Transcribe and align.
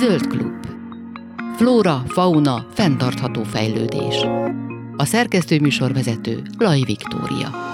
Zöld 0.00 0.26
klub. 0.26 0.66
Flóra, 1.56 2.02
fauna, 2.06 2.66
fenntartható 2.74 3.42
fejlődés. 3.42 4.26
A 4.96 5.04
szerkesztő 5.04 5.60
műsorvezető 5.60 6.42
Laj 6.58 6.80
Viktória. 6.80 7.69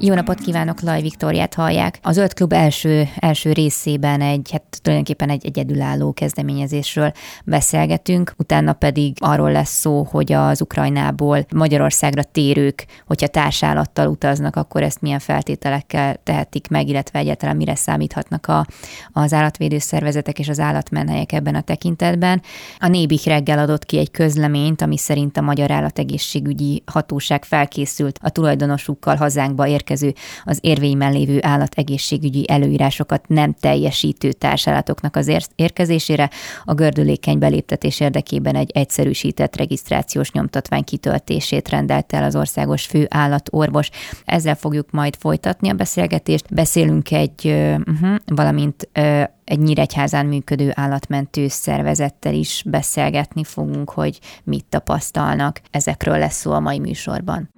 Jó 0.00 0.14
napot 0.14 0.38
kívánok, 0.38 0.80
Laj 0.80 1.00
Viktóriát 1.00 1.54
hallják. 1.54 1.98
A 2.02 2.12
Zöld 2.12 2.34
Klub 2.34 2.52
első, 2.52 3.08
első 3.16 3.52
részében 3.52 4.20
egy, 4.20 4.48
hát 4.52 4.62
tulajdonképpen 4.82 5.30
egy 5.30 5.46
egyedülálló 5.46 6.12
kezdeményezésről 6.12 7.12
beszélgetünk, 7.44 8.34
utána 8.36 8.72
pedig 8.72 9.16
arról 9.20 9.52
lesz 9.52 9.78
szó, 9.78 10.06
hogy 10.10 10.32
az 10.32 10.60
Ukrajnából 10.60 11.46
Magyarországra 11.54 12.22
térők, 12.22 12.86
hogyha 13.06 13.26
társállattal 13.26 14.08
utaznak, 14.08 14.56
akkor 14.56 14.82
ezt 14.82 15.00
milyen 15.00 15.18
feltételekkel 15.18 16.16
tehetik 16.22 16.68
meg, 16.68 16.88
illetve 16.88 17.18
egyáltalán 17.18 17.56
mire 17.56 17.74
számíthatnak 17.74 18.46
a, 18.46 18.66
az 19.12 19.32
állatvédőszervezetek 19.32 20.38
és 20.38 20.48
az 20.48 20.60
állatmenhelyek 20.60 21.32
ebben 21.32 21.54
a 21.54 21.60
tekintetben. 21.60 22.42
A 22.78 22.88
Nébik 22.88 23.24
reggel 23.24 23.58
adott 23.58 23.84
ki 23.84 23.98
egy 23.98 24.10
közleményt, 24.10 24.82
ami 24.82 24.98
szerint 24.98 25.36
a 25.36 25.40
Magyar 25.40 25.70
Állategészségügyi 25.70 26.82
Hatóság 26.86 27.44
felkészült 27.44 28.18
a 28.22 28.30
tulajdonosukkal 28.30 29.16
hazánkba 29.16 29.66
érkezni 29.66 29.86
érkező 29.88 30.14
az 30.44 30.58
érvényben 30.60 31.12
lévő 31.12 31.38
állategészségügyi 31.42 32.44
előírásokat 32.48 33.28
nem 33.28 33.54
teljesítő 33.60 34.32
társállatoknak 34.32 35.16
az 35.16 35.50
érkezésére 35.54 36.30
a 36.64 36.74
gördülékeny 36.74 37.38
beléptetés 37.38 38.00
érdekében 38.00 38.54
egy 38.54 38.70
egyszerűsített 38.70 39.56
regisztrációs 39.56 40.30
nyomtatvány 40.32 40.84
kitöltését 40.84 41.68
rendelt 41.68 42.12
el 42.12 42.24
az 42.24 42.36
országos 42.36 42.86
fő 42.86 43.06
állatorvos. 43.10 43.90
Ezzel 44.24 44.54
fogjuk 44.54 44.90
majd 44.90 45.16
folytatni 45.18 45.68
a 45.68 45.74
beszélgetést. 45.74 46.54
Beszélünk 46.54 47.10
egy, 47.10 47.46
uh-huh, 47.46 48.16
valamint 48.26 48.88
uh, 48.98 49.22
egy 49.44 49.58
Nyíregyházán 49.58 50.26
működő 50.26 50.70
állatmentő 50.74 51.48
szervezettel 51.48 52.34
is 52.34 52.62
beszélgetni 52.66 53.44
fogunk, 53.44 53.90
hogy 53.90 54.18
mit 54.44 54.64
tapasztalnak. 54.68 55.60
Ezekről 55.70 56.18
lesz 56.18 56.40
szó 56.40 56.52
a 56.52 56.60
mai 56.60 56.78
műsorban. 56.78 57.50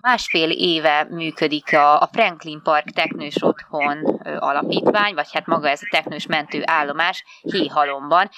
Másfél 0.00 0.50
éve 0.50 1.06
működik 1.10 1.72
a, 1.72 2.08
Franklin 2.12 2.62
Park 2.62 2.90
Teknős 2.90 3.42
Otthon 3.42 4.04
alapítvány, 4.38 5.14
vagy 5.14 5.28
hát 5.32 5.46
maga 5.46 5.68
ez 5.68 5.80
a 5.82 5.88
teknős 5.90 6.26
mentő 6.26 6.62
állomás 6.64 7.24
Héhalomban. 7.42 8.30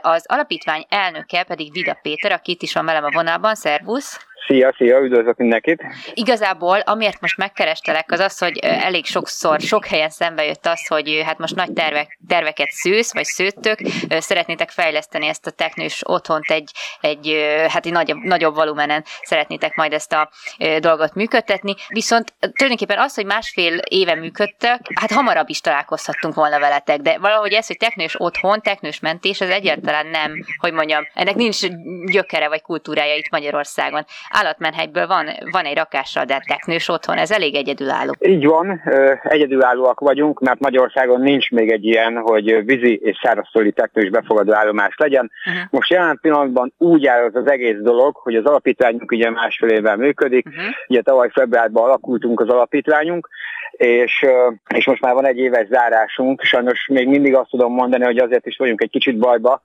Az 0.00 0.24
alapítvány 0.28 0.86
elnöke 0.88 1.42
pedig 1.42 1.72
Vida 1.72 1.98
Péter, 2.02 2.32
aki 2.32 2.52
itt 2.52 2.62
is 2.62 2.72
van 2.72 2.84
velem 2.84 3.04
a 3.04 3.10
vonalban. 3.10 3.54
Szervusz! 3.54 4.29
Szia, 4.46 4.74
szia, 4.76 4.98
üdvözlök 4.98 5.36
mindenkit! 5.36 5.82
Igazából, 6.14 6.78
amiért 6.78 7.20
most 7.20 7.36
megkerestelek, 7.36 8.12
az 8.12 8.20
az, 8.20 8.38
hogy 8.38 8.58
elég 8.58 9.04
sokszor, 9.06 9.60
sok 9.60 9.86
helyen 9.86 10.10
szembe 10.10 10.44
jött 10.44 10.66
az, 10.66 10.86
hogy 10.86 11.22
hát 11.24 11.38
most 11.38 11.54
nagy 11.54 11.72
tervek, 11.72 12.18
terveket 12.28 12.70
szősz, 12.70 13.14
vagy 13.14 13.24
szőttök, 13.24 13.78
szeretnétek 14.08 14.70
fejleszteni 14.70 15.26
ezt 15.26 15.46
a 15.46 15.50
teknős 15.50 16.02
otthont 16.06 16.50
egy, 16.50 16.70
egy 17.00 17.36
hát 17.68 17.86
egy 17.86 17.92
nagyobb, 17.92 18.18
nagyobb 18.18 18.54
volumenen 18.54 19.04
szeretnétek 19.22 19.74
majd 19.74 19.92
ezt 19.92 20.12
a 20.12 20.30
dolgot 20.78 21.14
működtetni, 21.14 21.74
viszont 21.88 22.34
tulajdonképpen 22.40 22.98
az, 22.98 23.14
hogy 23.14 23.26
másfél 23.26 23.76
éve 23.88 24.14
működtek, 24.14 24.80
hát 24.94 25.12
hamarabb 25.12 25.48
is 25.48 25.60
találkozhattunk 25.60 26.34
volna 26.34 26.58
veletek, 26.58 26.98
de 27.00 27.18
valahogy 27.18 27.52
ez, 27.52 27.66
hogy 27.66 27.76
teknős 27.76 28.20
otthon, 28.20 28.60
teknős 28.60 29.00
mentés, 29.00 29.40
az 29.40 29.50
egyáltalán 29.50 30.06
nem, 30.06 30.32
hogy 30.56 30.72
mondjam, 30.72 31.08
ennek 31.14 31.34
nincs 31.34 31.58
gyökere 32.06 32.48
vagy 32.48 32.62
kultúrája 32.62 33.14
itt 33.14 33.30
Magyarországon 33.30 34.04
állatmenhelyből 34.30 35.06
van, 35.06 35.26
van 35.50 35.64
egy 35.64 35.76
rakással, 35.76 36.24
de 36.24 36.42
teknős 36.46 36.88
otthon, 36.88 37.16
ez 37.16 37.30
elég 37.30 37.54
egyedülálló. 37.54 38.14
Így 38.20 38.46
van, 38.46 38.82
egyedülállóak 39.22 40.00
vagyunk, 40.00 40.40
mert 40.40 40.60
Magyarországon 40.60 41.20
nincs 41.20 41.50
még 41.50 41.70
egy 41.70 41.84
ilyen, 41.84 42.16
hogy 42.16 42.64
vízi 42.64 43.00
és 43.02 43.18
szárazföldi 43.22 43.72
teknős 43.72 44.10
befogadó 44.10 44.52
állomás 44.52 44.94
legyen. 44.96 45.30
Uh-huh. 45.46 45.62
Most 45.70 45.90
jelen 45.90 46.18
pillanatban 46.22 46.72
úgy 46.78 47.06
áll 47.06 47.24
az, 47.24 47.34
az 47.34 47.50
egész 47.50 47.78
dolog, 47.80 48.16
hogy 48.16 48.34
az 48.36 48.44
alapítványunk 48.44 49.10
ugye 49.10 49.30
másfél 49.30 49.68
évvel 49.68 49.96
működik, 49.96 50.46
uh-huh. 50.46 50.64
ugye 50.88 51.02
tavaly 51.02 51.28
februárban 51.32 51.84
alakultunk 51.84 52.40
az 52.40 52.48
alapítványunk, 52.48 53.28
és, 53.70 54.26
és 54.74 54.86
most 54.86 55.00
már 55.00 55.14
van 55.14 55.26
egy 55.26 55.38
éves 55.38 55.66
zárásunk, 55.66 56.42
sajnos 56.42 56.86
még 56.86 57.08
mindig 57.08 57.34
azt 57.34 57.50
tudom 57.50 57.72
mondani, 57.72 58.04
hogy 58.04 58.18
azért 58.18 58.46
is 58.46 58.56
vagyunk 58.56 58.82
egy 58.82 58.90
kicsit 58.90 59.18
bajba, 59.18 59.62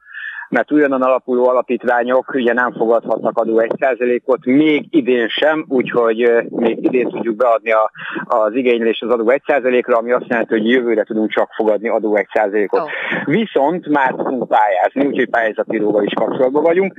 mert 0.49 0.71
újonnan 0.71 1.01
alapuló 1.01 1.49
alapítványok 1.49 2.33
ugye 2.33 2.53
nem 2.53 2.73
fogadhatnak 2.73 3.37
adó 3.37 3.61
1%-ot, 3.61 4.45
még 4.45 4.87
idén 4.89 5.27
sem, 5.27 5.65
úgyhogy 5.67 6.45
még 6.49 6.83
idén 6.83 7.09
tudjuk 7.09 7.35
beadni 7.35 7.71
a, 7.71 7.91
az 8.23 8.53
igénylés 8.53 9.01
az 9.01 9.09
adó 9.09 9.23
1%-ra, 9.47 9.97
ami 9.97 10.11
azt 10.11 10.27
jelenti, 10.27 10.53
hogy 10.53 10.69
jövőre 10.69 11.03
tudunk 11.03 11.29
csak 11.29 11.49
fogadni 11.55 11.89
adó 11.89 12.17
1%-ot. 12.33 12.79
Oh. 12.79 12.89
Viszont 13.25 13.87
már 13.87 14.13
tudunk 14.13 14.47
pályázni, 14.47 15.05
úgyhogy 15.05 15.29
pályázatíróval 15.29 16.03
is 16.03 16.13
kapcsolatban 16.13 16.63
vagyunk. 16.63 16.93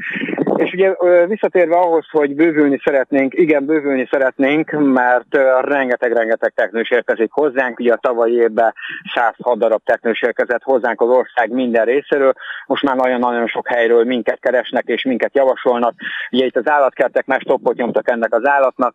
És 0.56 0.72
ugye 0.72 0.94
visszatérve 1.26 1.76
ahhoz, 1.76 2.06
hogy 2.10 2.34
bővülni 2.34 2.80
szeretnénk, 2.84 3.34
igen, 3.34 3.64
bővülni 3.66 4.08
szeretnénk, 4.10 4.70
mert 4.70 5.38
rengeteg-rengeteg 5.60 6.52
teknős 6.54 6.90
érkezik 6.90 7.30
hozzánk, 7.32 7.78
ugye 7.78 7.92
a 7.92 7.98
tavalyi 8.00 8.34
évben 8.34 8.74
106 9.14 9.58
darab 9.58 9.80
teknős 9.84 10.22
érkezett 10.22 10.62
hozzánk 10.62 11.00
az 11.00 11.08
ország 11.08 11.50
minden 11.50 11.84
részéről, 11.84 12.32
most 12.66 12.82
már 12.82 12.96
nagyon-nagyon 12.96 13.35
sok 13.46 13.68
helyről 13.68 14.04
minket 14.04 14.38
keresnek 14.40 14.84
és 14.86 15.04
minket 15.04 15.36
javasolnak. 15.36 15.94
Ugye 16.30 16.44
itt 16.44 16.56
az 16.56 16.68
állatkertek 16.68 17.26
más 17.26 17.42
toppot 17.42 17.76
nyomtak 17.76 18.10
ennek 18.10 18.34
az 18.34 18.46
állatnak, 18.48 18.94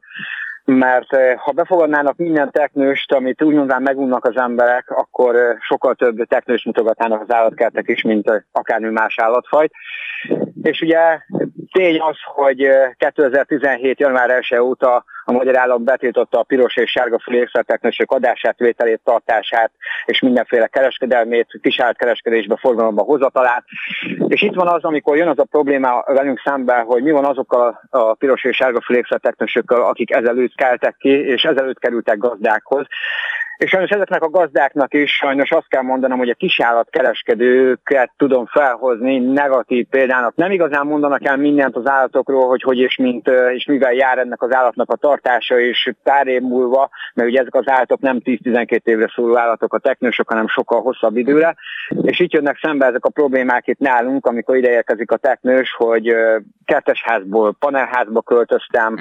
mert 0.65 1.07
ha 1.37 1.51
befogadnának 1.51 2.17
minden 2.17 2.51
teknőst, 2.51 3.13
amit 3.13 3.43
úgy 3.43 3.53
mondván 3.53 3.81
megunnak 3.81 4.25
az 4.25 4.37
emberek, 4.37 4.89
akkor 4.89 5.35
sokkal 5.59 5.95
több 5.95 6.15
teknőst 6.27 6.65
mutogatnának 6.65 7.21
az 7.21 7.33
állatkertek 7.33 7.87
is, 7.87 8.01
mint 8.01 8.45
akármi 8.51 8.89
más 8.89 9.19
állatfajt. 9.19 9.71
És 10.61 10.81
ugye 10.81 11.19
tény 11.71 11.99
az, 11.99 12.17
hogy 12.23 12.67
2017. 12.97 13.99
január 13.99 14.29
1 14.29 14.59
óta 14.59 15.03
a 15.23 15.31
magyar 15.31 15.57
állam 15.57 15.83
betiltotta 15.83 16.39
a 16.39 16.43
piros 16.43 16.75
és 16.75 16.91
sárga 16.91 17.19
fülű 17.19 17.43
adását, 18.05 18.57
vételét, 18.57 19.01
tartását 19.03 19.71
és 20.05 20.19
mindenféle 20.19 20.67
kereskedelmét, 20.67 21.59
kisált 21.61 21.97
kereskedésbe, 21.97 22.57
forgalomba 22.57 23.03
hozatalát. 23.03 23.63
És 24.27 24.41
itt 24.41 24.53
van 24.53 24.67
az, 24.67 24.83
amikor 24.83 25.17
jön 25.17 25.27
az 25.27 25.39
a 25.39 25.43
probléma 25.43 26.03
velünk 26.05 26.41
szemben, 26.43 26.85
hogy 26.85 27.03
mi 27.03 27.11
van 27.11 27.25
azokkal 27.25 27.81
a 27.89 28.13
piros 28.13 28.43
és 28.43 28.55
sárga 28.55 28.81
fülű 28.81 29.01
akik 29.65 30.11
ezelőtt 30.11 30.55
keltek 30.55 30.95
ki, 30.99 31.09
és 31.09 31.43
ezelőtt 31.43 31.79
kerültek 31.79 32.17
gazdákhoz. 32.17 32.85
És 33.61 33.69
sajnos 33.69 33.89
ezeknek 33.89 34.23
a 34.23 34.29
gazdáknak 34.29 34.93
is 34.93 35.11
sajnos 35.11 35.51
azt 35.51 35.67
kell 35.67 35.81
mondanom, 35.81 36.17
hogy 36.17 36.29
a 36.29 36.33
kisállatkereskedőket 36.33 38.11
tudom 38.17 38.45
felhozni 38.45 39.19
negatív 39.19 39.87
példának. 39.89 40.35
Nem 40.35 40.51
igazán 40.51 40.85
mondanak 40.85 41.25
el 41.25 41.37
mindent 41.37 41.75
az 41.75 41.87
állatokról, 41.87 42.47
hogy 42.47 42.61
hogy 42.61 42.77
és 42.77 42.97
mint, 42.97 43.29
és 43.53 43.65
mivel 43.65 43.93
jár 43.93 44.17
ennek 44.17 44.41
az 44.41 44.53
állatnak 44.53 44.91
a 44.91 44.95
tartása, 44.95 45.59
és 45.59 45.91
pár 46.03 46.27
év 46.27 46.41
múlva, 46.41 46.89
mert 47.13 47.29
ugye 47.29 47.39
ezek 47.39 47.55
az 47.55 47.69
állatok 47.69 47.99
nem 47.99 48.21
10-12 48.23 48.79
évre 48.83 49.11
szóló 49.15 49.37
állatok 49.37 49.73
a 49.73 49.79
teknősök, 49.79 50.29
hanem 50.29 50.47
sokkal 50.47 50.81
hosszabb 50.81 51.17
időre. 51.17 51.55
És 52.01 52.19
itt 52.19 52.31
jönnek 52.31 52.59
szembe 52.61 52.85
ezek 52.85 53.05
a 53.05 53.09
problémák 53.09 53.67
itt 53.67 53.79
nálunk, 53.79 54.25
amikor 54.25 54.55
ide 54.55 54.69
érkezik 54.69 55.11
a 55.11 55.17
teknős, 55.17 55.73
hogy 55.77 56.15
kertesházból 56.65 57.55
panelházba 57.59 58.21
költöztem, 58.21 58.99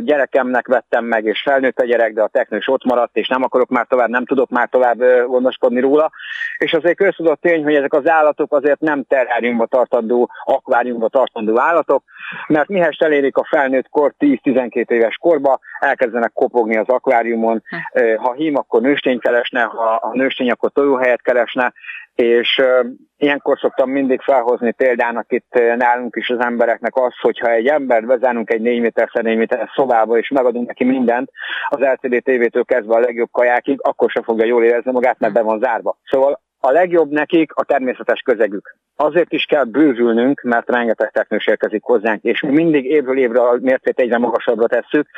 gyerekemnek 0.00 0.66
vettem 0.66 1.04
meg, 1.04 1.24
és 1.24 1.42
felnőtt 1.44 1.78
a 1.78 1.84
gyerek, 1.84 2.12
de 2.12 2.22
a 2.22 2.28
teknős 2.28 2.68
ott 2.68 2.84
maradt, 2.84 3.16
és 3.16 3.28
nem 3.28 3.42
akarok 3.42 3.68
már 3.68 3.86
tovább, 3.92 4.08
nem 4.08 4.24
tudok 4.24 4.50
már 4.50 4.68
tovább 4.68 4.98
gondoskodni 5.26 5.80
róla. 5.80 6.10
És 6.58 6.72
azért 6.72 6.96
köztudott 6.96 7.40
tény, 7.40 7.62
hogy 7.62 7.74
ezek 7.74 7.92
az 7.92 8.08
állatok 8.08 8.52
azért 8.52 8.80
nem 8.80 9.04
terráriumba 9.08 9.66
tartandó, 9.66 10.30
akváriumba 10.44 11.08
tartandó 11.08 11.60
állatok, 11.60 12.02
mert 12.46 12.68
mihez 12.68 12.96
elérik 12.98 13.36
a 13.36 13.46
felnőtt 13.50 13.88
kor 13.88 14.14
10-12 14.18 14.90
éves 14.90 15.16
korba, 15.16 15.58
elkezdenek 15.80 16.32
kopogni 16.32 16.76
az 16.76 16.88
akváriumon, 16.88 17.62
hm. 17.68 17.76
ha 18.16 18.32
hím, 18.32 18.56
akkor 18.56 18.80
nőstény 18.80 19.18
keresne, 19.18 19.60
ha 19.60 19.94
a 19.94 20.10
nőstény, 20.12 20.50
akkor 20.50 20.70
tojóhelyet 20.72 21.22
keresne, 21.22 21.72
és 22.14 22.58
uh, 22.62 22.86
ilyenkor 23.16 23.58
szoktam 23.58 23.90
mindig 23.90 24.20
felhozni 24.20 24.72
példának 24.72 25.32
itt 25.32 25.52
nálunk 25.76 26.16
is 26.16 26.28
az 26.28 26.40
embereknek 26.40 26.96
az, 26.96 27.12
hogyha 27.20 27.50
egy 27.50 27.66
embert 27.66 28.06
bezárunk 28.06 28.50
egy 28.50 28.60
4 28.60 28.80
méter 28.80 29.10
4 29.12 29.36
méter 29.36 29.70
szobába, 29.74 30.18
és 30.18 30.28
megadunk 30.28 30.66
neki 30.66 30.84
mindent, 30.84 31.30
az 31.68 31.78
LCD 31.78 32.22
tévétől 32.22 32.64
kezdve 32.64 32.94
a 32.94 33.00
legjobb 33.00 33.30
kajákig, 33.30 33.78
akkor 33.82 34.10
se 34.10 34.22
fogja 34.22 34.44
jól 34.44 34.64
érezni 34.64 34.92
magát, 34.92 35.18
mert 35.18 35.32
be 35.32 35.42
van 35.42 35.58
zárva. 35.58 35.96
Szóval 36.04 36.40
a 36.64 36.70
legjobb 36.70 37.10
nekik 37.10 37.52
a 37.54 37.64
természetes 37.64 38.20
közegük. 38.20 38.76
Azért 38.96 39.32
is 39.32 39.44
kell 39.44 39.64
bővülnünk, 39.64 40.40
mert 40.42 40.70
rengeteg 40.70 41.10
teknős 41.10 41.46
érkezik 41.46 41.82
hozzánk, 41.82 42.22
és 42.22 42.40
mindig 42.40 42.84
évről 42.84 43.18
évre 43.18 43.40
a 43.40 43.58
mércét 43.60 43.98
egyre 43.98 44.18
magasabbra 44.18 44.66
tesszük, 44.66 45.08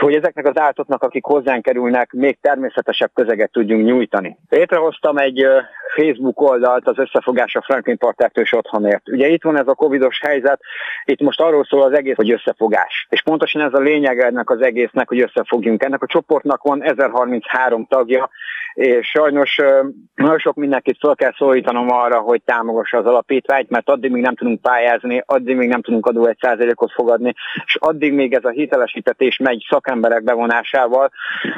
hogy 0.00 0.14
ezeknek 0.14 0.46
az 0.46 0.58
állatoknak, 0.58 1.02
akik 1.02 1.24
hozzánk 1.24 1.62
kerülnek, 1.62 2.12
még 2.12 2.38
természetesebb 2.40 3.10
közeget 3.14 3.52
tudjunk 3.52 3.84
nyújtani. 3.84 4.36
Létrehoztam 4.48 5.16
egy 5.16 5.46
Facebook 5.94 6.40
oldalt 6.40 6.88
az 6.88 6.98
összefogás 6.98 7.54
a 7.54 7.62
Franklin 7.62 7.98
Park 7.98 8.30
otthonért. 8.50 9.08
Ugye 9.08 9.28
itt 9.28 9.42
van 9.42 9.58
ez 9.58 9.68
a 9.68 9.74
covidos 9.74 10.20
helyzet, 10.20 10.60
itt 11.04 11.20
most 11.20 11.40
arról 11.40 11.64
szól 11.64 11.82
az 11.82 11.92
egész, 11.92 12.16
hogy 12.16 12.30
összefogás. 12.30 13.06
És 13.10 13.22
pontosan 13.22 13.62
ez 13.62 13.74
a 13.74 13.78
lényeg 13.78 14.18
ennek 14.20 14.50
az 14.50 14.60
egésznek, 14.60 15.08
hogy 15.08 15.20
összefogjunk. 15.20 15.82
Ennek 15.82 16.02
a 16.02 16.06
csoportnak 16.06 16.62
van 16.62 16.82
1033 16.82 17.86
tagja, 17.86 18.30
és 18.76 19.06
sajnos 19.06 19.60
nagyon 20.14 20.38
sok 20.38 20.54
mindenkit 20.54 20.98
fel 21.00 21.14
kell 21.14 21.32
szólítanom 21.36 21.90
arra, 21.90 22.18
hogy 22.18 22.42
támogassa 22.42 22.98
az 22.98 23.06
alapítványt, 23.06 23.70
mert 23.70 23.88
addig 23.88 24.10
még 24.10 24.22
nem 24.22 24.34
tudunk 24.34 24.60
pályázni, 24.60 25.22
addig 25.26 25.56
még 25.56 25.68
nem 25.68 25.82
tudunk 25.82 26.06
adó 26.06 26.26
egy 26.26 26.38
százalékot 26.40 26.92
fogadni, 26.92 27.32
és 27.64 27.76
addig 27.80 28.12
még 28.12 28.34
ez 28.34 28.44
a 28.44 28.50
hitelesítetés 28.50 29.36
megy 29.36 29.64
szakemberek 29.86 30.22
bevonásával, 30.22 31.10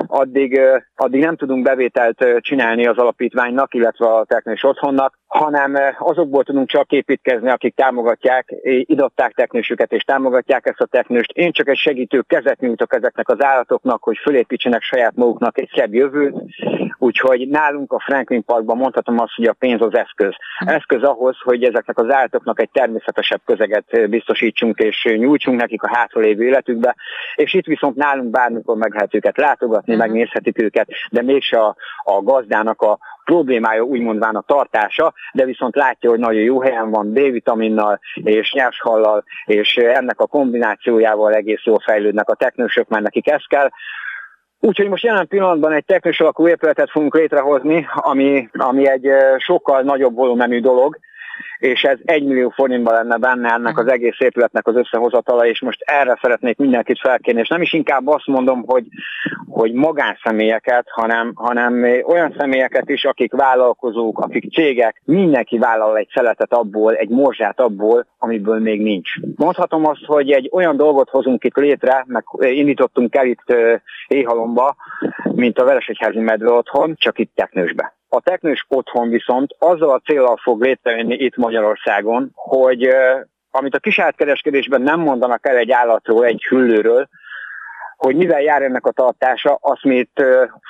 addig, 0.07 0.61
addig 0.97 1.21
nem 1.21 1.37
tudunk 1.37 1.65
bevételt 1.65 2.25
csinálni 2.41 2.87
az 2.87 2.97
alapítványnak, 2.97 3.75
illetve 3.75 4.07
a 4.07 4.25
technős 4.25 4.65
otthonnak, 4.65 5.19
hanem 5.27 5.77
azokból 5.99 6.45
tudunk 6.45 6.69
csak 6.69 6.91
építkezni, 6.91 7.51
akik 7.51 7.75
támogatják, 7.75 8.55
idották 8.63 9.35
teknősüket 9.35 9.93
és 9.93 10.03
támogatják 10.03 10.67
ezt 10.67 10.81
a 10.81 10.87
teknőst. 10.87 11.31
Én 11.31 11.53
csak 11.53 11.69
egy 11.69 11.77
segítő 11.77 12.21
kezet 12.27 12.61
nyújtok 12.61 12.95
ezeknek 12.95 13.29
az 13.29 13.45
állatoknak, 13.45 14.03
hogy 14.03 14.19
fölépítsenek 14.19 14.83
saját 14.83 15.17
maguknak 15.17 15.59
egy 15.59 15.71
szebb 15.75 15.95
jövőt, 15.95 16.35
Úgyhogy 16.99 17.49
nálunk 17.49 17.93
a 17.93 18.01
Franklin 18.01 18.45
Parkban 18.45 18.77
mondhatom 18.77 19.19
azt, 19.19 19.35
hogy 19.35 19.45
a 19.45 19.53
pénz 19.53 19.81
az 19.81 19.95
eszköz. 19.95 20.35
Eszköz 20.59 21.03
ahhoz, 21.03 21.37
hogy 21.41 21.65
ezeknek 21.65 21.99
az 21.99 22.11
állatoknak 22.11 22.61
egy 22.61 22.71
természetesebb 22.73 23.41
közeget 23.45 24.09
biztosítsunk 24.11 24.79
és 24.79 25.05
nyújtsunk 25.17 25.61
nekik 25.61 25.83
a 25.83 25.97
hátralévő 25.97 26.45
életükbe, 26.45 26.97
és 27.35 27.55
itt 27.55 27.67
viszont 27.67 27.97
nálunk 27.97 28.18
bármikor 28.25 28.77
meg 28.77 28.93
lehet 28.93 29.15
őket 29.15 29.37
látogatni, 29.37 29.95
uh-huh. 29.95 30.09
megnézhetik 30.09 30.63
őket, 30.63 30.89
de 31.11 31.23
mégse 31.23 31.61
a, 31.61 31.77
a 32.03 32.23
gazdának 32.23 32.83
a 32.83 32.99
problémája 33.25 33.83
úgymondván 33.83 34.37
a 34.37 34.45
tartása, 34.47 35.15
de 35.33 35.45
viszont 35.45 35.77
látja, 35.77 36.11
hogy 36.11 36.19
nagyon 36.19 36.43
jó 36.43 36.61
helyen 36.61 36.91
van 36.91 37.13
D-vitaminnal 37.13 38.01
és 38.15 38.53
nyershallal, 38.53 39.25
és 39.45 39.77
ennek 39.77 40.21
a 40.21 40.27
kombinációjával 40.27 41.33
egész 41.33 41.65
jól 41.65 41.79
fejlődnek 41.79 42.29
a 42.29 42.35
teknősök, 42.35 42.89
mert 42.89 43.03
nekik 43.03 43.31
ez 43.31 43.43
kell. 43.49 43.69
Úgyhogy 44.61 44.89
most 44.89 45.05
jelen 45.05 45.29
pillanatban 45.29 45.73
egy 45.73 45.85
technikus 45.85 46.21
alakú 46.21 46.49
épületet 46.49 46.91
fogunk 46.91 47.15
létrehozni, 47.15 47.87
ami, 47.95 48.49
ami 48.53 48.89
egy 48.89 49.09
sokkal 49.37 49.83
nagyobb 49.83 50.15
volumenű 50.15 50.61
dolog, 50.61 50.99
és 51.59 51.83
ez 51.83 51.99
egy 52.05 52.25
millió 52.25 52.49
forintban 52.49 52.95
lenne 52.95 53.17
benne 53.17 53.53
ennek 53.53 53.79
az 53.79 53.91
egész 53.91 54.21
épületnek 54.21 54.67
az 54.67 54.77
összehozatala, 54.77 55.47
és 55.47 55.61
most 55.61 55.81
erre 55.81 56.19
szeretnék 56.21 56.57
mindenkit 56.57 56.99
felkérni, 56.99 57.41
és 57.41 57.49
nem 57.49 57.63
is 57.63 57.73
inkább 57.73 58.07
azt 58.07 58.27
mondom, 58.27 58.65
hogy, 58.67 58.87
hogy 59.49 59.73
magánszemélyeket, 59.73 60.87
hanem, 60.91 61.33
hanem 61.35 61.83
olyan 62.07 62.35
személyeket 62.39 62.89
is, 62.89 63.05
akik 63.05 63.33
vállalkozók, 63.33 64.19
akik 64.19 64.53
cégek, 64.53 65.03
mindenki 65.05 65.59
vállal 65.59 65.97
egy 65.97 66.09
szeletet 66.15 66.53
abból, 66.53 66.95
egy 66.95 67.09
morzsát 67.09 67.61
abból, 67.61 68.07
amiből 68.19 68.59
még 68.59 68.83
nincs. 68.83 69.11
Mondhatom 69.37 69.87
azt, 69.87 70.05
hogy 70.05 70.31
egy 70.31 70.51
olyan 70.53 70.77
dolgot 70.77 71.09
hozunk 71.09 71.45
itt 71.45 71.57
létre, 71.57 72.05
meg 72.07 72.25
indítottunk 72.39 73.15
el 73.15 73.27
itt 73.27 73.55
Éhalomba, 74.09 74.77
mint 75.33 75.59
a 75.59 75.65
Veresegyházi 75.65 76.21
Medve 76.21 76.53
otthon, 76.53 76.95
csak 76.97 77.19
itt 77.19 77.31
Teknősbe. 77.35 77.97
A 78.11 78.21
teknős 78.21 78.67
otthon 78.69 79.09
viszont 79.09 79.55
azzal 79.59 79.91
a 79.91 80.01
célral 80.05 80.37
fog 80.37 80.63
létrejönni 80.63 81.15
itt 81.15 81.37
Magyarországon, 81.49 82.31
hogy 82.35 82.89
amit 83.51 83.75
a 83.75 83.79
kisállatkereskedésben 83.79 84.83
nem 84.83 85.01
mondanak 85.01 85.47
el 85.47 85.57
egy 85.57 85.71
állatról, 85.71 86.25
egy 86.25 86.45
hüllőről, 86.49 87.09
hogy 87.97 88.17
mivel 88.17 88.41
jár 88.41 88.63
ennek 88.63 88.87
a 88.87 88.93
tartása, 88.93 89.59
azt 89.61 89.85
mi 89.85 89.97
itt 89.97 90.23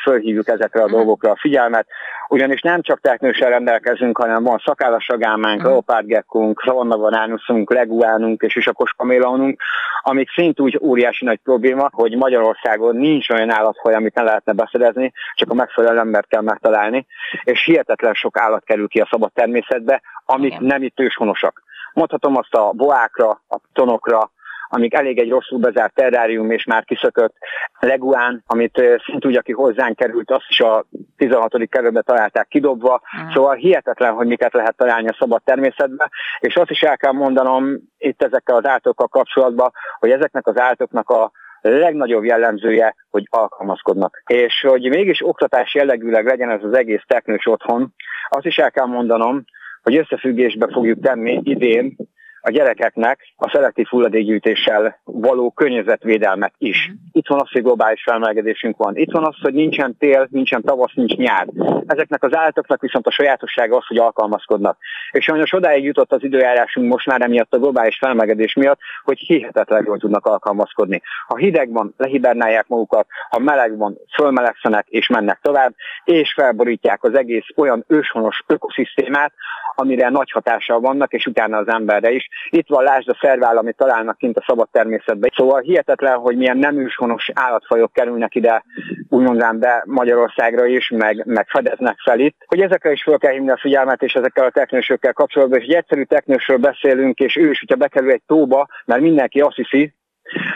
fölhívjuk 0.02 0.48
ezekre 0.48 0.82
a 0.82 0.84
mhm. 0.84 0.94
dolgokra 0.94 1.30
a 1.30 1.38
figyelmet, 1.40 1.86
ugyanis 2.28 2.60
nem 2.60 2.82
csak 2.82 3.00
teknőssel 3.00 3.50
rendelkezünk, 3.50 4.18
hanem 4.18 4.42
van 4.42 4.62
szakállasagámánk, 4.64 5.56
uh-huh. 5.56 5.70
leopárdgekkunk, 5.70 6.62
szavannavanánuszunk, 6.66 7.72
leguánunk 7.72 8.42
és 8.42 8.56
isakos 8.56 8.92
kamélonunk, 8.96 9.60
amik 10.02 10.30
szintúgy 10.30 10.78
óriási 10.82 11.24
nagy 11.24 11.40
probléma, 11.44 11.88
hogy 11.92 12.16
Magyarországon 12.16 12.96
nincs 12.96 13.28
olyan 13.28 13.50
állatfaj, 13.50 13.94
amit 13.94 14.14
ne 14.14 14.22
lehetne 14.22 14.52
beszedezni, 14.52 15.12
csak 15.34 15.50
a 15.50 15.54
megfelelő 15.54 15.98
embert 15.98 16.28
kell 16.28 16.42
megtalálni, 16.42 17.06
és 17.44 17.64
hihetetlen 17.64 18.14
sok 18.14 18.38
állat 18.38 18.64
kerül 18.64 18.88
ki 18.88 19.00
a 19.00 19.08
szabad 19.10 19.32
természetbe, 19.32 20.02
amik 20.30 20.52
Igen. 20.52 20.64
nem 20.64 20.82
itt 20.82 21.00
őshonosak. 21.00 21.62
Mondhatom 21.92 22.36
azt 22.36 22.54
a 22.54 22.72
boákra, 22.72 23.30
a 23.48 23.58
tonokra, 23.72 24.30
amik 24.68 24.94
elég 24.94 25.18
egy 25.18 25.30
rosszul 25.30 25.58
bezárt 25.58 25.94
terrárium, 25.94 26.50
és 26.50 26.64
már 26.64 26.84
kiszökött 26.84 27.34
leguán, 27.78 28.42
amit 28.46 28.82
szintúgy, 29.06 29.36
aki 29.36 29.52
hozzánk 29.52 29.96
került, 29.96 30.30
azt 30.30 30.46
is 30.48 30.60
a 30.60 30.84
16. 31.16 31.68
kerületben 31.68 32.02
találták 32.06 32.48
kidobva. 32.48 33.00
Mm. 33.22 33.28
Szóval 33.32 33.54
hihetetlen, 33.54 34.12
hogy 34.12 34.26
miket 34.26 34.52
lehet 34.52 34.76
találni 34.76 35.08
a 35.08 35.16
szabad 35.18 35.42
természetben, 35.44 36.10
és 36.38 36.56
azt 36.56 36.70
is 36.70 36.82
el 36.82 36.96
kell 36.96 37.12
mondanom 37.12 37.76
itt 37.98 38.22
ezekkel 38.22 38.56
az 38.56 38.66
állatokkal 38.66 39.08
kapcsolatban, 39.08 39.72
hogy 39.98 40.10
ezeknek 40.10 40.46
az 40.46 40.60
állatoknak 40.60 41.10
a 41.10 41.30
legnagyobb 41.60 42.24
jellemzője, 42.24 42.94
hogy 43.10 43.26
alkalmazkodnak. 43.30 44.22
És 44.26 44.66
hogy 44.68 44.88
mégis 44.88 45.26
oktatás 45.26 45.74
jellegűleg 45.74 46.26
legyen 46.26 46.50
ez 46.50 46.64
az 46.64 46.76
egész 46.76 47.02
teknős 47.06 47.46
otthon, 47.46 47.94
azt 48.28 48.46
is 48.46 48.58
el 48.58 48.70
kell 48.70 48.86
mondanom, 48.86 49.44
hogy 49.82 49.96
összefüggésbe 49.96 50.68
fogjuk 50.72 51.00
tenni 51.00 51.40
idén 51.44 51.96
a 52.40 52.50
gyerekeknek 52.50 53.32
a 53.36 53.50
szelektív 53.52 53.86
hulladékgyűjtéssel 53.86 55.00
való 55.04 55.50
környezetvédelmet 55.50 56.52
is. 56.58 56.92
Itt 57.12 57.28
van 57.28 57.40
az, 57.40 57.50
hogy 57.50 57.62
globális 57.62 58.02
felmelegedésünk 58.02 58.76
van. 58.76 58.96
Itt 58.96 59.12
van 59.12 59.26
az, 59.26 59.34
hogy 59.40 59.54
nincsen 59.54 59.96
tél, 59.96 60.26
nincsen 60.30 60.62
tavasz, 60.62 60.94
nincs 60.94 61.14
nyár. 61.14 61.46
Ezeknek 61.86 62.22
az 62.22 62.36
állatoknak 62.36 62.80
viszont 62.80 63.06
a 63.06 63.10
sajátossága 63.10 63.76
az, 63.76 63.86
hogy 63.86 63.98
alkalmazkodnak. 63.98 64.78
És 65.10 65.24
sajnos 65.24 65.52
odáig 65.52 65.84
jutott 65.84 66.12
az 66.12 66.24
időjárásunk 66.24 66.92
most 66.92 67.06
már 67.06 67.20
emiatt 67.20 67.54
a 67.54 67.58
globális 67.58 67.98
felmelegedés 67.98 68.54
miatt, 68.54 68.78
hogy 69.04 69.18
hihetetlen 69.18 69.84
jól 69.86 69.98
tudnak 69.98 70.26
alkalmazkodni. 70.26 71.02
Ha 71.26 71.36
hideg 71.36 71.72
van, 71.72 71.94
lehibernálják 71.96 72.66
magukat, 72.68 73.06
ha 73.30 73.38
meleg 73.38 73.76
van, 73.76 73.98
fölmelegszenek 74.14 74.86
és 74.88 75.08
mennek 75.08 75.38
tovább, 75.42 75.74
és 76.04 76.32
felborítják 76.32 77.04
az 77.04 77.14
egész 77.14 77.46
olyan 77.56 77.84
őshonos 77.88 78.42
ökoszisztémát, 78.46 79.32
amire 79.74 80.08
nagy 80.08 80.30
hatással 80.30 80.80
vannak, 80.80 81.12
és 81.12 81.26
utána 81.26 81.56
az 81.56 81.68
emberre 81.68 82.10
is. 82.10 82.27
Itt 82.50 82.68
van 82.68 82.84
lásd 82.84 83.08
a 83.08 83.18
szervál, 83.20 83.56
amit 83.56 83.76
találnak 83.76 84.18
kint 84.18 84.36
a 84.36 84.44
szabad 84.46 84.68
természetben. 84.70 85.30
Szóval 85.36 85.60
hihetetlen, 85.60 86.16
hogy 86.16 86.36
milyen 86.36 86.56
nem 86.56 86.78
őshonos 86.78 87.30
állatfajok 87.34 87.92
kerülnek 87.92 88.34
ide, 88.34 88.64
úgymond 89.08 89.58
be 89.58 89.82
Magyarországra 89.86 90.66
is, 90.66 90.88
meg, 90.88 91.22
meg 91.26 91.48
fedeznek 91.48 91.98
fel 91.98 92.18
itt. 92.18 92.36
Hogy 92.46 92.60
ezekre 92.60 92.92
is 92.92 93.02
fel 93.02 93.18
kell 93.18 93.32
hívni 93.32 93.50
a 93.50 93.58
figyelmet, 93.60 94.02
és 94.02 94.14
ezekkel 94.14 94.44
a 94.44 94.50
teknősökkel 94.50 95.12
kapcsolatban, 95.12 95.58
és 95.58 95.64
egy 95.64 95.74
egyszerű 95.74 96.02
teknősről 96.02 96.58
beszélünk, 96.58 97.18
és 97.18 97.36
ő 97.36 97.50
is, 97.50 97.58
hogyha 97.58 97.76
bekerül 97.76 98.10
egy 98.10 98.22
tóba, 98.26 98.66
mert 98.84 99.00
mindenki 99.00 99.40
azt 99.40 99.56
hiszi, 99.56 99.94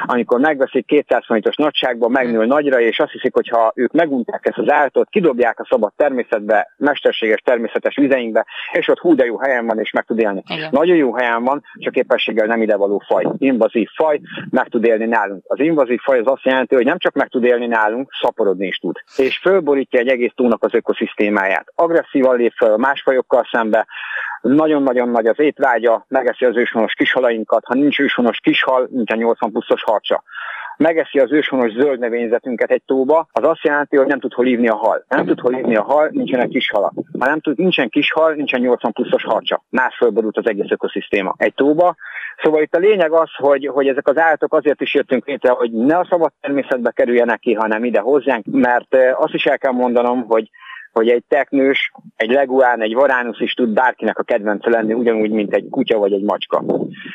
amikor 0.07 0.41
megveszik 0.41 0.87
200 0.87 1.25
forintos 1.27 1.57
nagyságban, 1.57 2.11
megnő 2.11 2.45
nagyra, 2.45 2.81
és 2.81 2.99
azt 2.99 3.13
hiszik, 3.13 3.35
hogy 3.35 3.49
ha 3.49 3.73
ők 3.75 3.93
megunták 3.93 4.47
ezt 4.47 4.59
az 4.59 4.71
állatot, 4.71 5.09
kidobják 5.09 5.61
a 5.61 5.67
szabad 5.69 5.93
természetbe, 5.97 6.73
mesterséges 6.77 7.41
természetes 7.41 7.97
vizeinkbe, 7.97 8.47
és 8.73 8.89
ott 8.89 8.99
hú 8.99 9.15
de 9.15 9.25
jó 9.25 9.39
helyen 9.39 9.67
van, 9.67 9.79
és 9.79 9.91
meg 9.91 10.05
tud 10.05 10.19
élni. 10.19 10.43
Igen. 10.47 10.69
Nagyon 10.73 10.97
jó 10.97 11.15
helyen 11.15 11.45
van, 11.45 11.63
csak 11.75 11.93
képességgel 11.93 12.47
nem 12.47 12.63
idevaló 12.63 13.03
faj. 13.07 13.27
Invazív 13.39 13.89
faj, 13.95 14.21
meg 14.51 14.69
tud 14.69 14.85
élni 14.85 15.07
nálunk. 15.07 15.45
Az 15.49 15.61
invazív 15.61 16.01
faj 16.01 16.19
az 16.19 16.27
azt 16.27 16.45
jelenti, 16.45 16.75
hogy 16.75 16.85
nem 16.85 16.99
csak 16.99 17.15
meg 17.15 17.29
tud 17.29 17.45
élni 17.45 17.67
nálunk, 17.67 18.11
szaporodni 18.21 18.67
is 18.67 18.77
tud. 18.77 18.97
És 19.17 19.39
fölborítja 19.39 20.01
egy 20.01 20.09
egész 20.09 20.33
túlnak 20.35 20.65
az 20.65 20.75
ökoszisztémáját. 20.75 21.73
Agresszívan 21.75 22.37
lép 22.37 22.53
fel 22.57 22.77
más 22.77 23.03
fajokkal 23.03 23.49
szembe, 23.53 23.87
nagyon-nagyon 24.43 25.09
nagy 25.09 25.27
az 25.27 25.39
étvágya, 25.39 26.05
megeszi 26.09 26.45
az 26.45 26.57
őshonos 26.57 26.93
kishalainkat, 26.93 27.65
ha 27.65 27.75
nincs 27.75 28.01
őshonos 28.01 28.41
kishal, 28.41 28.89
a 29.07 29.15
80 29.15 29.51
pluszos 29.51 29.83
harcsa 29.83 30.23
megeszi 30.83 31.19
az 31.19 31.33
őshonos 31.33 31.73
zöld 31.73 31.99
növényzetünket 31.99 32.71
egy 32.71 32.83
tóba, 32.87 33.29
az 33.33 33.45
azt 33.45 33.65
jelenti, 33.65 33.97
hogy 33.97 34.07
nem 34.07 34.21
tud 34.21 34.33
hol 34.33 34.47
ívni 34.47 34.69
a 34.69 34.75
hal. 34.75 35.05
Nem 35.09 35.27
tud 35.27 35.41
hol 35.41 35.55
ívni 35.55 35.77
a 35.77 35.83
hal, 35.83 36.09
nincsenek 36.13 36.49
kis 36.49 36.71
halak. 36.71 36.93
Ha 37.19 37.27
nem 37.27 37.41
tud, 37.41 37.59
nincsen 37.59 37.89
kis 37.89 38.13
hal, 38.13 38.33
nincsen 38.33 38.61
80 38.61 38.93
pluszos 38.93 39.25
harcsa. 39.25 39.65
Más 39.71 39.97
fölborult 39.97 40.37
az 40.37 40.47
egész 40.47 40.71
ökoszisztéma 40.71 41.35
egy 41.37 41.55
tóba. 41.55 41.97
Szóval 42.43 42.63
itt 42.63 42.75
a 42.75 42.79
lényeg 42.79 43.13
az, 43.13 43.31
hogy, 43.37 43.67
hogy 43.67 43.89
ezek 43.89 44.09
az 44.09 44.17
állatok 44.17 44.55
azért 44.55 44.81
is 44.81 44.95
jöttünk 44.95 45.27
létre, 45.27 45.51
hogy 45.51 45.73
ne 45.73 45.99
a 45.99 46.07
szabad 46.11 46.33
természetbe 46.41 46.91
kerüljenek 46.91 47.39
ki, 47.39 47.53
hanem 47.53 47.85
ide 47.85 48.01
hozzánk, 48.01 48.45
mert 48.51 48.97
azt 49.15 49.35
is 49.35 49.47
el 49.47 49.59
kell 49.59 49.73
mondanom, 49.73 50.25
hogy 50.29 50.51
hogy 50.93 51.09
egy 51.09 51.25
teknős, 51.29 51.93
egy 52.17 52.31
leguán, 52.31 52.83
egy 52.83 52.95
varánusz 52.95 53.41
is 53.41 53.53
tud 53.53 53.69
bárkinek 53.69 54.19
a 54.19 54.23
kedvence 54.23 54.71
lenni, 54.71 54.93
ugyanúgy, 54.93 55.31
mint 55.31 55.55
egy 55.55 55.69
kutya 55.71 55.99
vagy 55.99 56.13
egy 56.13 56.23
macska. 56.23 56.65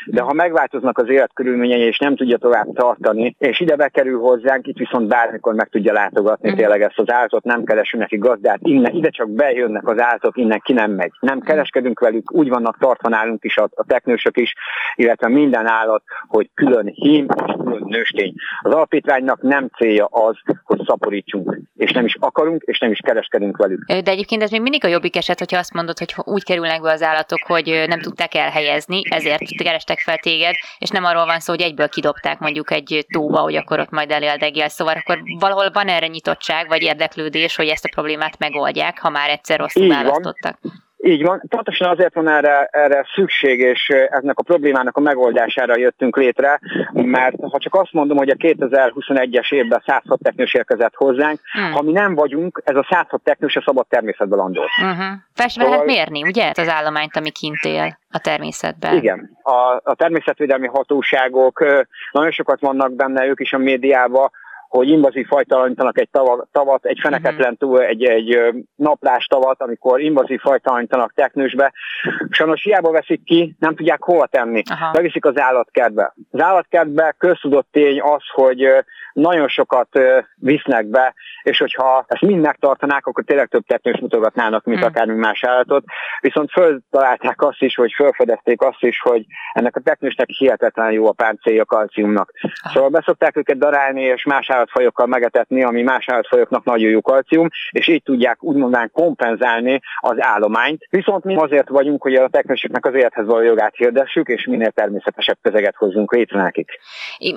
de 0.05 0.22
ha 0.22 0.34
megváltoznak 0.34 0.98
az 0.98 1.10
életkörülményei, 1.10 1.81
és 1.81 1.98
nem 1.98 2.15
tudja 2.15 2.38
tovább 2.38 2.67
tartani, 2.74 3.36
és 3.39 3.60
ide 3.60 3.75
bekerül 3.75 4.19
hozzánk, 4.19 4.67
itt 4.67 4.77
viszont 4.77 5.07
bármikor 5.07 5.53
meg 5.53 5.67
tudja 5.69 5.93
látogatni 5.93 6.50
uh-huh. 6.50 6.63
tényleg 6.63 6.81
ezt 6.81 7.00
az 7.00 7.12
állatot, 7.12 7.43
nem 7.43 7.63
keresünk 7.63 8.01
neki 8.01 8.17
gazdát, 8.17 8.60
innen, 8.62 8.93
ide 8.93 9.10
csak 9.10 9.29
bejönnek 9.29 9.88
az 9.88 10.01
állatok, 10.01 10.38
innen 10.38 10.60
ki 10.63 10.74
nem 10.74 10.91
megy. 10.91 11.12
Nem 11.19 11.39
kereskedünk 11.39 12.00
velük, 12.00 12.34
úgy 12.34 12.50
vannak 12.50 12.77
tartva 12.77 13.10
nálunk 13.10 13.43
is 13.43 13.57
a, 13.57 13.69
a 13.75 13.86
teknősök 13.86 14.38
is, 14.38 14.53
illetve 14.96 15.27
minden 15.27 15.67
állat, 15.67 16.03
hogy 16.27 16.50
külön 16.53 16.86
hím 16.86 17.25
és 17.46 17.53
külön 17.63 17.84
nőstény. 17.86 18.34
Az 18.62 18.74
alapítványnak 18.74 19.41
nem 19.41 19.67
célja 19.77 20.05
az, 20.05 20.36
hogy 20.63 20.81
szaporítsunk, 20.86 21.60
és 21.75 21.91
nem 21.91 22.05
is 22.05 22.15
akarunk, 22.19 22.62
és 22.65 22.79
nem 22.79 22.91
is 22.91 23.00
kereskedünk 23.00 23.57
velük. 23.57 23.67
De 23.86 24.12
egyébként 24.12 24.44
ez 24.44 24.52
még 24.52 24.62
mindig 24.62 24.86
a 24.86 24.88
jobbik 24.88 25.16
eset, 25.16 25.40
hogyha 25.40 25.58
azt 25.58 25.74
mondod, 25.74 25.98
hogy 25.98 26.14
úgy 26.24 26.44
kerülnek 26.44 26.82
be 26.82 26.92
az 26.92 27.02
állatok, 27.02 27.40
hogy 27.44 27.84
nem 27.88 28.02
tudták 28.02 28.36
elhelyezni, 28.36 29.02
ezért 29.10 29.64
kerestek 29.64 30.00
fel 30.00 30.18
téged, 30.18 30.56
és 30.78 30.90
nem 30.90 31.04
arról 31.04 31.26
van 31.26 31.40
szó, 31.40 31.54
hogy 31.54 31.62
egyből 31.62 31.90
kidobták 31.90 32.40
mondjuk 32.40 32.72
egy 32.72 33.06
tóba, 33.14 33.40
hogy 33.40 33.56
akkor 33.56 33.80
ott 33.80 33.90
majd 33.90 34.12
eléldegél. 34.12 34.68
Szóval 34.68 34.94
akkor 34.94 35.20
valahol 35.40 35.72
van 35.72 35.88
erre 35.88 36.08
nyitottság, 36.08 36.68
vagy 36.68 36.82
érdeklődés, 36.82 37.56
hogy 37.56 37.68
ezt 37.68 37.86
a 37.86 37.90
problémát 37.90 38.38
megoldják, 38.38 39.00
ha 39.00 39.10
már 39.10 39.30
egyszer 39.30 39.60
rosszul 39.60 39.88
választottak. 39.88 40.58
Van. 40.62 40.87
Így 41.04 41.24
van, 41.24 41.44
pontosan 41.50 41.89
azért 41.89 42.13
van 42.13 42.27
erre, 42.27 42.70
erre 42.72 43.06
szükség, 43.13 43.60
és 43.60 43.89
ennek 44.10 44.39
a 44.39 44.44
problémának 44.44 44.98
a 44.98 45.01
megoldására 45.01 45.77
jöttünk 45.77 46.18
létre, 46.18 46.60
mert 46.94 47.36
ha 47.42 47.58
csak 47.60 47.75
azt 47.75 47.94
mondom, 47.94 48.18
hogy 48.18 48.30
a 48.30 48.36
2021-es 48.36 49.54
évben 49.54 49.84
106 49.86 50.20
teknős 50.24 50.54
érkezett 50.54 50.94
hozzánk, 50.96 51.39
hmm. 51.51 51.72
ha 51.72 51.82
mi 51.82 51.92
nem 51.92 52.16
vagyunk, 52.16 52.62
ez 52.66 52.75
a 52.75 52.88
106 52.89 53.22
teknős 53.24 53.56
a 53.56 53.62
szabad 53.62 53.88
természetben 53.88 54.38
landol. 54.38 54.68
Uh-huh. 54.82 55.06
Fel 55.34 55.50
szóval... 55.50 55.70
lehet 55.70 55.86
mérni, 55.86 56.24
ugye, 56.24 56.51
az 56.56 56.70
állományt, 56.70 57.16
ami 57.16 57.30
kint 57.30 57.63
él 57.63 57.98
a 58.12 58.20
természetben. 58.20 58.96
Igen, 58.96 59.38
a, 59.42 59.82
a 59.84 59.96
természetvédelmi 59.96 60.68
hatóságok 60.68 61.66
nagyon 62.12 62.32
sokat 62.32 62.60
vannak 62.60 62.96
benne, 62.96 63.25
ők 63.25 63.39
is 63.39 63.54
a 63.54 63.58
médiában, 63.58 64.32
hogy 64.70 64.90
invazív 64.90 65.28
fajtalanítanak 65.28 66.00
egy 66.00 66.10
tavat, 66.10 66.48
tavat 66.52 66.86
egy 66.86 67.00
feneketlen 67.02 67.50
mhm. 67.50 67.58
túl, 67.58 67.82
egy, 67.82 68.04
egy 68.04 68.40
naplás 68.76 69.26
tavat, 69.26 69.62
amikor 69.62 70.02
invazív 70.02 70.40
fajtalanítanak 70.40 71.14
teknősbe. 71.14 71.74
Sajnos 72.30 72.64
hiába 72.64 72.92
veszik 72.92 73.24
ki, 73.24 73.56
nem 73.60 73.76
tudják 73.76 74.04
hova 74.04 74.26
tenni. 74.26 74.62
Aha. 74.72 74.92
Beviszik 74.92 75.26
az 75.26 75.40
állatkertbe. 75.40 76.14
Az 76.32 76.42
állatkertbe 76.42 77.16
köztudott 77.18 77.68
tény 77.72 78.02
az, 78.02 78.24
hogy 78.34 78.68
nagyon 79.18 79.48
sokat 79.48 80.00
visznek 80.36 80.86
be, 80.86 81.14
és 81.44 81.58
hogyha 81.58 82.06
ezt 82.08 82.22
mind 82.22 82.42
megtartanák, 82.42 83.06
akkor 83.06 83.24
tényleg 83.24 83.48
több 83.48 83.66
teknős 83.66 84.00
mutogatnának, 84.00 84.66
mint 84.66 84.80
hmm. 84.80 84.88
akármi 84.88 85.16
más 85.16 85.44
állatot. 85.44 85.84
Viszont 86.20 86.52
föltalálták 86.52 87.42
azt 87.42 87.62
is, 87.62 87.76
hogy 87.76 87.92
fölfedezték 87.96 88.62
azt 88.62 88.84
is, 88.84 89.00
hogy 89.00 89.26
ennek 89.54 89.76
a 89.76 89.80
teknősnek 89.80 90.30
hihetetlen 90.30 90.92
jó 90.92 91.08
a 91.08 91.12
páncélja 91.12 91.66
kalciumnak. 91.66 92.32
Szóval 92.74 92.90
beszokták 92.90 93.38
őket 93.38 93.58
darálni, 93.58 94.02
és 94.02 94.24
más 94.24 94.50
állatfajokkal 94.50 95.06
megetetni, 95.06 95.64
ami 95.64 95.82
más 95.82 96.10
állatfajoknak 96.10 96.64
nagyon 96.64 96.90
jó 96.90 97.02
kalcium, 97.02 97.48
és 97.70 97.88
így 97.88 98.04
tudják 98.04 98.44
úgymondán 98.44 98.92
kompenzálni 98.92 99.80
az 100.00 100.16
állományt. 100.20 100.86
Viszont 100.90 101.24
mi 101.24 101.36
azért 101.36 101.70
vagyunk, 101.70 102.02
hogy 102.02 102.16
a 102.16 102.28
teknősöknek 102.28 102.86
az 102.86 102.94
élethez 102.94 103.26
való 103.26 103.42
jogát 103.42 103.76
hirdessük, 103.76 104.28
és 104.28 104.46
minél 104.46 104.72
természetesebb 104.72 105.38
közeget 105.42 105.76
hozzunk 105.76 106.14
létre 106.14 106.42
nekik. 106.42 106.70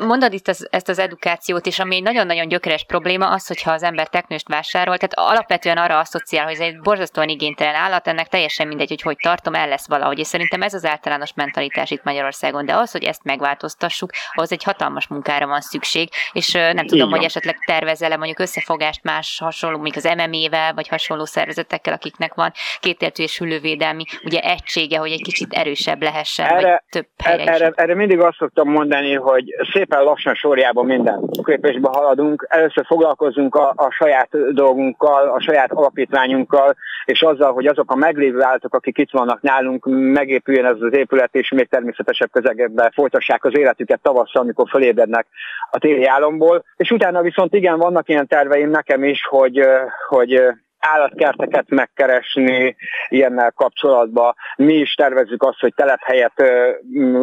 Mondod 0.06 0.32
itt 0.32 0.48
az, 0.48 0.68
ezt 0.70 0.88
az 0.88 0.98
edukációt, 0.98 1.66
és 1.70 1.78
ami 1.78 1.94
egy 1.94 2.02
nagyon-nagyon 2.02 2.48
gyökeres 2.48 2.84
probléma 2.84 3.28
az, 3.28 3.46
hogyha 3.46 3.72
az 3.72 3.82
ember 3.82 4.08
teknőst 4.08 4.48
vásárol, 4.48 4.96
tehát 4.96 5.30
alapvetően 5.30 5.76
arra 5.76 5.98
asszociál, 5.98 6.44
hogy 6.44 6.52
ez 6.52 6.60
egy 6.60 6.80
borzasztóan 6.80 7.28
igénytelen 7.28 7.74
állat, 7.74 8.08
ennek 8.08 8.28
teljesen 8.28 8.66
mindegy, 8.66 8.88
hogy 8.88 9.02
hogy 9.02 9.16
tartom, 9.22 9.54
el 9.54 9.68
lesz 9.68 9.88
valahogy. 9.88 10.18
És 10.18 10.26
szerintem 10.26 10.62
ez 10.62 10.74
az 10.74 10.84
általános 10.84 11.34
mentalitás 11.34 11.90
itt 11.90 12.02
Magyarországon, 12.02 12.66
de 12.66 12.74
az, 12.74 12.90
hogy 12.90 13.04
ezt 13.04 13.24
megváltoztassuk, 13.24 14.10
ahhoz 14.32 14.52
egy 14.52 14.62
hatalmas 14.62 15.06
munkára 15.08 15.46
van 15.46 15.60
szükség, 15.60 16.08
és 16.32 16.52
nem 16.52 16.86
tudom, 16.86 17.10
hogy 17.10 17.24
esetleg 17.24 17.56
tervezel-e 17.66 18.16
mondjuk 18.16 18.38
összefogást 18.38 19.02
más 19.02 19.38
hasonló, 19.44 19.78
még 19.78 19.96
az 19.96 20.04
MMA-vel, 20.04 20.74
vagy 20.74 20.88
hasonló 20.88 21.24
szervezetekkel, 21.24 21.92
akiknek 21.92 22.34
van 22.34 22.52
kétértő 22.80 23.22
és 23.22 23.38
hüllővédelmi 23.38 24.04
ugye 24.24 24.40
egysége, 24.40 24.98
hogy 24.98 25.12
egy 25.12 25.22
kicsit 25.22 25.52
erősebb 25.52 26.02
lehessen, 26.02 26.46
erre, 26.46 26.70
vagy 26.70 26.80
több 26.90 27.06
helyre 27.24 27.52
erre, 27.52 27.72
erre 27.74 27.94
mindig 27.94 28.20
azt 28.20 28.36
szoktam 28.36 28.68
mondani, 28.68 29.14
hogy 29.14 29.44
szépen 29.72 30.02
lassan 30.02 30.34
sorjában 30.34 30.86
minden 30.86 31.30
lépésbe 31.50 31.88
haladunk. 31.88 32.46
Először 32.48 32.84
foglalkozunk 32.86 33.54
a, 33.54 33.72
a 33.76 33.90
saját 33.90 34.52
dolgunkkal, 34.52 35.28
a 35.28 35.40
saját 35.40 35.72
alapítványunkkal, 35.72 36.76
és 37.04 37.22
azzal, 37.22 37.52
hogy 37.52 37.66
azok 37.66 37.90
a 37.90 37.96
meglévő 37.96 38.42
állatok, 38.42 38.74
akik 38.74 38.98
itt 38.98 39.10
vannak 39.10 39.42
nálunk, 39.42 39.84
megépüljön 39.88 40.64
ez 40.64 40.76
az 40.80 40.92
épület, 40.92 41.34
és 41.34 41.50
még 41.50 41.68
természetesebb 41.68 42.30
közegekben 42.30 42.90
folytassák 42.90 43.44
az 43.44 43.56
életüket 43.56 44.00
tavasszal, 44.02 44.42
amikor 44.42 44.68
fölébrednek 44.68 45.26
a 45.70 45.78
téli 45.78 46.06
álomból. 46.06 46.64
És 46.76 46.90
utána 46.90 47.22
viszont 47.22 47.54
igen, 47.54 47.78
vannak 47.78 48.08
ilyen 48.08 48.26
terveim 48.26 48.70
nekem 48.70 49.04
is, 49.04 49.26
hogy, 49.26 49.60
hogy 50.08 50.42
állatkerteket 50.80 51.68
megkeresni 51.68 52.76
ilyennel 53.08 53.52
kapcsolatban. 53.56 54.34
Mi 54.56 54.74
is 54.74 54.94
tervezzük 54.94 55.42
azt, 55.42 55.60
hogy 55.60 55.74
telephelyet 55.74 56.42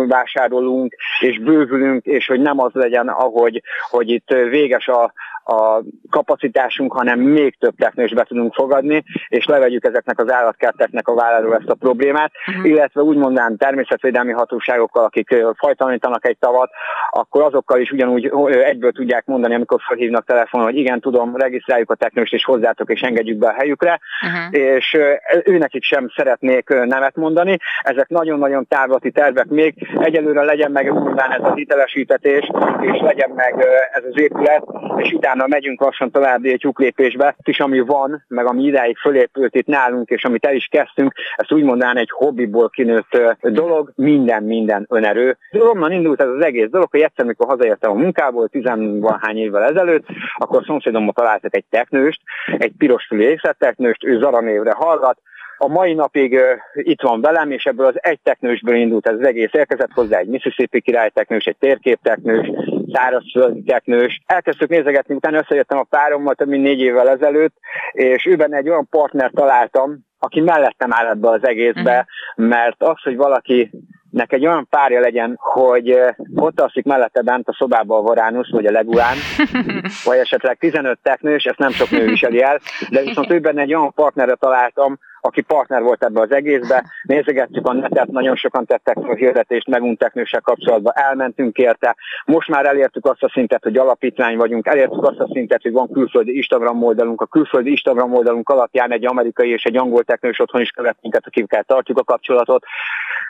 vásárolunk, 0.08 0.96
és 1.20 1.40
bővülünk, 1.40 2.06
és 2.06 2.28
hogy 2.28 2.40
nem 2.40 2.60
az 2.60 2.72
legyen, 2.74 3.08
ahogy 3.08 3.62
hogy 3.90 4.10
itt 4.10 4.28
véges 4.50 4.88
a, 4.88 5.14
a 5.48 5.84
kapacitásunk, 6.10 6.94
hanem 6.94 7.20
még 7.20 7.58
több 7.60 7.76
technős 7.78 8.14
be 8.14 8.24
tudunk 8.24 8.54
fogadni, 8.54 9.04
és 9.28 9.46
levegyük 9.46 9.86
ezeknek 9.86 10.20
az 10.20 10.32
állatkerteknek 10.32 11.08
a 11.08 11.14
vállaló 11.14 11.54
ezt 11.54 11.70
a 11.70 11.76
problémát, 11.76 12.32
uh-huh. 12.48 12.66
illetve 12.66 13.02
úgy 13.02 13.18
mondanám 13.18 13.58
természetvédelmi 13.58 14.32
hatóságokkal, 14.32 15.04
akik 15.04 15.36
fajtalanítanak 15.58 16.26
egy 16.26 16.38
tavat, 16.40 16.70
akkor 17.10 17.42
azokkal 17.42 17.80
is 17.80 17.92
ugyanúgy 17.92 18.32
egyből 18.64 18.92
tudják 18.92 19.26
mondani, 19.26 19.54
amikor 19.54 19.80
felhívnak 19.88 20.26
telefonon, 20.26 20.66
hogy 20.66 20.78
igen, 20.78 21.00
tudom, 21.00 21.36
regisztráljuk 21.36 21.92
a 21.92 21.96
technőst, 21.96 22.34
és 22.34 22.44
hozzátok, 22.44 22.92
és 22.92 23.02
engedjük 23.02 23.38
be 23.38 23.47
a 23.48 23.54
helyükre, 23.54 24.00
uh-huh. 24.26 24.62
és 24.62 24.98
őnekik 25.44 25.84
sem 25.84 26.08
szeretnék 26.16 26.70
nemet 26.70 27.16
mondani. 27.16 27.58
Ezek 27.82 28.08
nagyon-nagyon 28.08 28.68
távlati 28.68 29.12
tervek 29.12 29.48
még. 29.48 29.88
Egyelőre 30.00 30.44
legyen 30.44 30.72
meg 30.72 30.94
úrván 30.94 31.32
ez 31.32 31.44
a 31.44 31.54
hitelesítetés, 31.54 32.52
és 32.82 33.00
legyen 33.02 33.32
meg 33.36 33.66
ez 33.92 34.04
az 34.04 34.20
épület, 34.22 34.64
és 34.98 35.12
utána 35.12 35.48
megyünk 35.48 35.82
lassan 35.82 36.12
tovább 36.12 36.44
egy 36.44 36.64
lyuklépésbe, 36.64 37.36
és 37.44 37.60
ami 37.60 37.80
van, 37.80 38.26
meg 38.28 38.46
ami 38.46 38.64
idáig 38.64 38.98
fölépült 38.98 39.56
itt 39.56 39.68
nálunk, 39.68 40.10
és 40.10 40.24
amit 40.24 40.46
el 40.46 40.56
is 40.56 40.68
kezdtünk, 40.72 41.14
ezt 41.36 41.52
úgy 41.52 41.64
mondanám 41.64 41.98
egy 41.98 42.12
hobbiból 42.12 42.70
kinőtt 42.70 43.22
dolog, 43.42 43.92
minden, 43.96 44.44
minden 44.44 44.86
önerő. 44.90 45.38
Onnan 45.52 45.92
indult 45.92 46.22
ez 46.22 46.28
az 46.28 46.44
egész 46.44 46.70
dolog, 46.70 46.88
hogy 46.92 47.02
egyszer, 47.02 47.26
mikor 47.26 47.48
hazaértem 47.48 47.92
a 47.92 47.94
munkából, 47.94 48.48
tizenvalhány 48.48 49.38
évvel 49.38 49.64
ezelőtt, 49.64 50.06
akkor 50.38 50.64
szomszédommal 50.66 51.14
találtak 51.14 51.56
egy 51.56 51.66
teknőst, 51.70 52.22
egy 52.58 52.74
pirosfülű 52.78 53.24
teknőst, 53.58 54.04
ő 54.04 54.20
Zara 54.20 54.42
névre 54.42 54.72
hallgat, 54.72 55.20
a 55.58 55.68
mai 55.68 55.94
napig 55.94 56.34
uh, 56.34 56.42
itt 56.74 57.02
van 57.02 57.22
velem, 57.22 57.52
és 57.52 57.64
ebből 57.64 57.86
az 57.86 57.96
egy 58.02 58.20
teknősből 58.24 58.76
indult 58.76 59.08
ez 59.08 59.20
az 59.20 59.26
egész. 59.26 59.54
Érkezett 59.54 59.92
hozzá 59.94 60.18
egy 60.18 60.28
Mississippi 60.28 60.82
király 60.82 61.10
teknős, 61.10 61.46
egy 61.46 61.58
térképteknős, 61.60 62.52
szárazföldi 62.94 63.64
teknős. 63.64 64.22
Elkezdtük 64.26 64.70
nézegetni, 64.70 65.16
utána 65.16 65.38
összejöttem 65.38 65.78
a 65.78 65.84
párommal 65.90 66.36
több 66.36 66.48
mint 66.48 66.64
négy 66.64 66.80
évvel 66.80 67.10
ezelőtt, 67.10 67.56
és 67.92 68.26
őben 68.26 68.54
egy 68.54 68.70
olyan 68.70 68.88
partner 68.90 69.32
találtam, 69.34 70.06
aki 70.20 70.42
mellettem 70.42 70.90
áll 70.94 71.08
ebbe 71.08 71.30
az 71.30 71.46
egészbe, 71.46 72.08
uh-huh. 72.36 72.50
mert 72.50 72.84
az, 72.84 73.02
hogy 73.04 73.16
valaki 73.16 73.72
nek 74.12 74.34
egy 74.34 74.46
olyan 74.46 74.68
párja 74.70 75.00
legyen, 75.00 75.36
hogy 75.38 76.00
ott 76.36 76.62
alszik 76.62 76.86
mellette 76.86 77.22
bent 77.22 77.48
a 77.48 77.56
szobába 77.58 77.98
a 77.98 78.02
Varánusz, 78.02 78.52
vagy 78.52 78.66
a 78.66 78.72
Legulán, 78.72 79.16
vagy 80.06 80.18
esetleg 80.18 80.58
15 80.58 81.00
teknős, 81.02 81.44
ezt 81.44 81.60
nem 81.60 81.72
sok 81.72 81.90
nő 81.90 82.06
viseli 82.06 82.42
el, 82.42 82.60
de 82.90 83.02
viszont 83.02 83.32
őben 83.32 83.58
egy 83.58 83.74
olyan 83.74 83.94
partnerre 83.94 84.36
találtam, 84.36 85.00
aki 85.22 85.42
partner 85.42 85.82
volt 85.82 86.04
ebbe 86.04 86.22
az 86.22 86.32
egészbe. 86.32 86.86
Nézegettük 87.04 87.68
a 87.68 87.74
netet, 87.74 88.08
nagyon 88.08 88.36
sokan 88.36 88.66
tettek 88.66 88.98
a 88.98 89.16
hirdetést 89.16 89.68
megunk 89.68 90.00
teknősek 90.00 90.42
kapcsolatban, 90.42 90.94
elmentünk 90.96 91.58
érte. 91.58 91.96
Most 92.26 92.50
már 92.50 92.66
elértük 92.66 93.06
azt 93.06 93.24
a 93.24 93.30
szintet, 93.30 93.64
hogy 93.64 93.78
alapítvány 93.78 94.38
vagyunk, 94.38 94.68
elértük 94.68 95.04
azt 95.04 95.20
a 95.20 95.30
szintet, 95.32 95.62
hogy 95.62 95.72
van 95.72 95.92
külföldi 95.92 96.36
Instagram 96.36 96.84
oldalunk. 96.84 97.22
A 97.22 97.26
külföldi 97.26 97.70
Instagram 97.70 98.14
oldalunk 98.14 98.50
alapján 98.50 98.92
egy 98.92 99.06
amerikai 99.06 99.50
és 99.50 99.64
egy 99.64 99.78
angol 99.78 100.04
teknős 100.04 100.40
otthon 100.40 100.62
is 100.62 100.70
követ 100.70 100.98
minket, 101.02 101.26
akikkel 101.26 101.64
tartjuk 101.64 101.98
a 101.98 102.04
kapcsolatot. 102.04 102.64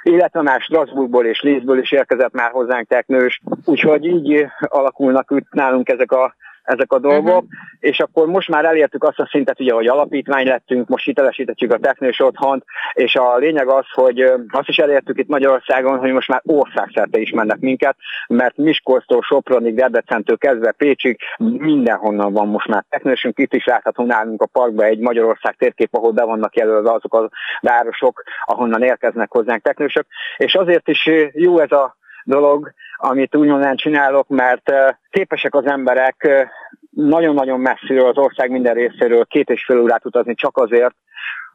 Illetve 0.04 0.42
már 0.42 0.62
Strasbourgból 0.62 1.26
és 1.26 1.42
Lézből 1.42 1.80
is 1.80 1.92
érkezett 1.92 2.34
már 2.34 2.52
hozzánk 2.52 2.88
teknős. 2.88 3.42
Úgyhogy 3.66 4.06
így 4.06 4.46
alakulnak 4.60 5.32
itt 5.36 5.52
nálunk 5.52 5.90
ezek 5.90 6.12
a 6.12 6.36
ezek 6.68 6.92
a 6.92 7.00
dolgok, 7.00 7.44
uh-huh. 7.44 7.50
és 7.80 8.00
akkor 8.00 8.28
most 8.28 8.50
már 8.50 8.66
elértük 8.66 9.04
azt 9.04 9.20
a 9.20 9.28
szintet, 9.32 9.60
ugye, 9.60 9.74
hogy 9.74 9.88
alapítvány 9.88 10.48
lettünk, 10.48 10.88
most 10.88 11.06
hitelesítettük 11.06 11.74
a 11.74 11.78
technős 11.78 12.20
otthont, 12.20 12.64
és 12.94 13.16
a 13.16 13.38
lényeg 13.38 13.68
az, 13.68 13.86
hogy 13.92 14.20
azt 14.48 14.68
is 14.68 14.78
elértük 14.78 15.18
itt 15.18 15.28
Magyarországon, 15.28 15.98
hogy 15.98 16.12
most 16.12 16.28
már 16.28 16.42
országszerte 16.44 17.20
ismernek 17.20 17.60
minket, 17.60 17.96
mert 18.28 18.58
Miskolctól, 18.58 19.22
Sopronig, 19.22 19.76
Debrecentől 19.76 20.38
kezdve 20.38 20.72
Pécsig 20.72 21.20
mindenhonnan 21.38 22.34
van 22.34 22.48
most 22.48 22.68
már 22.68 22.86
technősünk, 22.90 23.40
itt 23.40 23.54
is 23.54 23.66
látható 23.66 24.06
nálunk 24.06 24.42
a 24.42 24.46
parkban 24.46 24.86
egy 24.86 25.00
Magyarország 25.00 25.56
térkép, 25.56 25.96
ahol 25.96 26.12
be 26.12 26.24
vannak 26.24 26.56
jelölve 26.56 26.92
azok 26.92 27.14
a 27.14 27.30
városok, 27.62 28.24
ahonnan 28.46 28.84
érkeznek 28.84 29.32
hozzánk 29.32 29.62
technősök, 29.62 30.06
és 30.38 30.56
azért 30.56 30.88
is 30.88 31.10
jó 31.34 31.60
ez 31.60 31.72
a 31.72 31.96
dolog, 32.24 32.72
amit 32.98 33.36
úgymond 33.36 33.76
csinálok, 33.76 34.28
mert 34.28 34.72
képesek 35.10 35.56
az 35.56 35.66
emberek 35.66 36.48
nagyon-nagyon 36.90 37.60
messziről 37.60 38.08
az 38.08 38.18
ország 38.18 38.52
minden 38.52 38.74
részéről 38.74 39.26
két 39.26 39.50
és 39.50 39.66
fél 39.66 39.80
órát 39.80 40.06
utazni 40.06 40.36
csak 40.36 40.58
azért, 40.58 40.96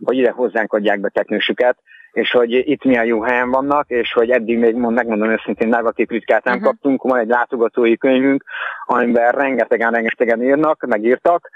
hogy 0.04 0.16
ide 0.16 0.30
hozzánk 0.30 0.72
adják 0.72 1.00
be 1.00 1.08
teknősüket, 1.08 1.76
és 2.12 2.30
hogy 2.30 2.52
itt 2.52 2.84
milyen 2.84 3.04
jó 3.04 3.22
helyen 3.22 3.50
vannak, 3.50 3.88
és 3.88 4.12
hogy 4.12 4.30
eddig 4.30 4.58
még 4.58 4.74
megmondom 4.74 5.30
őszintén 5.30 5.68
negatív 5.68 6.06
kritikát 6.06 6.44
nem 6.44 6.54
uh-huh. 6.54 6.68
kaptunk. 6.68 7.02
Van 7.02 7.18
egy 7.18 7.28
látogatói 7.28 7.96
könyvünk, 7.96 8.44
amiben 8.84 9.32
rengetegen-rengetegen 9.32 10.42
írnak, 10.42 10.86
megírtak, 10.86 11.50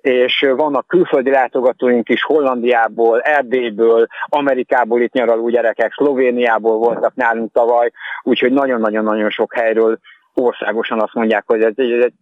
és 0.00 0.46
vannak 0.56 0.86
külföldi 0.86 1.30
látogatóink 1.30 2.08
is 2.08 2.22
Hollandiából, 2.22 3.20
Erdélyből, 3.20 4.06
Amerikából 4.26 5.00
itt 5.00 5.12
nyaraló 5.12 5.48
gyerekek, 5.48 5.92
Szlovéniából 5.92 6.76
voltak 6.76 7.14
nálunk 7.14 7.52
tavaly, 7.52 7.90
úgyhogy 8.22 8.52
nagyon-nagyon-nagyon 8.52 9.30
sok 9.30 9.54
helyről 9.54 9.98
országosan 10.34 11.00
azt 11.00 11.14
mondják, 11.14 11.44
hogy 11.46 11.62
ez 11.62 11.72
egy, 11.76 11.92
egy 11.92 12.12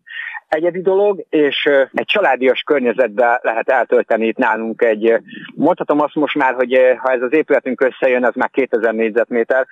egyedi 0.49 0.80
dolog, 0.80 1.25
és 1.30 1.64
egy 1.92 2.06
családias 2.06 2.62
környezetben 2.62 3.38
lehet 3.42 3.68
eltölteni 3.68 4.26
itt 4.26 4.37
nálunk 4.37 4.82
egy, 4.82 5.20
mondhatom 5.54 6.00
azt 6.00 6.14
most 6.14 6.35
már, 6.35 6.54
hogy 6.54 6.80
ha 6.99 7.11
ez 7.12 7.23
az 7.23 7.32
épületünk 7.32 7.80
összejön, 7.80 8.25
ez 8.25 8.35
már 8.35 8.50
2000 8.50 8.94
négyzetméter, 8.94 9.66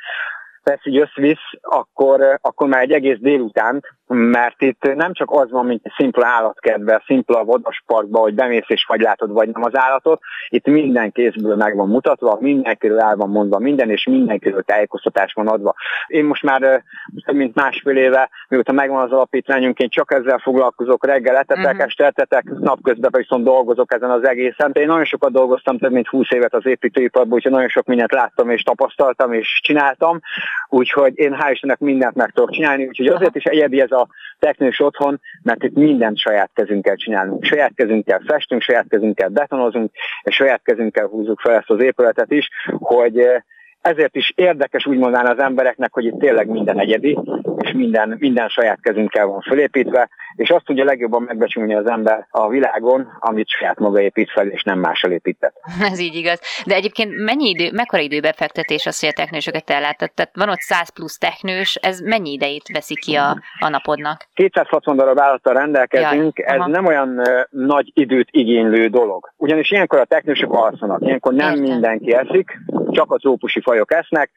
tesz 0.71 0.87
így 0.87 0.99
összvisz, 0.99 1.47
akkor, 1.61 2.39
akkor 2.41 2.69
már 2.69 2.83
egy 2.83 2.93
egész 2.93 3.19
délutánt, 3.19 3.87
mert 4.07 4.63
itt 4.63 4.95
nem 4.95 5.13
csak 5.13 5.31
az 5.31 5.51
van, 5.51 5.67
mint 5.67 5.81
egy 5.85 5.93
szimpla 5.97 6.27
állatkedve, 6.27 7.03
szimpla 7.07 7.45
vadasparkba, 7.45 8.19
hogy 8.19 8.35
bemész 8.35 8.65
és 8.67 8.85
vagy 8.89 9.01
látod, 9.01 9.33
vagy 9.33 9.49
nem 9.49 9.63
az 9.63 9.77
állatot, 9.77 10.21
itt 10.49 10.67
minden 10.67 11.13
kézből 11.13 11.57
meg 11.57 11.77
van 11.77 11.89
mutatva, 11.89 12.37
mindenkiről 12.41 13.01
el 13.01 13.17
van 13.17 13.29
mondva 13.29 13.59
minden, 13.59 13.91
és 13.91 14.05
mindenkiről 14.05 14.63
tájékoztatás 14.63 15.33
van 15.33 15.49
adva. 15.49 15.75
Én 16.07 16.25
most 16.25 16.43
már 16.43 16.83
több 17.25 17.37
mint 17.37 17.55
másfél 17.55 17.97
éve, 17.97 18.31
mióta 18.49 18.73
megvan 18.73 19.03
az 19.03 19.13
alapítványunk, 19.13 19.79
én 19.79 19.89
csak 19.89 20.13
ezzel 20.13 20.39
foglalkozok, 20.39 21.07
reggel 21.07 21.37
etetek, 21.37 21.65
uh-huh. 21.65 21.83
este 21.83 22.05
etetek, 22.05 22.45
napközben 22.45 23.11
viszont 23.17 23.45
dolgozok 23.45 23.93
ezen 23.93 24.11
az 24.11 24.29
egészen. 24.29 24.71
Én 24.75 24.87
nagyon 24.87 25.05
sokat 25.05 25.33
dolgoztam, 25.33 25.79
több 25.79 25.93
mint 25.93 26.09
20 26.09 26.31
évet 26.31 26.55
az 26.55 26.67
építőiparban, 26.67 27.33
úgyhogy 27.33 27.53
nagyon 27.53 27.69
sok 27.69 27.87
mindent 27.87 28.13
láttam 28.13 28.51
és 28.51 28.63
tapasztaltam 28.63 29.33
és 29.33 29.61
csináltam, 29.63 30.21
úgyhogy 30.69 31.19
én 31.19 31.37
hál' 31.41 31.51
Istennek 31.53 31.79
mindent 31.79 32.15
meg 32.15 32.31
tudok 32.31 32.51
csinálni, 32.51 32.87
úgyhogy 32.87 33.07
azért 33.07 33.37
is 33.37 33.45
egyedi 33.45 33.81
ez 33.81 33.91
a 33.91 34.09
teknős 34.39 34.81
otthon, 34.81 35.21
mert 35.43 35.63
itt 35.63 35.75
mindent 35.75 36.19
saját 36.19 36.51
kezünkkel 36.55 36.97
csinálunk. 36.97 37.45
Saját 37.45 37.73
kezünkkel 37.75 38.23
festünk, 38.27 38.63
saját 38.63 38.87
kezünkkel 38.89 39.29
betonozunk, 39.29 39.91
és 40.23 40.35
saját 40.35 40.63
kezünkkel 40.63 41.07
húzzuk 41.07 41.41
fel 41.41 41.55
ezt 41.55 41.71
az 41.71 41.83
épületet 41.83 42.31
is, 42.31 42.49
hogy 42.79 43.19
eh, 43.19 43.41
ezért 43.81 44.17
is 44.17 44.33
érdekes 44.35 44.87
úgy 44.87 44.99
mondani 44.99 45.29
az 45.29 45.39
embereknek, 45.39 45.93
hogy 45.93 46.05
itt 46.05 46.19
tényleg 46.19 46.49
minden 46.49 46.79
egyedi, 46.79 47.19
és 47.57 47.73
minden, 47.73 48.17
minden 48.19 48.49
saját 48.49 48.81
kezünkkel 48.81 49.27
van 49.27 49.41
felépítve, 49.41 50.09
és 50.37 50.51
azt 50.51 50.65
tudja 50.65 50.85
legjobban 50.85 51.23
megbecsülni 51.23 51.75
az 51.75 51.89
ember 51.91 52.27
a 52.31 52.49
világon, 52.49 53.09
amit 53.19 53.49
saját 53.49 53.79
maga 53.79 54.01
épít 54.01 54.31
fel, 54.31 54.47
és 54.47 54.63
nem 54.63 54.79
mással 54.79 55.11
épített. 55.11 55.55
Ez 55.93 56.01
így 56.01 56.15
igaz. 56.15 56.41
De 56.67 56.75
egyébként 56.75 57.25
mennyi 57.25 57.49
idő, 57.49 57.71
mekkora 57.73 58.03
időbefektetés 58.03 58.87
az, 58.87 59.01
hogy 59.01 59.09
a 59.09 59.13
technősöket 59.13 59.71
ellátod? 59.71 60.13
Tehát 60.13 60.37
van 60.37 60.49
ott 60.49 60.61
100 60.61 60.93
plusz 60.93 61.19
technős, 61.19 61.75
ez 61.75 62.01
mennyi 62.01 62.33
idejét 62.33 62.69
veszi 62.73 62.95
ki 62.95 63.15
a, 63.15 63.41
a 63.61 63.69
napodnak? 63.69 64.29
260 64.35 64.97
darab 64.97 65.21
állattal 65.21 65.55
rendelkezünk, 65.55 66.39
Jaj, 66.39 66.55
ez 66.55 66.61
aha. 66.61 66.69
nem 66.69 66.87
olyan 66.87 67.23
nagy 67.51 67.91
időt 67.95 68.29
igénylő 68.31 68.87
dolog. 68.87 69.33
Ugyanis 69.37 69.71
ilyenkor 69.71 69.99
a 69.99 70.05
technősök 70.05 70.53
alszanak, 70.53 71.01
ilyenkor 71.03 71.33
nem 71.33 71.55
Értem. 71.55 71.73
mindenki 71.73 72.15
eszik, 72.15 72.59
csak 72.91 73.11
a 73.11 73.17
trópusi 73.17 73.61
fajok 73.77 73.93
esznek, 73.93 74.31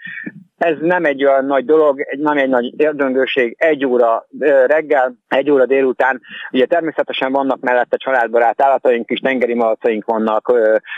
ez 0.57 0.75
nem 0.81 1.05
egy 1.05 1.25
olyan 1.25 1.45
nagy 1.45 1.65
dolog, 1.65 1.99
nem 2.17 2.37
egy 2.37 2.49
nagy 2.49 2.73
érdöngőség, 2.77 3.55
egy 3.57 3.85
óra 3.85 4.25
reggel, 4.65 5.15
egy 5.27 5.51
óra 5.51 5.65
délután. 5.65 6.21
Ugye 6.51 6.65
természetesen 6.65 7.31
vannak 7.31 7.59
mellette 7.59 7.97
családbarát 7.97 8.61
állataink 8.61 9.11
is, 9.11 9.19
tengeri 9.19 9.53
malacaink 9.53 10.05
vannak, 10.05 10.53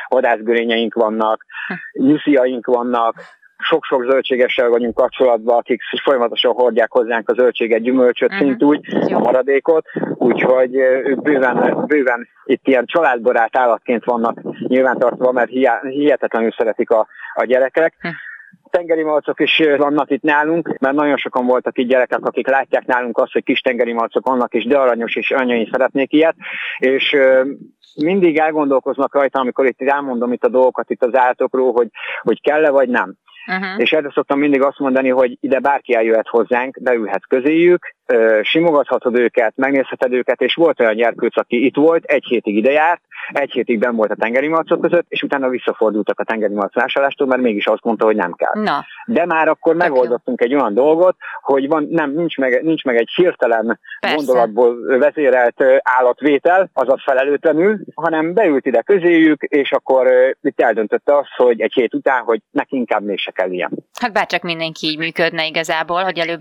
vadászgörényeink 0.07 0.93
vannak, 0.93 1.45
hm. 1.67 2.03
nyusziaink 2.05 2.65
vannak, 2.65 3.15
sok-sok 3.57 4.03
zöldségessel 4.09 4.69
vagyunk 4.69 4.95
kapcsolatban, 4.95 5.57
akik 5.57 5.81
folyamatosan 6.03 6.53
hordják 6.53 6.91
hozzánk 6.91 7.29
a 7.29 7.33
zöldséget, 7.33 7.81
gyümölcsöt, 7.81 8.31
uh-huh. 8.31 8.47
szint 8.47 8.63
úgy, 8.63 8.79
a 9.13 9.19
maradékot, 9.19 9.85
úgyhogy 10.15 10.75
ők 10.75 11.21
bőven, 11.21 11.85
bőven 11.87 12.27
itt 12.43 12.67
ilyen 12.67 12.85
családbarát 12.85 13.57
állatként 13.57 14.05
vannak 14.05 14.41
nyilvántartva, 14.67 15.31
mert 15.31 15.49
hihetetlenül 15.81 16.51
szeretik 16.51 16.89
a, 16.89 17.07
a 17.33 17.43
gyerekek. 17.43 17.93
Tengeri 18.71 19.03
malcok 19.03 19.39
is 19.39 19.61
vannak 19.77 20.09
itt 20.09 20.21
nálunk, 20.21 20.77
mert 20.79 20.95
nagyon 20.95 21.17
sokan 21.17 21.45
voltak 21.45 21.77
itt 21.77 21.87
gyerekek, 21.87 22.25
akik 22.25 22.47
látják 22.47 22.85
nálunk 22.85 23.17
azt, 23.17 23.31
hogy 23.31 23.43
kis 23.43 23.59
tengeri 23.59 23.93
malcok 23.93 24.27
vannak, 24.27 24.53
és 24.53 24.65
de 24.65 24.77
aranyos, 24.77 25.15
és 25.15 25.31
anyai 25.31 25.69
szeretnék 25.71 26.13
ilyet, 26.13 26.35
és 26.77 27.15
mindig 27.95 28.37
elgondolkoznak 28.37 29.13
rajta, 29.13 29.39
amikor 29.39 29.65
itt 29.65 29.81
elmondom 29.81 30.33
itt 30.33 30.43
a 30.43 30.49
dolgokat 30.49 30.89
itt 30.89 31.03
az 31.03 31.15
állatokról, 31.15 31.71
hogy, 31.71 31.87
hogy 32.21 32.41
kell-e 32.41 32.69
vagy 32.69 32.89
nem. 32.89 33.15
Uh-huh. 33.47 33.81
És 33.81 33.91
erre 33.91 34.11
szoktam 34.13 34.39
mindig 34.39 34.61
azt 34.61 34.79
mondani, 34.79 35.09
hogy 35.09 35.37
ide 35.39 35.59
bárki 35.59 35.93
eljöhet 35.93 36.27
hozzánk, 36.27 36.81
beülhet 36.81 37.27
közéjük, 37.27 37.95
simogathatod 38.41 39.19
őket, 39.19 39.53
megnézheted 39.55 40.13
őket, 40.13 40.41
és 40.41 40.53
volt 40.53 40.79
olyan 40.79 40.95
gyerkőc, 40.95 41.37
aki 41.37 41.65
itt 41.65 41.75
volt, 41.75 42.03
egy 42.03 42.23
hétig 42.23 42.55
ide 42.55 42.71
járt, 42.71 43.01
egy 43.31 43.51
hétig 43.51 43.79
ben 43.79 43.95
volt 43.95 44.11
a 44.11 44.15
tengeri 44.15 44.47
malcok 44.47 44.81
között, 44.81 45.05
és 45.07 45.21
utána 45.21 45.49
visszafordultak 45.49 46.19
a 46.19 46.23
tengeri 46.23 46.53
malc 46.53 46.73
vásárlástól, 46.73 47.27
mert 47.27 47.41
mégis 47.41 47.65
azt 47.65 47.83
mondta, 47.83 48.05
hogy 48.05 48.15
nem 48.15 48.33
kell. 48.33 48.63
Na. 48.63 48.85
De 49.05 49.25
már 49.25 49.47
akkor 49.47 49.71
Tök 49.71 49.81
megoldottunk 49.81 50.41
jó. 50.41 50.45
egy 50.45 50.55
olyan 50.55 50.73
dolgot, 50.73 51.15
hogy 51.41 51.67
van, 51.67 51.87
nem, 51.89 52.11
nincs, 52.11 52.37
meg, 52.37 52.63
nincs 52.63 52.83
meg 52.83 52.95
egy 52.95 53.09
hirtelen 53.15 53.79
Persze. 53.99 54.15
gondolatból 54.15 54.97
vezérelt 54.99 55.63
állatvétel, 55.81 56.69
azaz 56.73 57.03
felelőtlenül, 57.03 57.79
hanem 57.95 58.33
beült 58.33 58.65
ide 58.65 58.81
közéjük, 58.81 59.41
és 59.41 59.71
akkor 59.71 60.07
itt 60.41 60.61
eldöntötte 60.61 61.17
azt, 61.17 61.35
hogy 61.35 61.61
egy 61.61 61.73
hét 61.73 61.93
után, 61.93 62.23
hogy 62.23 62.41
neki 62.51 62.75
inkább 62.75 63.03
még 63.03 63.19
se 63.19 63.31
kell 63.31 63.51
ilyen. 63.51 63.71
Hát 63.99 64.13
bárcsak 64.13 64.41
mindenki 64.41 64.87
így 64.87 64.97
működne 64.97 65.45
igazából, 65.45 66.03
hogy 66.03 66.17
előbb 66.17 66.39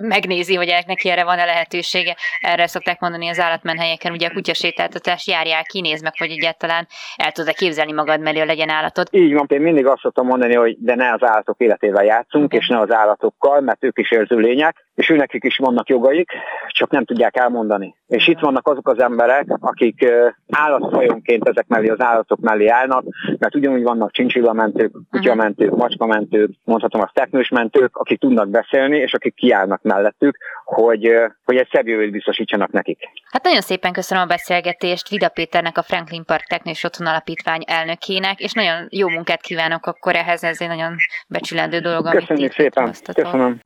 megnézi, 0.00 0.54
hogy 0.54 0.68
neki 1.06 1.20
erre 1.20 1.24
van-e 1.24 1.44
lehetősége. 1.44 2.16
Erre 2.40 2.66
szokták 2.66 3.00
mondani 3.00 3.28
az 3.28 3.40
állatmenhelyeken, 3.40 4.12
ugye 4.12 4.26
a 4.26 4.32
kutyasétáltatás 4.32 5.26
járjál, 5.26 5.64
kinéz 5.64 6.02
meg, 6.02 6.12
hogy 6.18 6.30
egyáltalán 6.30 6.86
el 7.16 7.32
tudod 7.32 7.54
képzelni 7.54 7.92
magad 7.92 8.20
mellé, 8.20 8.42
legyen 8.42 8.68
állatod. 8.68 9.06
Így 9.10 9.32
van, 9.32 9.46
én 9.48 9.60
mindig 9.60 9.86
azt 9.86 10.00
szoktam 10.00 10.26
mondani, 10.26 10.54
hogy 10.54 10.76
de 10.78 10.94
ne 10.94 11.12
az 11.12 11.22
állatok 11.22 11.60
életével 11.60 12.04
játszunk, 12.04 12.44
okay. 12.44 12.58
és 12.58 12.68
ne 12.68 12.78
az 12.78 12.92
állatokkal, 12.92 13.60
mert 13.60 13.84
ők 13.84 13.98
is 13.98 14.10
érző 14.10 14.36
lények, 14.36 14.85
és 14.96 15.10
őnekik 15.10 15.44
is 15.44 15.56
vannak 15.56 15.88
jogaik, 15.88 16.30
csak 16.68 16.90
nem 16.90 17.04
tudják 17.04 17.36
elmondani. 17.36 17.94
És 18.06 18.28
itt 18.28 18.38
vannak 18.38 18.68
azok 18.68 18.88
az 18.88 19.00
emberek, 19.00 19.46
akik 19.60 20.06
állatfajonként 20.50 21.48
ezek 21.48 21.66
mellé 21.66 21.88
az 21.88 22.00
állatok 22.00 22.40
mellé 22.40 22.66
állnak, 22.66 23.04
mert 23.38 23.54
ugyanúgy 23.54 23.82
vannak 23.82 24.12
csincsillamentők, 24.12 24.92
kutyamentők, 25.10 25.76
macskamentők, 25.76 26.50
mondhatom 26.64 27.00
a 27.00 27.10
mentők, 27.50 27.96
akik 27.96 28.20
tudnak 28.20 28.48
beszélni, 28.48 28.98
és 28.98 29.12
akik 29.12 29.34
kiállnak 29.34 29.82
mellettük, 29.82 30.36
hogy, 30.64 31.10
hogy 31.44 31.56
egy 31.56 31.68
szebb 31.72 31.86
jövőt 31.86 32.10
biztosítsanak 32.10 32.70
nekik. 32.70 32.98
Hát 33.30 33.44
nagyon 33.44 33.60
szépen 33.60 33.92
köszönöm 33.92 34.24
a 34.24 34.26
beszélgetést 34.26 35.08
Vida 35.08 35.28
Péternek, 35.28 35.78
a 35.78 35.82
Franklin 35.82 36.24
Park 36.24 36.44
Technés 36.44 36.84
Otthon 36.84 37.06
Alapítvány 37.06 37.62
elnökének, 37.66 38.40
és 38.40 38.52
nagyon 38.52 38.86
jó 38.90 39.08
munkát 39.08 39.40
kívánok 39.40 39.86
akkor 39.86 40.14
ehhez, 40.14 40.44
ez 40.44 40.60
egy 40.60 40.68
nagyon 40.68 40.94
becsülendő 41.28 41.78
dolog, 41.78 42.06
amit 42.06 42.18
Köszönjük 42.18 42.52
szépen, 42.52 42.92
köszönöm. 43.14 43.60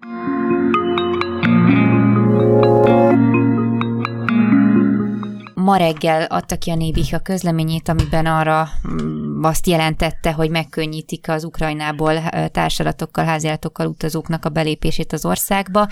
Ma 5.55 5.77
reggel 5.77 6.23
adta 6.25 6.57
ki 6.57 6.70
a 6.70 6.75
Nébih 6.75 7.14
a 7.14 7.18
közleményét, 7.18 7.88
amiben 7.88 8.27
arra 8.27 8.68
mm, 8.88 9.44
azt 9.44 9.66
jelentette, 9.66 10.33
hogy 10.33 10.51
megkönnyítik 10.51 11.29
az 11.29 11.44
Ukrajnából 11.44 12.23
társadatokkal, 12.53 13.25
háziállatokkal 13.25 13.87
utazóknak 13.87 14.44
a 14.44 14.49
belépését 14.49 15.12
az 15.12 15.25
országba. 15.25 15.88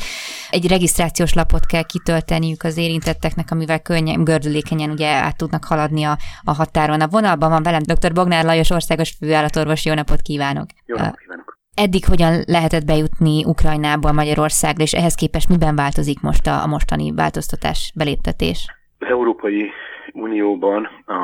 Egy 0.50 0.68
regisztrációs 0.68 1.32
lapot 1.32 1.66
kell 1.66 1.82
kitölteniük 1.82 2.62
az 2.62 2.76
érintetteknek, 2.76 3.50
amivel 3.50 3.80
könnyen, 3.80 4.24
gördülékenyen 4.24 4.90
ugye 4.90 5.08
át 5.08 5.36
tudnak 5.36 5.64
haladni 5.64 6.04
a, 6.04 6.18
a 6.44 6.52
határon. 6.52 7.00
A 7.00 7.08
vonalban 7.08 7.50
van 7.50 7.62
velem 7.62 7.82
dr. 7.82 8.12
Bognár 8.12 8.44
Lajos, 8.44 8.70
országos 8.70 9.10
főállatorvos. 9.10 9.84
Jó 9.84 9.94
napot 9.94 10.20
kívánok! 10.20 10.66
Jó 10.86 10.96
napot 10.96 11.18
kívánok! 11.18 11.47
Eddig 11.84 12.04
hogyan 12.04 12.34
lehetett 12.46 12.84
bejutni 12.84 13.44
Ukrajnából 13.44 14.12
Magyarországra, 14.12 14.82
és 14.82 14.92
ehhez 14.92 15.14
képest 15.14 15.48
miben 15.48 15.76
változik 15.76 16.20
most 16.20 16.46
a, 16.46 16.62
a 16.62 16.66
mostani 16.66 17.12
változtatás, 17.14 17.92
beléptetés? 17.94 18.58
Az 18.98 19.06
Európai 19.08 19.70
Unióban 20.12 20.84
a 21.06 21.22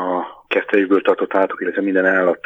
kesztelékből 0.48 1.02
tartott 1.02 1.34
állatok, 1.34 1.60
illetve 1.60 1.82
minden 1.82 2.06
állat 2.06 2.40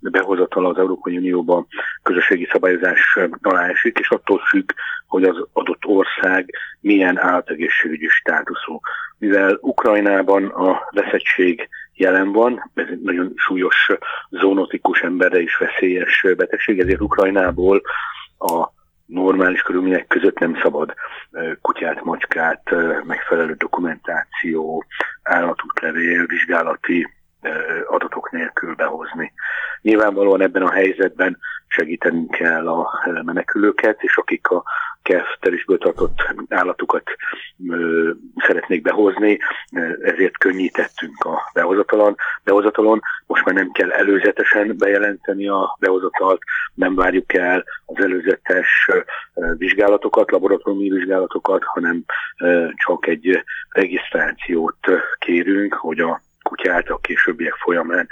behozatal 0.00 0.66
az 0.66 0.78
Európai 0.78 1.16
Unióban 1.16 1.66
közösségi 2.02 2.48
szabályozás 2.52 3.18
alá 3.42 3.68
esik, 3.68 3.98
és 3.98 4.10
attól 4.10 4.38
függ, 4.38 4.70
hogy 5.06 5.24
az 5.24 5.36
adott 5.52 5.84
ország 5.84 6.50
milyen 6.80 7.18
állategészségügyi 7.18 8.06
státuszú. 8.08 8.80
Mivel 9.18 9.58
Ukrajnában 9.60 10.44
a 10.44 10.88
veszettség 10.90 11.68
jelen 11.98 12.32
van, 12.32 12.70
ez 12.74 12.86
egy 12.90 13.00
nagyon 13.00 13.32
súlyos 13.36 13.90
zoonotikus 14.30 15.00
emberre 15.00 15.40
is 15.40 15.56
veszélyes 15.56 16.26
betegség, 16.36 16.78
ezért 16.78 17.00
Ukrajnából 17.00 17.82
a 18.38 18.68
normális 19.06 19.62
körülmények 19.62 20.06
között 20.06 20.38
nem 20.38 20.58
szabad 20.62 20.94
kutyát, 21.60 22.04
macskát, 22.04 22.62
megfelelő 23.04 23.54
dokumentáció, 23.54 24.84
állatútlevél, 25.22 26.26
vizsgálati 26.26 27.17
adatok 27.88 28.30
nélkül 28.30 28.74
behozni. 28.74 29.32
Nyilvánvalóan 29.82 30.40
ebben 30.40 30.62
a 30.62 30.70
helyzetben 30.70 31.38
segítenünk 31.66 32.30
kell 32.30 32.68
a 32.68 32.90
menekülőket, 33.24 34.02
és 34.02 34.16
akik 34.16 34.48
a 34.48 34.62
keftelésből 35.02 35.78
tartott 35.78 36.34
állatukat 36.48 37.02
ö, 37.68 38.10
szeretnék 38.36 38.82
behozni, 38.82 39.38
ezért 40.02 40.38
könnyítettünk 40.38 41.24
a 41.24 41.50
behozatalon. 41.54 42.16
behozatalon. 42.44 43.00
Most 43.26 43.44
már 43.44 43.54
nem 43.54 43.70
kell 43.70 43.90
előzetesen 43.90 44.76
bejelenteni 44.78 45.48
a 45.48 45.76
behozatalt, 45.80 46.42
nem 46.74 46.94
várjuk 46.94 47.34
el 47.34 47.64
az 47.86 48.04
előzetes 48.04 48.90
vizsgálatokat, 49.56 50.30
laboratóriumi 50.30 50.88
vizsgálatokat, 50.88 51.64
hanem 51.64 52.04
csak 52.86 53.06
egy 53.06 53.44
regisztrációt 53.68 54.78
kérünk, 55.18 55.74
hogy 55.74 56.00
a 56.00 56.20
kutyát 56.48 56.88
a 56.88 56.98
későbbiek 56.98 57.54
folyamán 57.54 58.08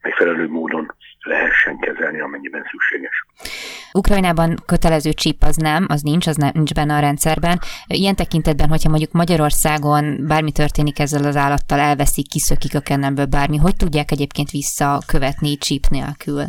megfelelő 0.00 0.48
módon 0.48 0.94
lehessen 1.20 1.78
kezelni, 1.78 2.20
amennyiben 2.20 2.64
szükséges. 2.70 3.26
Ukrajnában 3.92 4.56
kötelező 4.66 5.12
csíp 5.12 5.42
az 5.42 5.56
nem, 5.56 5.86
az 5.88 6.02
nincs, 6.02 6.26
az 6.26 6.36
nem, 6.36 6.50
nincs 6.54 6.74
benne 6.74 6.94
a 6.94 7.00
rendszerben. 7.00 7.58
Ilyen 7.86 8.14
tekintetben, 8.14 8.68
hogyha 8.68 8.88
mondjuk 8.88 9.12
Magyarországon 9.12 10.26
bármi 10.26 10.52
történik 10.52 10.98
ezzel 10.98 11.24
az 11.24 11.36
állattal, 11.36 11.78
elveszik, 11.78 12.28
kiszökik 12.28 12.74
a 12.74 12.80
kennemből 12.80 13.26
bármi, 13.26 13.56
hogy 13.56 13.76
tudják 13.76 14.10
egyébként 14.10 14.50
visszakövetni 14.50 15.56
csíp 15.56 15.84
nélkül? 15.90 16.42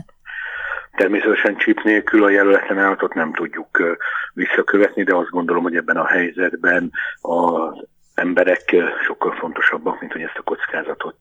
Természetesen 0.95 1.57
csíp 1.57 1.79
nélkül 1.83 2.23
a 2.23 2.29
jelöletlen 2.29 2.79
állatot 2.79 3.13
nem 3.13 3.33
tudjuk 3.33 3.97
visszakövetni, 4.33 5.03
de 5.03 5.15
azt 5.15 5.29
gondolom, 5.29 5.63
hogy 5.63 5.75
ebben 5.75 5.97
a 5.97 6.07
helyzetben 6.07 6.91
az 7.21 7.85
emberek 8.17 8.75
sokkal 9.05 9.31
fontosabbak, 9.31 9.99
mint 9.99 10.11
hogy 10.11 10.21
ezt 10.21 10.37
a 10.37 10.41
kockázatot 10.41 11.17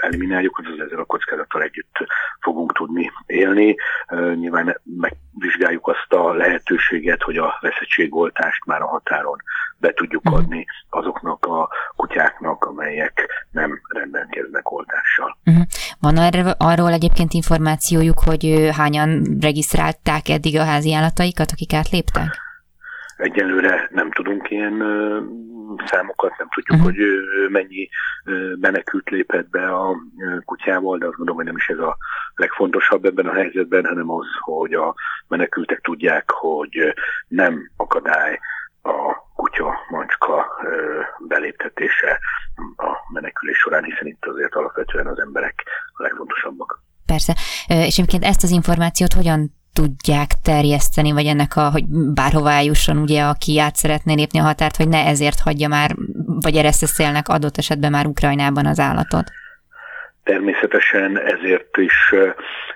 elimináljuk, 0.00 0.58
azaz 0.58 0.86
ezzel 0.86 1.00
a 1.00 1.04
kockázattal 1.04 1.62
együtt 1.62 1.96
fogunk 2.40 2.72
tudni 2.72 3.10
élni. 3.26 3.76
Nyilván 4.34 4.80
megvizsgáljuk 4.84 5.88
azt 5.88 6.12
a 6.12 6.32
lehetőséget, 6.32 7.22
hogy 7.22 7.36
a 7.36 7.58
veszettségoltást 7.60 8.64
már 8.64 8.82
a 8.82 8.86
határon 8.86 9.36
be 9.76 9.92
tudjuk 9.92 10.22
mhm. 10.22 10.34
adni 10.34 10.66
azoknak 10.88 11.46
a 11.46 11.68
kutyáknak, 11.96 12.64
amelyek 12.64 13.46
nem 13.50 13.80
rendelkeznek 13.88 14.70
oltással. 14.70 15.38
Uh-huh. 15.44 15.64
Van 16.00 16.16
arról 16.58 16.92
egyébként 16.92 17.32
információjuk, 17.32 18.18
hogy 18.18 18.70
hányan 18.76 19.36
regisztrálták 19.40 20.28
eddig 20.28 20.58
a 20.58 20.64
házi 20.64 20.94
állataikat, 20.94 21.50
akik 21.50 21.72
átléptek? 21.72 22.48
Egyelőre 23.20 23.88
nem 23.90 24.10
tudunk 24.10 24.50
ilyen 24.50 24.74
számokat, 25.84 26.38
nem 26.38 26.48
tudjuk, 26.48 26.78
uh-huh. 26.78 26.94
hogy 26.94 27.06
mennyi 27.50 27.88
menekült 28.60 29.10
lépett 29.10 29.48
be 29.50 29.68
a 29.68 29.96
kutyával, 30.44 30.98
de 30.98 31.06
azt 31.06 31.16
gondolom, 31.16 31.36
hogy 31.36 31.46
nem 31.46 31.56
is 31.56 31.68
ez 31.68 31.78
a 31.78 31.96
legfontosabb 32.34 33.04
ebben 33.04 33.26
a 33.26 33.32
helyzetben, 33.32 33.84
hanem 33.84 34.10
az, 34.10 34.26
hogy 34.40 34.72
a 34.72 34.94
menekültek 35.28 35.80
tudják, 35.80 36.30
hogy 36.30 36.94
nem 37.28 37.70
akadály 37.76 38.38
a 38.82 39.16
kutya, 39.34 39.78
macska 39.90 40.46
beléptetése 41.18 42.18
a 42.76 42.96
menekülés 43.12 43.58
során, 43.58 43.84
hiszen 43.84 44.06
itt 44.06 44.26
azért 44.26 44.54
alapvetően 44.54 45.06
az 45.06 45.20
emberek 45.20 45.62
a 45.92 46.02
legfontosabbak. 46.02 46.82
Persze, 47.06 47.34
és 47.66 47.98
egyébként 47.98 48.24
ezt 48.24 48.42
az 48.42 48.50
információt 48.50 49.12
hogyan 49.12 49.58
tudják 49.72 50.34
terjeszteni, 50.42 51.12
vagy 51.12 51.26
ennek 51.26 51.56
a, 51.56 51.70
hogy 51.70 51.84
bárhová 51.88 52.60
jusson, 52.60 52.96
ugye, 52.96 53.22
aki 53.22 53.58
át 53.58 53.76
szeretné 53.76 54.14
lépni 54.14 54.38
a 54.38 54.42
határt, 54.42 54.76
hogy 54.76 54.88
ne 54.88 55.06
ezért 55.06 55.40
hagyja 55.40 55.68
már, 55.68 55.96
vagy 56.24 56.56
ereszeszélnek 56.56 57.28
adott 57.28 57.58
esetben 57.58 57.90
már 57.90 58.06
Ukrajnában 58.06 58.66
az 58.66 58.78
állatot? 58.78 59.30
Természetesen 60.30 61.18
ezért 61.18 61.76
is 61.76 62.14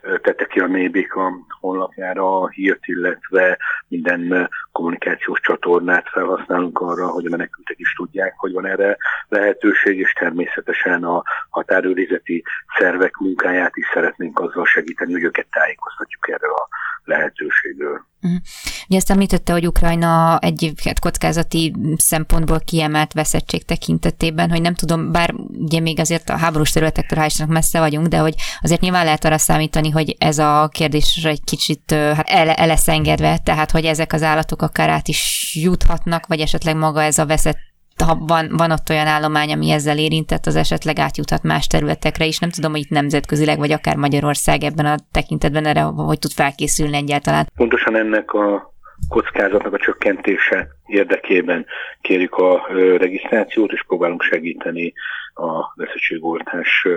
tette 0.02 0.46
ki 0.46 0.60
a 0.60 0.66
Nébik 0.66 1.14
a 1.14 1.32
honlapjára 1.60 2.40
a 2.40 2.48
hírt, 2.48 2.86
illetve 2.86 3.58
minden 3.88 4.50
kommunikációs 4.72 5.40
csatornát 5.40 6.08
felhasználunk 6.08 6.80
arra, 6.80 7.06
hogy 7.06 7.26
a 7.26 7.30
menekültek 7.30 7.78
is 7.78 7.94
tudják, 7.94 8.34
hogy 8.36 8.52
van 8.52 8.66
erre 8.66 8.96
lehetőség, 9.28 9.98
és 9.98 10.12
természetesen 10.12 11.04
a 11.04 11.22
határőrizeti 11.48 12.44
szervek 12.78 13.16
munkáját 13.16 13.76
is 13.76 13.90
szeretnénk 13.92 14.40
azzal 14.40 14.66
segíteni, 14.66 15.12
hogy 15.12 15.22
őket 15.22 15.46
tájékoztatjuk 15.50 16.28
erről 16.28 16.52
a 16.52 16.68
lehetőségről. 17.04 18.06
Uh-huh. 18.22 18.40
Ugye 18.88 18.96
ezt 18.96 19.10
említette, 19.10 19.52
hogy 19.52 19.66
Ukrajna 19.66 20.38
egy 20.38 20.72
hát 20.84 20.98
kockázati 20.98 21.74
szempontból 21.96 22.60
kiemelt 22.60 23.12
veszettség 23.12 23.64
tekintetében, 23.64 24.50
hogy 24.50 24.60
nem 24.60 24.74
tudom, 24.74 25.12
bár 25.12 25.34
ugye 25.52 25.80
még 25.80 26.00
azért 26.00 26.30
a 26.30 26.36
háborús 26.36 26.70
területektől 26.70 27.18
hál' 27.18 27.48
messze 27.48 27.78
vagyunk, 27.78 28.06
de 28.06 28.18
hogy 28.18 28.34
azért 28.60 28.80
nyilván 28.80 29.04
lehet 29.04 29.24
arra 29.24 29.38
számítani, 29.38 29.90
hogy 29.90 30.16
ez 30.18 30.38
a 30.38 30.68
kérdés 30.72 31.24
egy 31.24 31.44
kicsit 31.44 31.90
hát 31.90 32.28
ele, 32.28 32.54
eleszengedve, 32.54 33.38
tehát 33.38 33.70
hogy 33.70 33.84
ezek 33.84 34.12
az 34.12 34.22
állatok 34.22 34.62
akár 34.62 34.88
át 34.88 35.08
is 35.08 35.52
juthatnak, 35.62 36.26
vagy 36.26 36.40
esetleg 36.40 36.76
maga 36.76 37.02
ez 37.02 37.18
a 37.18 37.26
veszett 37.26 37.73
ha 38.02 38.14
van, 38.26 38.48
van 38.56 38.70
ott 38.70 38.90
olyan 38.90 39.06
állomány, 39.06 39.52
ami 39.52 39.70
ezzel 39.70 39.98
érintett, 39.98 40.46
az 40.46 40.56
esetleg 40.56 40.98
átjuthat 40.98 41.42
más 41.42 41.66
területekre 41.66 42.24
is. 42.24 42.38
Nem 42.38 42.50
tudom, 42.50 42.70
hogy 42.70 42.80
itt 42.80 42.88
nemzetközileg, 42.88 43.58
vagy 43.58 43.72
akár 43.72 43.96
Magyarország 43.96 44.62
ebben 44.62 44.86
a 44.86 44.96
tekintetben 45.12 45.66
erre, 45.66 45.80
hogy 45.80 46.18
tud 46.18 46.32
felkészülni 46.32 46.96
egyáltalán. 46.96 47.46
Pontosan 47.56 47.96
ennek 47.96 48.32
a 48.32 48.72
kockázatnak 49.08 49.72
a 49.72 49.78
csökkentése 49.78 50.68
érdekében 50.86 51.66
kérjük 52.00 52.34
a 52.34 52.66
regisztrációt, 52.96 53.72
és 53.72 53.84
próbálunk 53.86 54.22
segíteni 54.22 54.92
a 55.34 55.72
veszettségoltás 55.74 56.88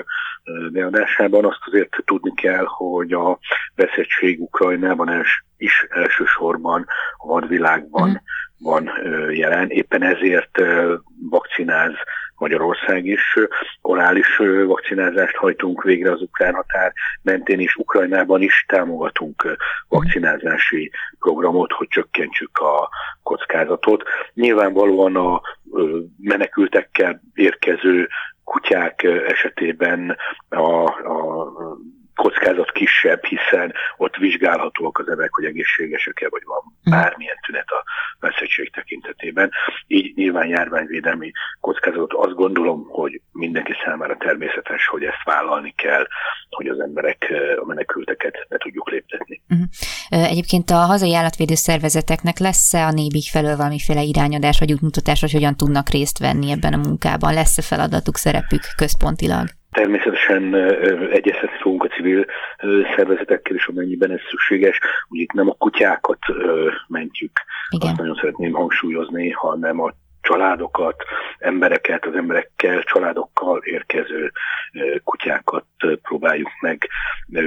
beadásában. 0.71 1.45
Azt 1.45 1.61
azért 1.65 1.97
tudni 2.05 2.33
kell, 2.33 2.65
hogy 2.67 3.11
a 3.11 3.39
veszettség 3.75 4.41
Ukrajnában 4.41 5.23
is 5.57 5.85
elsősorban 5.89 6.85
a 7.17 7.27
vadvilágban 7.27 8.09
mm 8.09 8.15
van 8.59 8.91
jelen. 9.31 9.69
Éppen 9.69 10.03
ezért 10.03 10.61
vakcináz 11.29 11.91
Magyarország 12.37 13.05
is. 13.05 13.37
Orális 13.81 14.37
vakcinázást 14.65 15.35
hajtunk 15.35 15.83
végre 15.83 16.11
az 16.11 16.21
ukrán 16.21 16.53
határ 16.53 16.93
mentén, 17.21 17.59
és 17.59 17.75
Ukrajnában 17.75 18.41
is 18.41 18.65
támogatunk 18.67 19.57
vakcinázási 19.87 20.91
programot, 21.19 21.71
hogy 21.71 21.87
csökkentsük 21.87 22.57
a 22.57 22.89
kockázatot. 23.23 24.03
Nyilvánvalóan 24.33 25.15
a 25.15 25.41
menekültekkel 26.17 27.21
érkező 27.33 28.07
kutyák 28.43 29.03
esetében 29.03 30.17
a, 30.49 30.83
a 30.83 31.51
kockázat 32.15 32.71
kisebb, 32.71 33.23
hiszen 33.23 33.73
ott 33.97 34.15
vizsgálhatóak 34.15 34.97
az 34.97 35.07
emberek, 35.09 35.33
hogy 35.33 35.45
egészségesek-e, 35.45 36.27
vagy 36.29 36.41
van 36.45 36.61
mhm. 36.83 36.95
bármilyen 36.95 37.37
tünet 37.45 37.69
a 37.69 37.83
veszettség 38.19 38.71
tekintetében. 38.71 39.51
Így 39.87 40.15
nyilván 40.15 40.47
járványvédelmi 40.47 41.31
kockázatot 41.59 42.13
azt 42.13 42.33
gondolom, 42.33 42.87
hogy 42.89 43.21
mindenki 43.31 43.73
számára 43.85 44.17
természetes, 44.17 44.87
hogy 44.87 45.03
ezt 45.03 45.23
vállalni 45.23 45.73
kell, 45.77 46.07
hogy 46.49 46.67
az 46.67 46.79
emberek, 46.79 47.33
a 47.61 47.65
menekülteket 47.65 48.45
ne 48.49 48.57
tudjuk 48.57 48.89
léptetni. 48.89 49.41
Uh-huh. 49.49 50.29
Egyébként 50.31 50.69
a 50.69 50.75
hazai 50.75 51.15
állatvédő 51.15 51.53
szervezeteknek 51.53 52.37
lesz-e 52.39 52.85
a 52.85 52.91
nébig 52.91 53.23
felől 53.31 53.55
valamiféle 53.55 54.01
irányadás 54.01 54.59
vagy 54.59 54.71
útmutatás, 54.71 55.19
hogy 55.19 55.31
hogyan 55.31 55.55
tudnak 55.55 55.89
részt 55.89 56.19
venni 56.19 56.51
ebben 56.51 56.73
a 56.73 56.77
munkában? 56.87 57.33
Lesz-e 57.33 57.61
feladatuk, 57.61 58.15
szerepük 58.15 58.61
központilag? 58.77 59.45
Természetesen 59.71 60.55
egyeztetni 61.11 61.57
fogunk 61.61 61.83
a 61.83 61.87
civil 61.87 62.25
szervezetekkel 62.95 63.55
is, 63.55 63.67
amennyiben 63.67 64.11
ez 64.11 64.19
szükséges. 64.29 64.79
Úgy 65.07 65.19
itt 65.19 65.31
nem 65.31 65.49
a 65.49 65.53
kutyákat 65.53 66.19
mentjük, 66.87 67.31
Igen. 67.69 67.89
azt 67.89 67.97
nagyon 67.97 68.15
szeretném 68.15 68.53
hangsúlyozni, 68.53 69.29
hanem 69.29 69.81
a 69.81 69.93
családokat, 70.21 71.03
embereket, 71.37 72.05
az 72.05 72.15
emberekkel, 72.15 72.83
családokkal 72.83 73.61
érkező 73.63 74.31
kutyákat 75.03 75.65
próbáljuk 76.01 76.49
meg 76.61 76.87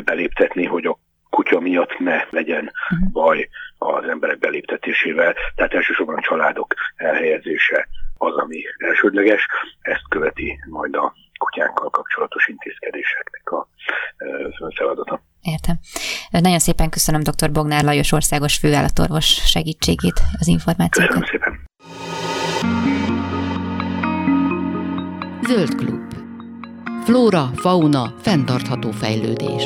beléptetni, 0.05 0.65
hogy 0.65 0.87
a 0.87 0.99
kutya 1.31 1.61
miatt 1.61 1.99
ne 1.99 2.27
legyen 2.31 2.71
uh-huh. 2.91 3.11
baj 3.13 3.49
az 3.79 4.09
emberek 4.09 4.39
beléptetésével. 4.39 5.35
Tehát 5.55 5.75
elsősorban 5.75 6.15
a 6.15 6.21
családok 6.21 6.75
elhelyezése 6.97 7.89
az, 8.19 8.37
ami 8.37 8.63
elsődleges. 8.79 9.47
Ezt 9.81 10.09
követi 10.09 10.59
majd 10.69 10.95
a 10.95 11.15
kutyánkkal 11.39 11.91
kapcsolatos 11.91 12.49
intézkedéseknek 12.49 13.51
a 13.51 13.69
feladata. 14.75 15.23
Értem. 15.43 15.79
Nagyon 16.31 16.59
szépen 16.59 16.89
köszönöm 16.89 17.23
dr. 17.23 17.51
Bognár 17.53 17.85
Lajos 17.85 18.13
országos 18.13 18.57
főállatorvos 18.57 19.27
segítségét, 19.27 20.23
az 20.39 20.47
információkat. 20.47 21.09
Köszönöm 21.09 21.29
szépen. 21.31 21.69
Zöld 25.47 25.75
klub. 25.75 26.15
Flóra, 27.05 27.51
fauna, 27.55 28.15
fenntartható 28.21 28.91
fejlődés. 28.91 29.63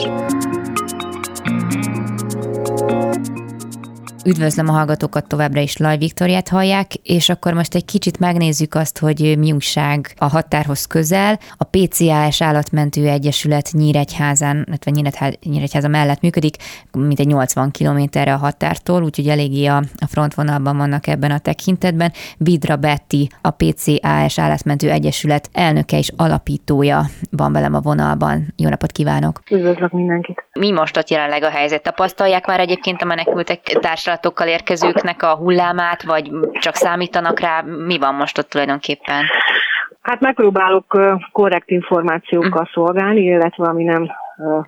Üdvözlöm 4.26 4.68
a 4.68 4.72
hallgatókat 4.72 5.28
továbbra 5.28 5.60
is 5.60 5.76
Laj 5.76 5.98
Viktoriát 5.98 6.48
hallják, 6.48 6.94
és 6.94 7.28
akkor 7.28 7.52
most 7.52 7.74
egy 7.74 7.84
kicsit 7.84 8.18
megnézzük 8.18 8.74
azt, 8.74 8.98
hogy 8.98 9.34
mi 9.38 9.52
újság 9.52 10.14
a 10.18 10.24
határhoz 10.24 10.86
közel. 10.86 11.38
A 11.56 11.64
PCAS 11.64 12.42
Állatmentő 12.42 13.08
Egyesület 13.08 13.68
Nyíregyházán, 13.72 14.66
illetve 14.84 15.30
Nyíregyháza 15.42 15.88
mellett 15.88 16.20
működik, 16.20 16.56
mint 16.92 17.20
egy 17.20 17.26
80 17.26 17.70
kilométerre 17.70 18.32
a 18.32 18.36
határtól, 18.36 19.02
úgyhogy 19.02 19.28
eléggé 19.28 19.66
a, 19.66 19.76
a 19.76 20.06
frontvonalban 20.06 20.76
vannak 20.76 21.06
ebben 21.06 21.30
a 21.30 21.38
tekintetben. 21.38 22.12
Vidra 22.36 22.76
Betty, 22.76 23.28
a 23.42 23.50
PCAS 23.50 24.38
Állatmentő 24.38 24.90
Egyesület 24.90 25.48
elnöke 25.52 25.98
és 25.98 26.12
alapítója 26.16 27.02
van 27.30 27.52
velem 27.52 27.74
a 27.74 27.80
vonalban. 27.80 28.52
Jó 28.56 28.68
napot 28.68 28.92
kívánok! 28.92 29.40
Üdvözlök 29.50 29.92
mindenkit! 29.92 30.44
Mi 30.52 30.70
most 30.70 30.96
ott 30.96 31.10
jelenleg 31.10 31.42
a 31.42 31.50
helyzet? 31.50 31.82
Tapasztalják 31.82 32.46
már 32.46 32.60
egyébként 32.60 33.02
a 33.02 33.04
menekültek 33.04 33.78
társadalatokkal 34.14 34.48
érkezőknek 34.48 35.22
a 35.22 35.36
hullámát, 35.36 36.02
vagy 36.02 36.30
csak 36.52 36.74
számítanak 36.74 37.40
rá? 37.40 37.60
Mi 37.60 37.98
van 37.98 38.14
most 38.14 38.38
ott 38.38 38.48
tulajdonképpen? 38.48 39.24
Hát 40.02 40.20
megpróbálok 40.20 40.98
korrekt 41.32 41.70
információkkal 41.70 42.68
szolgálni, 42.72 43.20
illetve 43.20 43.68
ami 43.68 43.84
nem 43.84 44.10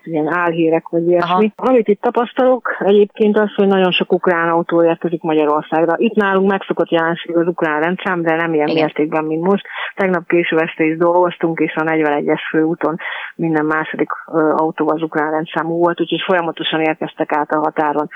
ilyen 0.03 0.35
álhírek 0.35 0.89
vagy 0.89 1.09
ilyesmi. 1.09 1.53
Aha. 1.57 1.71
Amit 1.71 1.89
itt 1.89 2.01
tapasztalok 2.01 2.77
egyébként 2.79 3.39
az, 3.39 3.55
hogy 3.55 3.67
nagyon 3.67 3.91
sok 3.91 4.13
ukrán 4.13 4.49
autó 4.49 4.85
érkezik 4.85 5.23
Magyarországra. 5.23 5.95
Itt 5.97 6.15
nálunk 6.15 6.51
megszokott 6.51 6.91
jelenség 6.91 7.37
az 7.37 7.47
ukrán 7.47 7.81
rendszám, 7.81 8.23
de 8.23 8.35
nem 8.35 8.55
ilyen 8.55 8.69
Igen. 8.69 8.83
mértékben, 8.83 9.25
mint 9.25 9.43
most. 9.43 9.67
Tegnap 9.95 10.27
késő 10.27 10.59
este 10.59 10.85
is 10.85 10.97
dolgoztunk, 10.97 11.59
és 11.59 11.75
a 11.75 11.83
41-es 11.83 12.41
főúton 12.51 12.97
minden 13.35 13.65
második 13.65 14.11
autó 14.57 14.89
az 14.89 15.03
ukrán 15.03 15.31
rendszámú 15.31 15.79
volt, 15.79 16.01
úgyhogy 16.01 16.23
folyamatosan 16.27 16.81
érkeztek 16.81 17.33
át 17.33 17.51
a 17.51 17.59
határon. 17.59 18.09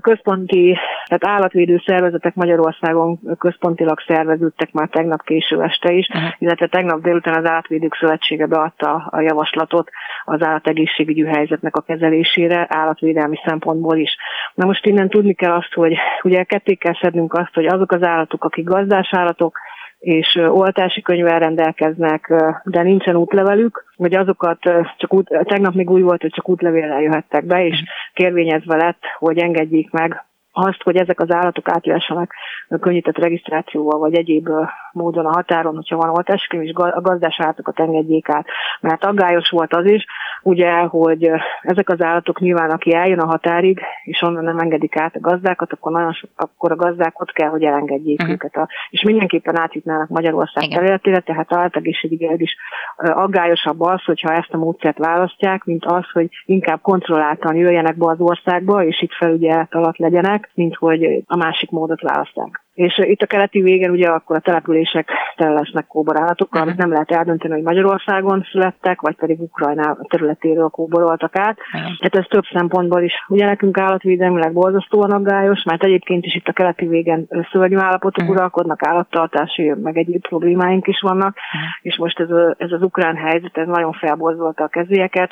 Központi, 0.00 0.76
tehát 1.06 1.38
állatvédő 1.38 1.82
szervezetek 1.86 2.34
Magyarországon 2.34 3.20
központilag 3.38 4.00
szerveződtek 4.06 4.72
már 4.72 4.88
tegnap 4.88 5.22
késő 5.22 5.62
este 5.62 5.92
is, 5.92 6.08
uh-huh. 6.08 6.30
illetve 6.38 6.66
tegnap 6.66 7.00
délután 7.00 7.34
az 7.34 7.50
Állatvédők 7.50 7.94
Szövetsége 7.94 8.46
beadta 8.46 9.08
a 9.10 9.20
javaslatot 9.20 9.90
az 10.24 10.42
állategészségügyi 10.42 10.87
helyzetnek 11.26 11.76
a 11.76 11.80
kezelésére, 11.80 12.66
állatvédelmi 12.68 13.36
szempontból 13.44 13.96
is. 13.96 14.16
Na 14.54 14.66
most 14.66 14.86
innen 14.86 15.08
tudni 15.08 15.34
kell 15.34 15.52
azt, 15.52 15.72
hogy 15.72 15.96
ugye 16.22 16.42
ketté 16.42 16.74
kell 16.74 16.94
szednünk 17.00 17.34
azt, 17.34 17.54
hogy 17.54 17.66
azok 17.66 17.92
az 17.92 18.02
állatok, 18.02 18.44
akik 18.44 18.64
gazdás 18.64 19.08
állatok, 19.10 19.58
és 19.98 20.34
oltási 20.34 21.02
könyvvel 21.02 21.38
rendelkeznek, 21.38 22.32
de 22.64 22.82
nincsen 22.82 23.16
útlevelük, 23.16 23.84
vagy 23.96 24.14
azokat 24.14 24.58
csak 24.96 25.14
út, 25.14 25.28
tegnap 25.42 25.74
még 25.74 25.90
úgy 25.90 26.02
volt, 26.02 26.20
hogy 26.20 26.32
csak 26.32 26.48
útlevéllel 26.48 27.02
jöhettek 27.02 27.44
be, 27.44 27.66
és 27.66 27.82
kérvényezve 28.12 28.76
lett, 28.76 29.02
hogy 29.18 29.38
engedjék 29.38 29.90
meg 29.90 30.27
azt, 30.58 30.82
hogy 30.82 30.96
ezek 30.96 31.20
az 31.20 31.32
állatok 31.32 31.68
átjöhessenek 31.68 32.34
könnyített 32.80 33.18
regisztrációval, 33.18 33.98
vagy 33.98 34.14
egyéb 34.14 34.48
módon 34.92 35.26
a 35.26 35.32
határon, 35.32 35.74
hogyha 35.74 35.96
van 35.96 36.08
oltáskönyv, 36.08 36.62
és 36.62 36.72
a 36.74 37.00
gazdás 37.00 37.40
állatokat 37.40 37.80
engedjék 37.80 38.28
át. 38.28 38.46
Mert 38.80 39.04
aggályos 39.04 39.48
volt 39.50 39.74
az 39.74 39.84
is, 39.84 40.04
ugye, 40.42 40.72
hogy 40.72 41.30
ezek 41.62 41.88
az 41.88 42.02
állatok 42.02 42.40
nyilván, 42.40 42.70
aki 42.70 42.94
eljön 42.94 43.18
a 43.18 43.26
határig, 43.26 43.80
és 44.08 44.22
onnan 44.22 44.44
nem 44.44 44.58
engedik 44.58 44.96
át 44.96 45.14
a 45.14 45.20
gazdákat, 45.20 45.72
akkor, 45.72 45.92
nagyon 45.92 46.12
sok, 46.12 46.30
akkor 46.36 46.72
a 46.72 46.76
gazdák 46.76 47.20
ott 47.20 47.32
kell, 47.32 47.48
hogy 47.48 47.62
elengedjék 47.62 48.20
uh-huh. 48.20 48.34
őket. 48.34 48.56
A, 48.56 48.68
és 48.90 49.02
mindenképpen 49.02 49.58
átjutnának 49.58 50.08
Magyarország 50.08 50.68
területére, 50.68 51.20
tehát 51.20 51.52
állategészségügyileg 51.52 52.40
is 52.40 52.56
aggályosabb 52.96 53.80
az, 53.80 54.04
hogyha 54.04 54.32
ezt 54.32 54.52
a 54.52 54.58
módszert 54.58 54.98
választják, 54.98 55.64
mint 55.64 55.84
az, 55.84 56.10
hogy 56.12 56.28
inkább 56.44 56.80
kontrolláltan 56.80 57.54
jöjjenek 57.54 57.96
be 57.96 58.06
az 58.10 58.20
országba, 58.20 58.84
és 58.84 59.02
itt 59.02 59.12
felügyelet 59.12 59.74
alatt 59.74 59.96
legyenek, 59.96 60.50
mint 60.54 60.74
hogy 60.74 61.22
a 61.26 61.36
másik 61.36 61.70
módot 61.70 62.00
választák. 62.00 62.66
És 62.78 62.98
itt 62.98 63.22
a 63.22 63.26
keleti 63.26 63.60
végen 63.60 63.90
ugye 63.90 64.08
akkor 64.08 64.36
a 64.36 64.40
települések 64.40 65.10
tele 65.36 65.52
lesznek 65.52 65.86
kóborállatokkal, 65.86 66.62
amit 66.62 66.76
nem 66.76 66.92
lehet 66.92 67.10
eldönteni, 67.10 67.54
hogy 67.54 67.62
Magyarországon 67.62 68.46
születtek, 68.50 69.00
vagy 69.00 69.16
pedig 69.16 69.40
Ukrajna 69.40 69.96
területéről 70.08 70.68
kóboroltak 70.68 71.36
át. 71.36 71.58
Hát 72.00 72.16
ez 72.16 72.24
több 72.28 72.44
szempontból 72.52 73.02
is. 73.02 73.12
Ugye 73.28 73.46
nekünk 73.46 73.78
állatvédelmileg 73.78 74.52
borzasztóan 74.52 75.10
aggályos, 75.10 75.62
mert 75.62 75.84
egyébként 75.84 76.24
is 76.24 76.34
itt 76.34 76.48
a 76.48 76.52
keleti 76.52 76.86
végen 76.86 77.28
szörnyű 77.52 77.76
állapotok 77.76 78.28
uralkodnak, 78.28 78.86
állattartási, 78.86 79.72
meg 79.82 79.96
egyéb 79.96 80.28
problémáink 80.28 80.86
is 80.86 81.00
vannak, 81.00 81.36
és 81.82 81.96
most 81.96 82.20
ez, 82.20 82.30
a, 82.30 82.54
ez 82.58 82.72
az 82.72 82.82
ukrán 82.82 83.16
helyzet, 83.16 83.56
ez 83.56 83.66
nagyon 83.66 83.92
felborzolta 83.92 84.64
a 84.64 84.68
kezélyeket, 84.68 85.30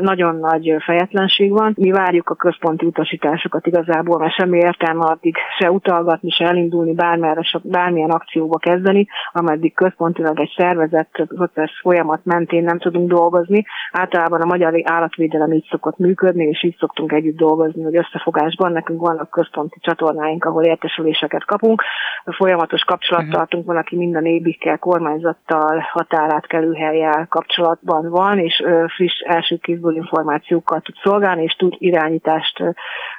nagyon 0.00 0.36
nagy 0.36 0.76
fejetlenség 0.84 1.50
van. 1.50 1.72
Mi 1.76 1.90
várjuk 1.90 2.30
a 2.30 2.34
központi 2.34 2.86
utasításokat 2.86 3.66
igazából, 3.66 4.18
mert 4.18 4.34
semmi 4.34 4.58
értelme 4.58 5.04
addig 5.04 5.36
se 5.58 5.70
utalgatni, 5.70 6.30
se 6.30 6.44
elindulni, 6.44 6.84
indulni 6.86 6.94
bármilyen, 6.94 7.44
bármilyen 7.62 8.10
akcióba 8.10 8.58
kezdeni, 8.58 9.06
ameddig 9.32 9.74
központilag 9.74 10.40
egy 10.40 10.52
szervezett 10.56 11.26
processz 11.34 11.80
folyamat 11.80 12.20
mentén 12.24 12.64
nem 12.64 12.78
tudunk 12.78 13.08
dolgozni. 13.08 13.64
Általában 13.92 14.40
a 14.40 14.46
magyar 14.46 14.80
állatvédelem 14.84 15.52
így 15.52 15.66
szokott 15.70 15.98
működni, 15.98 16.44
és 16.44 16.62
így 16.62 16.76
szoktunk 16.78 17.12
együtt 17.12 17.36
dolgozni, 17.36 17.82
hogy 17.82 17.96
összefogásban 17.96 18.72
nekünk 18.72 19.00
vannak 19.00 19.30
központi 19.30 19.78
csatornáink, 19.80 20.44
ahol 20.44 20.64
értesüléseket 20.64 21.44
kapunk. 21.44 21.82
Folyamatos 22.24 22.82
kapcsolat 22.82 23.28
tartunk, 23.30 23.66
van, 23.66 23.76
aki 23.76 23.96
minden 23.96 24.24
ébikkel, 24.24 24.78
kormányzattal, 24.78 25.84
határátkelőhelyjel 25.92 27.26
kapcsolatban 27.28 28.10
van, 28.10 28.38
és 28.38 28.62
friss 28.94 29.20
első 29.20 29.56
kézből 29.56 29.94
információkkal 29.94 30.80
tud 30.80 30.94
szolgálni, 31.02 31.42
és 31.42 31.52
tud 31.52 31.74
irányítást 31.78 32.62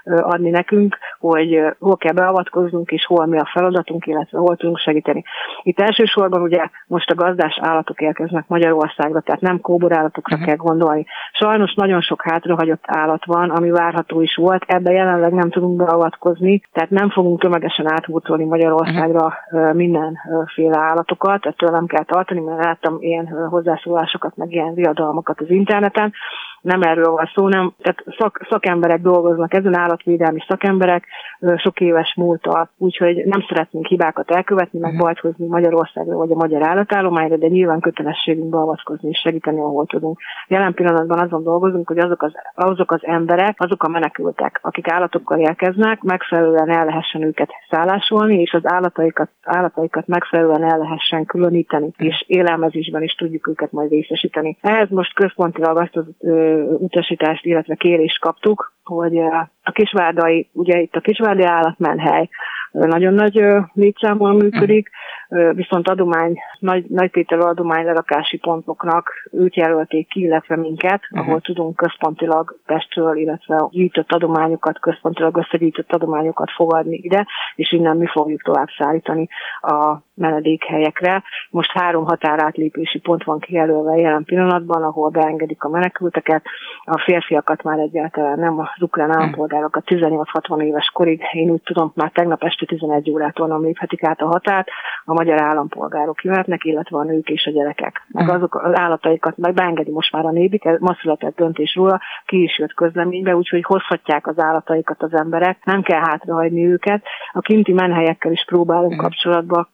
adni 0.03 0.49
nekünk, 0.49 0.97
hogy 1.19 1.61
hol 1.79 1.97
kell 1.97 2.13
beavatkoznunk, 2.13 2.91
és 2.91 3.05
hol 3.05 3.25
mi 3.25 3.37
a 3.37 3.49
feladatunk, 3.57 4.05
illetve 4.05 4.37
hol 4.37 4.55
tudunk 4.55 4.77
segíteni. 4.77 5.23
Itt 5.63 5.79
elsősorban 5.79 6.41
ugye 6.41 6.69
most 6.87 7.09
a 7.09 7.15
gazdás 7.15 7.59
állatok 7.61 8.01
érkeznek 8.01 8.47
Magyarországra, 8.47 9.19
tehát 9.19 9.41
nem 9.41 9.61
kóborállatokra 9.61 10.35
uh-huh. 10.35 10.47
kell 10.47 10.57
gondolni. 10.57 11.05
Sajnos 11.31 11.73
nagyon 11.73 12.01
sok 12.01 12.21
hátrahagyott 12.23 12.83
állat 12.85 13.25
van, 13.25 13.49
ami 13.49 13.69
várható 13.69 14.21
is 14.21 14.35
volt, 14.35 14.63
ebbe 14.67 14.91
jelenleg 14.91 15.33
nem 15.33 15.49
tudunk 15.49 15.77
beavatkozni, 15.77 16.61
tehát 16.71 16.89
nem 16.89 17.09
fogunk 17.09 17.39
tömegesen 17.39 17.91
átvútolni 17.91 18.45
Magyarországra 18.45 19.25
uh-huh. 19.25 19.73
mindenféle 19.73 20.79
állatokat, 20.79 21.45
ettől 21.45 21.69
nem 21.69 21.85
kell 21.85 22.03
tartani, 22.03 22.39
mert 22.39 22.63
láttam 22.63 22.97
ilyen 22.99 23.27
hozzászólásokat, 23.49 24.35
meg 24.35 24.51
ilyen 24.51 24.73
viadalmakat 24.73 25.39
az 25.39 25.49
interneten, 25.49 26.13
nem 26.61 26.81
erről 26.81 27.11
van 27.11 27.31
szó, 27.33 27.47
nem, 27.47 27.73
tehát 27.81 28.03
szak, 28.17 28.45
szakemberek 28.49 29.01
dolgoznak 29.01 29.53
ezen, 29.53 29.77
állatvédelmi 29.77 30.39
szakemberek, 30.47 31.07
sok 31.55 31.79
éves 31.79 32.13
múltal, 32.15 32.69
úgyhogy 32.77 33.15
nem 33.25 33.45
szeretnénk 33.47 33.85
hibákat 33.85 34.31
elkövetni, 34.31 34.79
meg 34.79 34.91
mhm. 34.91 35.01
bajt 35.01 35.19
hozni 35.19 35.47
Magyarországra 35.47 36.17
vagy 36.17 36.31
a 36.31 36.35
magyar 36.35 36.67
állatállományra, 36.67 37.37
de 37.37 37.47
nyilván 37.47 37.79
kötelességünk 37.79 38.49
beavatkozni 38.49 39.09
és 39.09 39.19
segíteni, 39.19 39.59
ahol 39.59 39.85
tudunk. 39.85 40.19
Jelen 40.47 40.73
pillanatban 40.73 41.19
azon 41.19 41.43
dolgozunk, 41.43 41.87
hogy 41.87 41.97
azok 41.97 42.21
az, 42.21 42.31
azok 42.55 42.91
az 42.91 43.05
emberek, 43.05 43.55
azok 43.57 43.83
a 43.83 43.87
menekültek, 43.87 44.59
akik 44.61 44.91
állatokkal 44.91 45.39
érkeznek, 45.39 46.01
megfelelően 46.01 46.69
el 46.69 46.85
lehessen 46.85 47.21
őket 47.21 47.49
szállásolni, 47.69 48.41
és 48.41 48.53
az 48.53 48.61
állataikat, 48.63 49.29
állataikat 49.43 50.07
megfelelően 50.07 50.63
el 50.63 50.77
lehessen 50.77 51.25
különíteni, 51.25 51.93
mhm. 51.97 52.07
és 52.07 52.23
élelmezésben 52.27 53.03
is 53.03 53.13
tudjuk 53.13 53.47
őket 53.47 53.71
majd 53.71 53.89
részesíteni. 53.89 54.57
Ehhez 54.61 54.89
most 54.89 55.13
központilag 55.13 55.77
azt 55.77 55.95
az 55.95 56.05
ö, 56.19 56.46
utasítást, 56.77 57.45
illetve 57.45 57.75
kérést 57.75 58.19
kaptuk, 58.19 58.73
hogy 58.83 59.17
a 59.63 59.71
kisvárdai, 59.71 60.49
ugye 60.53 60.79
itt 60.79 60.95
a 60.95 60.99
kisvárdi 60.99 61.43
állatmenhely 61.43 62.29
nagyon 62.71 63.13
nagy 63.13 63.43
létszámmal 63.73 64.33
működik, 64.33 64.89
viszont 65.29 65.87
adomány, 65.89 66.39
nagy, 66.59 66.85
nagy 66.89 67.11
tételű 67.11 67.41
adomány 67.41 67.85
lerakási 67.85 68.37
pontoknak 68.37 69.11
őt 69.31 69.55
jelölték 69.55 70.07
ki, 70.07 70.19
illetve 70.19 70.55
minket, 70.55 71.01
uh-huh. 71.09 71.27
ahol 71.27 71.41
tudunk 71.41 71.75
központilag 71.75 72.59
Pestről, 72.65 73.17
illetve 73.17 73.67
gyűjtött 73.69 74.11
adományokat, 74.11 74.79
központilag 74.79 75.37
összegyűjtött 75.37 75.93
adományokat 75.93 76.51
fogadni 76.51 76.95
ide, 76.95 77.25
és 77.55 77.71
innen 77.71 77.97
mi 77.97 78.07
fogjuk 78.07 78.41
tovább 78.41 78.67
szállítani 78.77 79.27
a 79.61 79.97
menedékhelyekre. 80.13 81.23
Most 81.49 81.71
három 81.71 82.05
határátlépési 82.05 82.99
pont 82.99 83.23
van 83.23 83.39
kijelölve 83.39 83.95
jelen 83.95 84.23
pillanatban, 84.23 84.83
ahol 84.83 85.09
beengedik 85.09 85.63
a 85.63 85.69
menekülteket. 85.69 86.43
A 86.83 87.01
férfiakat 87.05 87.63
már 87.63 87.79
egyáltalán 87.79 88.39
nem, 88.39 88.59
az 88.59 88.81
ukrán 88.81 89.11
hm. 89.11 89.17
állampolgárokat 89.17 89.83
18-60 89.85 90.61
éves 90.61 90.89
korig, 90.93 91.21
én 91.31 91.49
úgy 91.49 91.61
tudom, 91.61 91.91
már 91.95 92.11
tegnap 92.11 92.43
este 92.43 92.65
11 92.65 93.11
órától 93.11 93.47
nem 93.47 93.61
léphetik 93.61 94.03
át 94.03 94.21
a 94.21 94.27
határt, 94.27 94.67
a 95.05 95.13
magyar 95.17 95.41
állampolgárok 95.41 96.23
jöhetnek, 96.23 96.63
illetve 96.63 96.97
a 96.97 97.03
nők 97.03 97.29
és 97.29 97.45
a 97.45 97.51
gyerekek. 97.51 98.05
Meg 98.07 98.25
hm. 98.25 98.35
azok 98.35 98.55
az 98.55 98.79
állataikat 98.79 99.37
meg 99.37 99.53
beengedi 99.53 99.91
most 99.91 100.11
már 100.11 100.25
a 100.25 100.31
nébik, 100.31 100.63
ma 100.79 100.97
született 101.01 101.35
döntés 101.35 101.75
róla, 101.75 102.01
ki 102.25 102.43
is 102.43 102.57
jött 102.59 102.73
közleménybe, 102.73 103.35
úgyhogy 103.35 103.63
hozhatják 103.63 104.27
az 104.27 104.39
állataikat 104.39 105.03
az 105.03 105.13
emberek, 105.13 105.57
nem 105.63 105.81
kell 105.81 105.99
hátrahagyni 105.99 106.65
őket. 106.65 107.03
A 107.31 107.39
kinti 107.39 107.73
menhelyekkel 107.73 108.31
is 108.31 108.45
próbálunk 108.45 108.93
hm. 108.93 108.99
kapcsolatba 108.99 109.69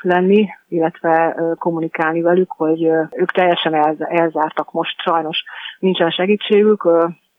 lenni, 0.00 0.48
illetve 0.68 1.36
kommunikálni 1.58 2.20
velük, 2.20 2.50
hogy 2.50 2.82
ők 3.10 3.32
teljesen 3.32 3.74
elzártak 3.98 4.72
most, 4.72 5.00
sajnos 5.00 5.44
nincsen 5.78 6.10
segítségük, 6.10 6.88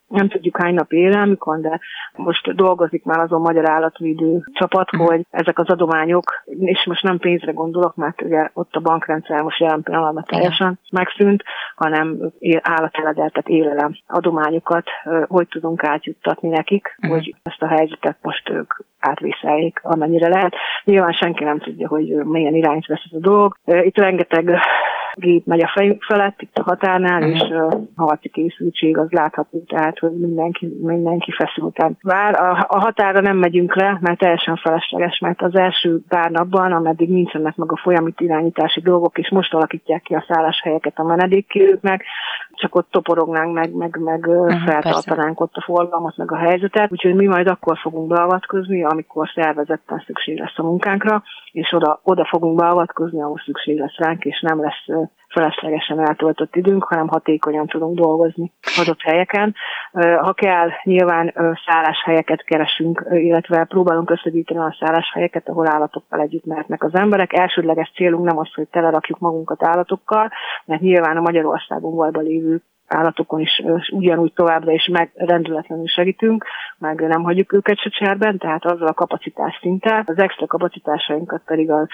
nem 0.08 0.28
tudjuk 0.28 0.58
hány 0.58 0.74
nap 0.74 0.92
élelmük 0.92 1.44
de 1.62 1.80
most 2.16 2.56
dolgozik 2.56 3.04
már 3.04 3.20
azon 3.20 3.42
magyar 3.42 3.70
állatvédő 3.70 4.44
csapat, 4.54 4.92
mhm. 4.92 5.04
hogy 5.04 5.26
ezek 5.30 5.60
az 5.60 5.70
adományok, 5.70 6.44
és 6.60 6.86
most 6.86 7.04
nem 7.04 7.18
pénzre 7.18 7.52
gondolok, 7.52 7.96
mert 7.96 8.22
ugye 8.22 8.50
ott 8.54 8.76
a 8.76 8.80
bankrendszer 8.80 9.42
most 9.42 9.60
jelen 9.60 9.84
pillanatban 9.84 10.24
teljesen 10.24 10.80
megszűnt, 10.92 11.44
hanem 11.76 12.32
állateledelt, 12.62 13.34
élelem 13.46 13.96
adományokat, 14.08 14.88
hogy 15.28 15.48
tudunk 15.48 15.84
átjuttatni 15.84 16.50
nekik, 16.50 16.96
uh-huh. 16.98 17.18
hogy 17.18 17.36
ezt 17.44 17.62
a 17.62 17.68
helyzetet 17.68 18.18
most 18.22 18.50
ők 18.50 18.74
átvészeljék, 19.00 19.80
amennyire 19.84 20.28
lehet. 20.28 20.56
Nyilván 20.84 21.12
senki 21.12 21.44
nem 21.44 21.60
tudja, 21.60 21.88
hogy 21.88 22.16
milyen 22.16 22.54
irányt 22.54 22.86
vesz 22.86 23.04
ez 23.06 23.18
a 23.18 23.20
dolog. 23.20 23.58
Itt 23.66 23.98
rengeteg 23.98 24.60
gép 25.16 25.46
megy 25.46 25.62
a 25.62 25.72
fejünk 25.76 26.04
felett, 26.04 26.42
itt 26.42 26.58
a 26.58 26.64
határnál, 26.64 27.22
uh-huh. 27.22 27.36
és 27.36 27.50
uh, 27.50 27.82
harci 27.96 28.30
készültség 28.30 28.98
az 28.98 29.12
látható, 29.12 29.64
tehát, 29.68 30.00
hogy 30.00 30.12
mindenki, 30.12 30.78
mindenki 30.82 31.32
feszülten 31.32 31.98
vár. 32.02 32.42
A, 32.42 32.66
a 32.68 32.80
határa 32.80 33.22
nem 33.22 33.38
megyünk 33.38 33.76
le, 33.76 33.98
mert 34.02 34.20
teljesen 34.20 34.56
felesleges, 34.56 35.20
mert 35.20 35.42
az 35.42 35.56
első 35.56 36.00
pár 36.08 36.32
napban, 36.32 36.72
ameddig 36.72 37.10
nincsenek 37.10 37.56
meg 37.56 37.72
a 37.72 37.78
folyamít 37.78 38.20
irányítási 38.20 38.82
dolgok, 38.82 39.18
és 39.18 39.30
most 39.30 39.54
alakítják 39.54 40.02
ki 40.02 40.14
a 40.14 40.26
szálláshelyeket 40.28 41.00
a 41.00 41.04
menedékkérőknek, 41.04 42.04
csak 42.52 42.76
ott 42.76 42.88
toporognánk 42.92 43.54
meg, 43.54 43.74
meg, 43.74 44.00
meg 44.00 44.28
uh-huh, 44.28 44.64
feltartanánk 44.66 45.40
ott 45.40 45.56
a 45.56 45.62
forgalmat, 45.62 46.18
meg 46.18 46.32
a 46.32 46.38
helyzetet. 46.38 46.92
Úgyhogy 46.92 47.16
mi 47.16 47.26
majd 47.26 47.48
akkor 47.48 47.78
fogunk 47.78 48.08
beavatkozni, 48.08 48.84
amikor 48.84 49.32
szervezetten 49.36 50.04
szükség 50.06 50.40
lesz 50.40 50.58
a 50.58 50.64
munkánkra, 50.64 51.24
és 51.52 51.72
oda, 51.72 52.00
oda 52.04 52.26
fogunk 52.26 52.56
beavatkozni, 52.58 53.22
ahol 53.22 53.42
szükség 53.46 53.80
lesz 53.80 53.98
ránk, 53.98 54.24
és 54.24 54.42
nem 54.42 54.62
lesz 54.62 55.05
feleslegesen 55.36 56.00
eltöltött 56.00 56.56
időnk, 56.56 56.84
hanem 56.84 57.08
hatékonyan 57.08 57.68
tudunk 57.68 57.98
dolgozni 57.98 58.52
adott 58.82 59.02
helyeken. 59.02 59.56
Ha 60.22 60.34
kell, 60.34 60.70
nyilván 60.84 61.34
szálláshelyeket 61.66 62.44
keresünk, 62.44 63.06
illetve 63.12 63.64
próbálunk 63.64 64.10
összegyűjteni 64.10 64.60
a 64.60 64.78
szálláshelyeket, 64.80 65.50
ahol 65.50 65.68
állatokkal 65.68 66.20
együtt 66.20 66.46
mehetnek 66.46 66.84
az 66.84 66.96
emberek. 66.96 67.34
Elsődleges 67.34 67.92
célunk 67.96 68.26
nem 68.26 68.38
az, 68.38 68.54
hogy 68.54 68.68
telerakjuk 68.68 69.20
magunkat 69.20 69.64
állatokkal, 69.64 70.32
mert 70.66 70.82
nyilván 70.82 71.18
a 71.18 71.22
Magyarországon 71.22 71.96
valóban 71.96 72.24
lévő 72.24 72.62
állatokon 72.88 73.40
is 73.40 73.64
ugyanúgy 73.92 74.34
továbbra 74.34 74.72
is 74.72 74.88
megrendületlenül 74.92 75.88
segítünk, 75.88 76.46
meg 76.78 77.08
nem 77.08 77.24
hagyjuk 77.24 77.54
őket 77.54 77.78
se 77.78 77.90
cserben, 77.90 78.38
tehát 78.38 78.66
azzal 78.66 78.88
a 78.88 78.94
kapacitás 78.94 79.58
szinttel. 79.62 80.04
Az 80.06 80.18
extra 80.18 80.48
kapacitásainkat 80.48 81.42
pedig 81.46 81.72
az, 81.72 81.88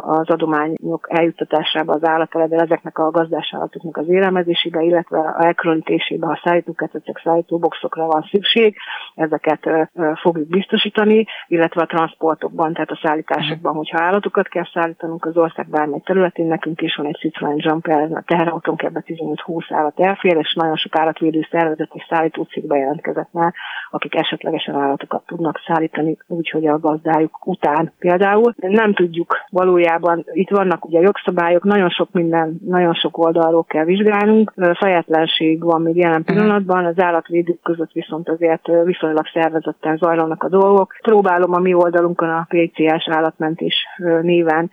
az 0.00 0.28
adományok 0.30 1.06
eljuttatásába 1.10 1.92
az 1.92 2.04
állateledel, 2.04 2.60
ezeknek 2.60 2.98
a 2.98 3.10
gazdás 3.10 3.54
állatoknak 3.54 3.96
az 3.96 4.08
élelmezésébe, 4.08 4.82
illetve 4.82 5.18
a 5.18 5.44
elkülönítésébe, 5.44 6.26
ha 6.26 6.40
szállítókat, 6.44 6.94
ezek 6.94 7.20
szállítóboxokra 7.24 8.06
van 8.06 8.28
szükség, 8.30 8.76
ezeket 9.14 9.90
fogjuk 10.14 10.48
biztosítani, 10.48 11.26
illetve 11.46 11.82
a 11.82 11.86
transportokban, 11.86 12.72
tehát 12.72 12.90
a 12.90 13.00
szállításokban, 13.02 13.74
hogyha 13.74 14.02
állatokat 14.02 14.48
kell 14.48 14.66
szállítanunk 14.72 15.24
az 15.24 15.36
ország 15.36 15.68
bármely 15.68 16.00
területén, 16.04 16.46
nekünk 16.46 16.80
is 16.80 16.96
van 16.96 17.06
egy 17.06 17.18
Citroen 17.20 17.56
Jumper, 17.56 18.12
a 18.12 18.22
teherautónk 18.26 18.82
ebben 18.82 19.04
15-20 19.06 19.64
állat 19.68 20.00
elfér, 20.00 20.37
és 20.38 20.54
nagyon 20.54 20.76
sok 20.76 20.96
állatvédő 20.96 21.46
szervezet 21.50 21.90
és 21.92 22.06
szállítócég 22.08 22.66
bejelentkezett 22.66 23.32
már, 23.32 23.52
akik 23.90 24.14
esetlegesen 24.14 24.74
állatokat 24.74 25.26
tudnak 25.26 25.60
szállítani, 25.66 26.16
úgyhogy 26.26 26.66
a 26.66 26.78
gazdájuk 26.78 27.46
után 27.46 27.92
például. 27.98 28.54
Nem 28.56 28.94
tudjuk 28.94 29.36
valójában, 29.50 30.24
itt 30.32 30.50
vannak 30.50 30.84
ugye 30.84 31.00
jogszabályok, 31.00 31.64
nagyon 31.64 31.90
sok 31.90 32.12
minden, 32.12 32.58
nagyon 32.66 32.94
sok 32.94 33.18
oldalról 33.18 33.64
kell 33.64 33.84
vizsgálnunk, 33.84 34.52
fejetlenség 34.78 35.62
van 35.62 35.82
még 35.82 35.96
jelen 35.96 36.24
mhm. 36.26 36.36
pillanatban, 36.36 36.84
az 36.84 37.00
állatvédők 37.00 37.60
között 37.62 37.92
viszont 37.92 38.28
azért 38.28 38.66
viszonylag 38.84 39.26
szervezetten 39.32 39.96
zajlanak 39.96 40.42
a 40.42 40.48
dolgok. 40.48 40.94
Próbálom 41.02 41.52
a 41.52 41.58
mi 41.58 41.74
oldalunkon 41.74 42.28
a 42.28 42.46
PCS 42.48 43.08
állatmentés 43.08 43.86
néven 44.22 44.70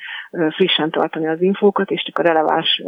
frissen 0.49 0.89
tartani 0.91 1.28
az 1.28 1.41
infókat, 1.41 1.91
és 1.91 2.04
csak 2.04 2.19
a 2.19 2.28
releváns 2.28 2.84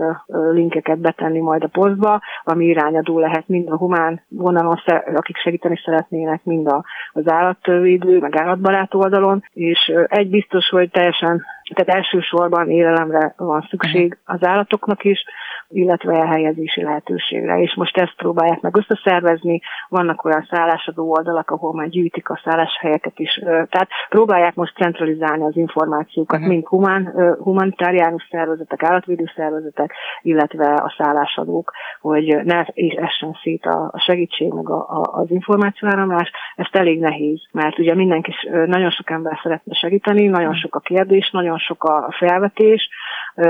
linkeket 0.51 0.99
betenni 0.99 1.39
majd 1.39 1.63
a 1.63 1.67
posztba, 1.67 2.21
ami 2.43 2.66
irányadó 2.67 3.19
lehet 3.19 3.47
mind 3.47 3.71
a 3.71 3.77
humán 3.77 4.21
vonalon, 4.27 4.81
akik 5.15 5.37
segíteni 5.37 5.81
szeretnének, 5.85 6.43
mind 6.43 6.67
az 7.11 7.29
állatvédő, 7.29 8.19
meg 8.19 8.35
állatbarát 8.35 8.93
oldalon, 8.93 9.43
és 9.53 9.91
egy 10.07 10.29
biztos, 10.29 10.69
hogy 10.69 10.89
teljesen 10.89 11.45
tehát 11.73 12.01
elsősorban 12.01 12.69
élelemre 12.69 13.33
van 13.37 13.67
szükség 13.69 14.17
az 14.25 14.45
állatoknak 14.45 15.03
is, 15.03 15.23
illetve 15.69 16.13
elhelyezési 16.13 16.83
lehetőségre. 16.83 17.59
És 17.59 17.75
most 17.75 17.97
ezt 17.97 18.15
próbálják 18.17 18.61
meg 18.61 18.77
összeszervezni, 18.77 19.61
vannak 19.89 20.25
olyan 20.25 20.47
szállásadó 20.49 21.11
oldalak, 21.11 21.49
ahol 21.49 21.73
már 21.73 21.87
gyűjtik 21.87 22.29
a 22.29 22.41
szálláshelyeket 22.43 23.19
is. 23.19 23.41
Tehát 23.43 23.89
próbálják 24.09 24.55
most 24.55 24.75
centralizálni 24.75 25.43
az 25.43 25.55
információkat, 25.55 26.39
uh-huh. 26.39 26.53
mind 26.53 26.65
humán, 26.65 27.13
humanitáriánus 27.43 28.27
szervezetek, 28.31 28.83
állatvédő 28.83 29.31
szervezetek, 29.35 29.93
illetve 30.21 30.73
a 30.73 30.93
szállásadók, 30.97 31.71
hogy 32.01 32.39
ne 32.43 32.65
essen 32.95 33.37
szét 33.43 33.65
a, 33.65 33.93
segítség, 33.97 34.53
meg 34.53 34.69
a, 34.69 34.77
a, 34.89 35.01
az 35.11 35.31
információáramlás. 35.31 36.31
Ezt 36.55 36.75
elég 36.75 36.99
nehéz, 36.99 37.41
mert 37.51 37.79
ugye 37.79 37.95
mindenki, 37.95 38.33
nagyon 38.65 38.89
sok 38.89 39.09
ember 39.09 39.39
szeretne 39.43 39.73
segíteni, 39.73 40.27
nagyon 40.27 40.55
sok 40.55 40.75
a 40.75 40.79
kérdés, 40.79 41.29
nagyon 41.31 41.47
nagyon 41.47 41.59
sok 41.59 41.83
a 41.83 42.11
felvetés. 42.17 42.89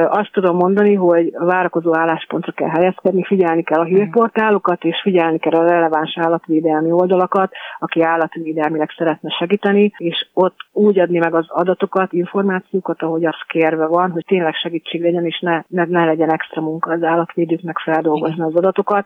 Azt 0.07 0.31
tudom 0.31 0.55
mondani, 0.55 0.93
hogy 0.93 1.31
a 1.33 1.45
várakozó 1.45 1.93
álláspontra 2.07 2.51
kell 2.51 2.69
helyezkedni, 2.69 3.23
figyelni 3.23 3.63
kell 3.63 3.79
a 3.79 3.83
hírportálokat, 3.83 4.83
és 4.83 5.01
figyelni 5.01 5.39
kell 5.39 5.59
a 5.59 5.69
releváns 5.69 6.17
állatvédelmi 6.17 6.91
oldalakat, 6.91 7.51
aki 7.79 8.01
állatvédelmileg 8.01 8.89
szeretne 8.97 9.29
segíteni, 9.29 9.91
és 9.97 10.27
ott 10.33 10.55
úgy 10.71 10.99
adni 10.99 11.17
meg 11.17 11.33
az 11.33 11.45
adatokat, 11.47 12.13
információkat, 12.13 13.01
ahogy 13.01 13.25
az 13.25 13.35
kérve 13.47 13.85
van, 13.85 14.11
hogy 14.11 14.25
tényleg 14.27 14.53
segítség 14.53 15.01
legyen, 15.01 15.25
és 15.25 15.39
ne, 15.39 15.61
ne, 15.67 15.85
ne 15.85 16.05
legyen 16.05 16.31
extra 16.31 16.61
munka 16.61 16.91
az 16.91 17.03
állatvédőknek 17.03 17.77
feldolgozni 17.77 18.43
az 18.43 18.55
adatokat. 18.55 19.05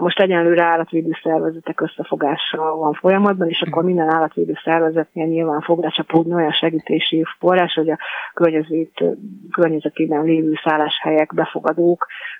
Most 0.00 0.20
egyenlőre 0.20 0.62
állatvédő 0.62 1.10
szervezetek 1.22 1.80
összefogása 1.80 2.76
van 2.76 2.92
folyamatban, 2.92 3.48
és 3.48 3.60
akkor 3.60 3.82
mhm. 3.82 3.92
minden 3.92 4.14
állatvédő 4.14 4.52
szervezetnél 4.64 5.26
nyilván 5.26 5.60
fog 5.60 5.82
lecsapódni 5.82 6.34
olyan 6.34 6.52
segítési 6.52 7.24
forrás, 7.38 7.74
hogy 7.74 7.90
a 7.90 7.98
környezet, 8.34 9.16
környezetében 9.50 10.24
lévő 10.24 10.52
szálláshelyek, 10.64 11.32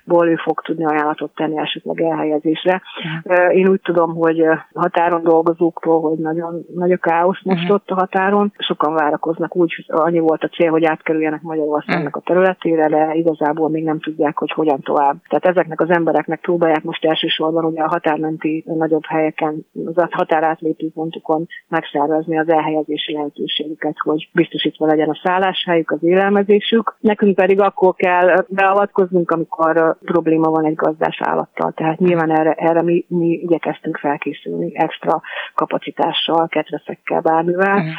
befogadókból 0.07 0.27
ő 0.27 0.35
fog 0.35 0.61
tudni 0.61 0.85
ajánlatot 0.85 1.35
tenni 1.35 1.57
esetleg 1.57 2.01
elhelyezésre. 2.01 2.81
Uh-huh. 3.25 3.55
Én 3.55 3.69
úgy 3.69 3.81
tudom, 3.81 4.15
hogy 4.15 4.43
határon 4.73 5.23
dolgozóktól, 5.23 6.01
hogy 6.01 6.17
nagyon 6.17 6.65
nagy 6.75 6.91
a 6.91 6.97
káosz 6.97 7.41
most 7.43 7.61
uh-huh. 7.61 7.75
ott 7.75 7.89
a 7.89 7.95
határon. 7.95 8.53
Sokan 8.57 8.93
várakoznak 8.93 9.55
úgy, 9.55 9.73
hogy 9.75 9.85
annyi 9.99 10.19
volt 10.19 10.43
a 10.43 10.47
cél, 10.47 10.71
hogy 10.71 10.85
átkerüljenek 10.85 11.41
Magyarországnak 11.41 12.15
a 12.15 12.21
területére, 12.25 12.87
de 12.87 13.13
igazából 13.13 13.69
még 13.69 13.83
nem 13.83 13.99
tudják, 13.99 14.37
hogy 14.37 14.51
hogyan 14.51 14.79
tovább. 14.79 15.15
Tehát 15.29 15.45
ezeknek 15.45 15.81
az 15.81 15.89
embereknek 15.89 16.39
próbálják 16.39 16.83
most 16.83 17.05
elsősorban 17.05 17.65
ugye 17.65 17.81
a 17.81 17.89
határmenti 17.89 18.63
nagyobb 18.67 19.05
helyeken, 19.05 19.65
az 19.85 20.07
határátlépő 20.09 20.89
pontokon 20.93 21.47
megszervezni 21.67 22.37
az 22.37 22.49
elhelyezési 22.49 23.13
lehetőségüket, 23.13 23.95
hogy 23.97 24.29
biztosítva 24.33 24.85
legyen 24.85 25.09
a 25.09 25.19
szállás, 25.23 25.57
lakáshelyük, 25.57 25.91
az 25.91 26.03
élelmezésük. 26.03 26.95
Nekünk 26.99 27.35
pedig 27.35 27.61
akkor 27.61 27.95
kell 27.95 28.45
beavatkoznunk, 28.47 29.31
amikor 29.31 29.56
probléma 30.05 30.49
van 30.49 30.65
egy 30.65 30.75
gazdás 30.75 31.19
állattal. 31.21 31.71
Tehát 31.71 31.99
nyilván 31.99 32.31
erre, 32.31 32.51
erre 32.51 32.81
mi, 32.81 33.05
mi 33.07 33.27
igyekeztünk 33.27 33.97
felkészülni 33.97 34.71
extra 34.75 35.21
kapacitással, 35.53 36.47
ketreszekkel, 36.47 37.21
bármivel. 37.21 37.75
Uh-huh. 37.77 37.91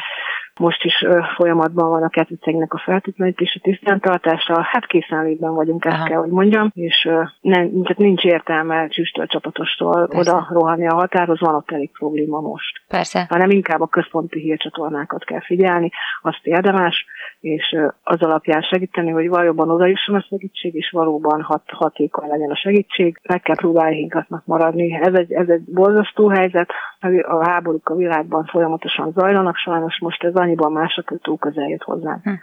Most 0.59 0.83
is 0.83 1.05
folyamatban 1.35 1.89
van 1.89 2.03
a 2.03 2.09
kettőcegnek 2.09 2.73
a 2.73 2.81
feltétlenítése, 2.85 3.59
tisztántartása. 3.59 4.61
Hát 4.61 4.85
készenlétben 4.85 5.53
vagyunk, 5.53 5.85
ezt 5.85 5.95
Aha. 5.95 6.05
kell, 6.05 6.19
hogy 6.19 6.29
mondjam, 6.29 6.71
és 6.73 7.09
nem, 7.41 7.69
tehát 7.81 7.97
nincs 7.97 8.23
értelme 8.23 8.87
csüstől 8.87 9.25
csapatostól 9.25 10.07
Persze. 10.07 10.31
oda 10.31 10.47
rohanni 10.49 10.87
a 10.87 10.93
határhoz, 10.93 11.39
van 11.39 11.55
ott 11.55 11.71
elég 11.71 11.91
probléma 11.91 12.39
most. 12.39 12.81
Persze. 12.87 13.25
Hanem 13.29 13.49
inkább 13.49 13.81
a 13.81 13.87
központi 13.87 14.39
hírcsatornákat 14.39 15.23
kell 15.23 15.41
figyelni, 15.41 15.89
azt 16.21 16.39
érdemes, 16.43 17.05
és 17.39 17.77
az 18.03 18.21
alapján 18.21 18.61
segíteni, 18.61 19.09
hogy 19.11 19.29
valóban 19.29 19.69
oda 19.69 19.85
jusson 19.85 20.15
a 20.15 20.25
segítség, 20.29 20.75
és 20.75 20.91
valóban 20.91 21.41
hat, 21.41 21.63
hatékony 21.65 22.29
legyen 22.29 22.51
a 22.51 22.55
segítség. 22.55 23.19
Meg 23.23 23.41
kell 23.41 23.55
próbálni 23.55 23.95
higgadnak 23.95 24.45
maradni. 24.45 24.99
Ez 25.01 25.13
egy, 25.13 25.31
ez 25.31 25.49
egy 25.49 25.61
borzasztó 25.61 26.27
helyzet, 26.27 26.69
a 27.27 27.49
háborúk 27.49 27.89
a 27.89 27.95
világban 27.95 28.45
folyamatosan 28.45 29.11
zajlanak, 29.11 29.55
sajnos 29.55 29.99
most 29.99 30.23
ez 30.23 30.35
annyiban 30.49 30.71
mások, 30.71 31.07
hogy 31.09 31.19
túl 31.21 31.37
közel 31.37 31.67
jött 31.67 31.83
hozzánk. 31.83 32.23
Hm, 32.23 32.33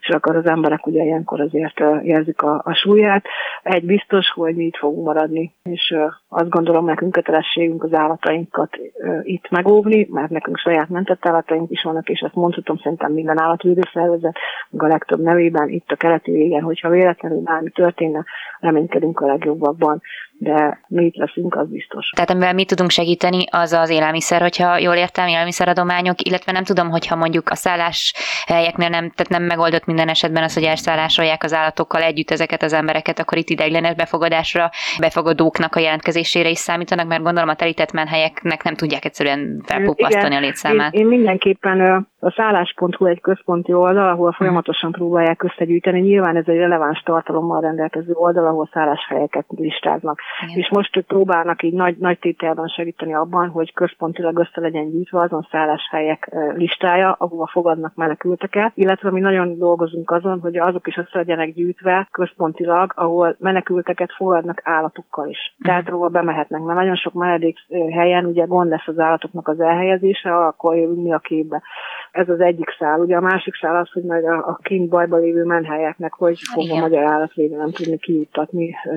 és 0.00 0.08
akkor 0.08 0.36
az 0.36 0.46
emberek 0.46 0.86
ugye 0.86 1.02
ilyenkor 1.02 1.40
azért 1.40 1.80
érzik 2.02 2.42
a, 2.42 2.62
a 2.64 2.74
súlyát. 2.74 3.24
Egy 3.62 3.84
biztos, 3.84 4.30
hogy 4.30 4.54
mi 4.54 4.64
itt 4.64 4.76
fogunk 4.76 5.04
maradni, 5.04 5.54
és 5.62 5.94
azt 6.28 6.48
gondolom 6.48 6.84
nekünk 6.84 7.12
kötelességünk 7.12 7.84
az 7.84 7.94
állatainkat 7.94 8.76
itt 9.22 9.50
megóvni, 9.50 10.08
mert 10.10 10.30
nekünk 10.30 10.58
saját 10.58 10.88
mentett 10.88 11.26
állataink 11.26 11.70
is 11.70 11.82
vannak, 11.82 12.08
és 12.08 12.20
ezt 12.20 12.34
mondhatom 12.34 12.76
szerintem 12.76 13.12
minden 13.12 13.40
állatvédőszervezet, 13.40 14.36
a 14.76 14.86
legtöbb 14.86 15.20
nevében 15.20 15.68
itt 15.68 15.90
a 15.90 15.96
keleti 15.96 16.30
végen, 16.30 16.62
hogyha 16.62 16.88
véletlenül 16.88 17.40
bármi 17.40 17.70
történne, 17.70 18.24
reménykedünk 18.60 19.20
a 19.20 19.26
legjobbakban, 19.26 20.02
de 20.38 20.80
mi 20.88 21.04
itt 21.04 21.16
leszünk, 21.16 21.54
az 21.54 21.68
biztos. 21.68 22.10
Tehát 22.14 22.30
amivel 22.30 22.52
mi 22.52 22.64
tudunk 22.64 22.90
segíteni, 22.90 23.44
az 23.50 23.72
az 23.72 23.90
élelmiszer, 23.90 24.40
hogyha 24.40 24.78
jól 24.78 24.94
értem, 24.94 25.26
élelmiszeradományok, 25.26 26.20
illetve 26.22 26.52
nem 26.52 26.64
tudom, 26.64 26.90
hogyha 26.90 27.16
mondjuk 27.16 27.48
a 27.48 27.54
szállás 27.54 28.14
helyeknél 28.46 28.88
nem, 28.88 29.10
tehát 29.10 29.28
nem 29.28 29.42
megoldott 29.42 29.84
minden 29.84 30.08
esetben 30.08 30.42
az, 30.42 30.54
hogy 30.54 30.62
elszállásolják 30.62 31.44
az 31.44 31.54
állatokkal 31.54 32.02
együtt 32.02 32.30
ezeket 32.30 32.62
az 32.62 32.72
embereket, 32.72 33.18
akkor 33.18 33.38
itt 33.38 33.48
ideiglenes 33.48 33.94
befogadásra, 33.94 34.70
befogadóknak 35.00 35.76
a 35.76 35.80
jelentkezésére 35.80 36.48
is 36.48 36.58
számítanak, 36.58 37.06
mert 37.06 37.22
gondolom 37.22 37.48
a 37.48 37.54
telített 37.54 37.92
menhelyeknek 37.92 38.62
nem 38.62 38.74
tudják 38.74 39.04
egyszerűen 39.04 39.62
felpuppasztani 39.64 40.34
a 40.34 40.40
létszámát. 40.40 40.94
Én, 40.94 41.00
én 41.00 41.06
mindenképpen 41.06 42.06
a 42.20 42.30
szállás.hu 42.30 43.06
egy 43.06 43.20
központi 43.20 43.72
oldal, 43.72 44.08
ahol 44.08 44.32
folyamatosan 44.32 44.92
próbálják 44.92 45.42
összegyűjteni. 45.42 46.00
Nyilván 46.00 46.36
ez 46.36 46.44
egy 46.46 46.56
releváns 46.56 47.02
tartalommal 47.02 47.60
rendelkező 47.60 48.12
oldal, 48.12 48.46
ahol 48.50 48.68
szálláshelyeket 48.72 49.44
listáznak. 49.48 50.20
Igen. 50.42 50.58
És 50.58 50.70
most 50.70 51.00
próbálnak 51.00 51.62
így 51.62 51.72
nagy, 51.72 51.96
nagy 51.96 52.18
tételben 52.18 52.66
segíteni 52.66 53.14
abban, 53.14 53.48
hogy 53.48 53.72
központilag 53.72 54.38
össze 54.38 54.60
legyen 54.60 54.90
gyűjtve 54.90 55.20
azon 55.20 55.46
szálláshelyek 55.50 56.30
listája, 56.54 57.12
ahova 57.18 57.46
fogadnak 57.46 57.94
menekülteket, 57.94 58.72
illetve 58.74 59.10
mi 59.10 59.20
nagyon 59.20 59.58
dolgozunk 59.58 60.10
azon, 60.10 60.40
hogy 60.40 60.56
azok 60.56 60.86
is 60.86 60.96
össze 60.96 61.10
legyenek 61.12 61.52
gyűjtve 61.52 62.08
központilag, 62.10 62.92
ahol 62.96 63.36
menekülteket 63.38 64.12
fogadnak 64.12 64.60
állatokkal 64.64 65.28
is. 65.28 65.54
Mhm. 65.56 65.68
Tehát 65.68 65.88
róla 65.88 66.08
bemehetnek, 66.08 66.60
mert 66.60 66.78
nagyon 66.78 66.96
sok 66.96 67.12
menedék 67.12 67.58
helyen 67.90 68.24
ugye 68.24 68.44
gond 68.44 68.70
lesz 68.70 68.86
az 68.86 68.98
állatoknak 68.98 69.48
az 69.48 69.60
elhelyezése, 69.60 70.36
akkor 70.36 70.76
jövünk 70.76 71.02
mi 71.02 71.12
a 71.12 71.18
képbe. 71.18 71.62
Ez 72.10 72.28
az 72.28 72.40
egyik 72.40 72.76
szál. 72.78 73.00
Ugye 73.00 73.16
a 73.16 73.20
másik 73.20 73.54
szál 73.54 73.76
az, 73.76 73.90
hogy 73.92 74.02
majd 74.02 74.24
a, 74.24 74.36
a 74.36 74.58
kint 74.62 74.88
bajba 74.88 75.16
lévő 75.16 75.44
menhelyeknek, 75.44 76.12
hogy 76.12 76.38
fog 76.52 76.70
a 76.70 76.80
magyar 76.80 77.04
állatvédelem 77.04 77.70
tudni 77.70 77.98
kijuttatni 77.98 78.39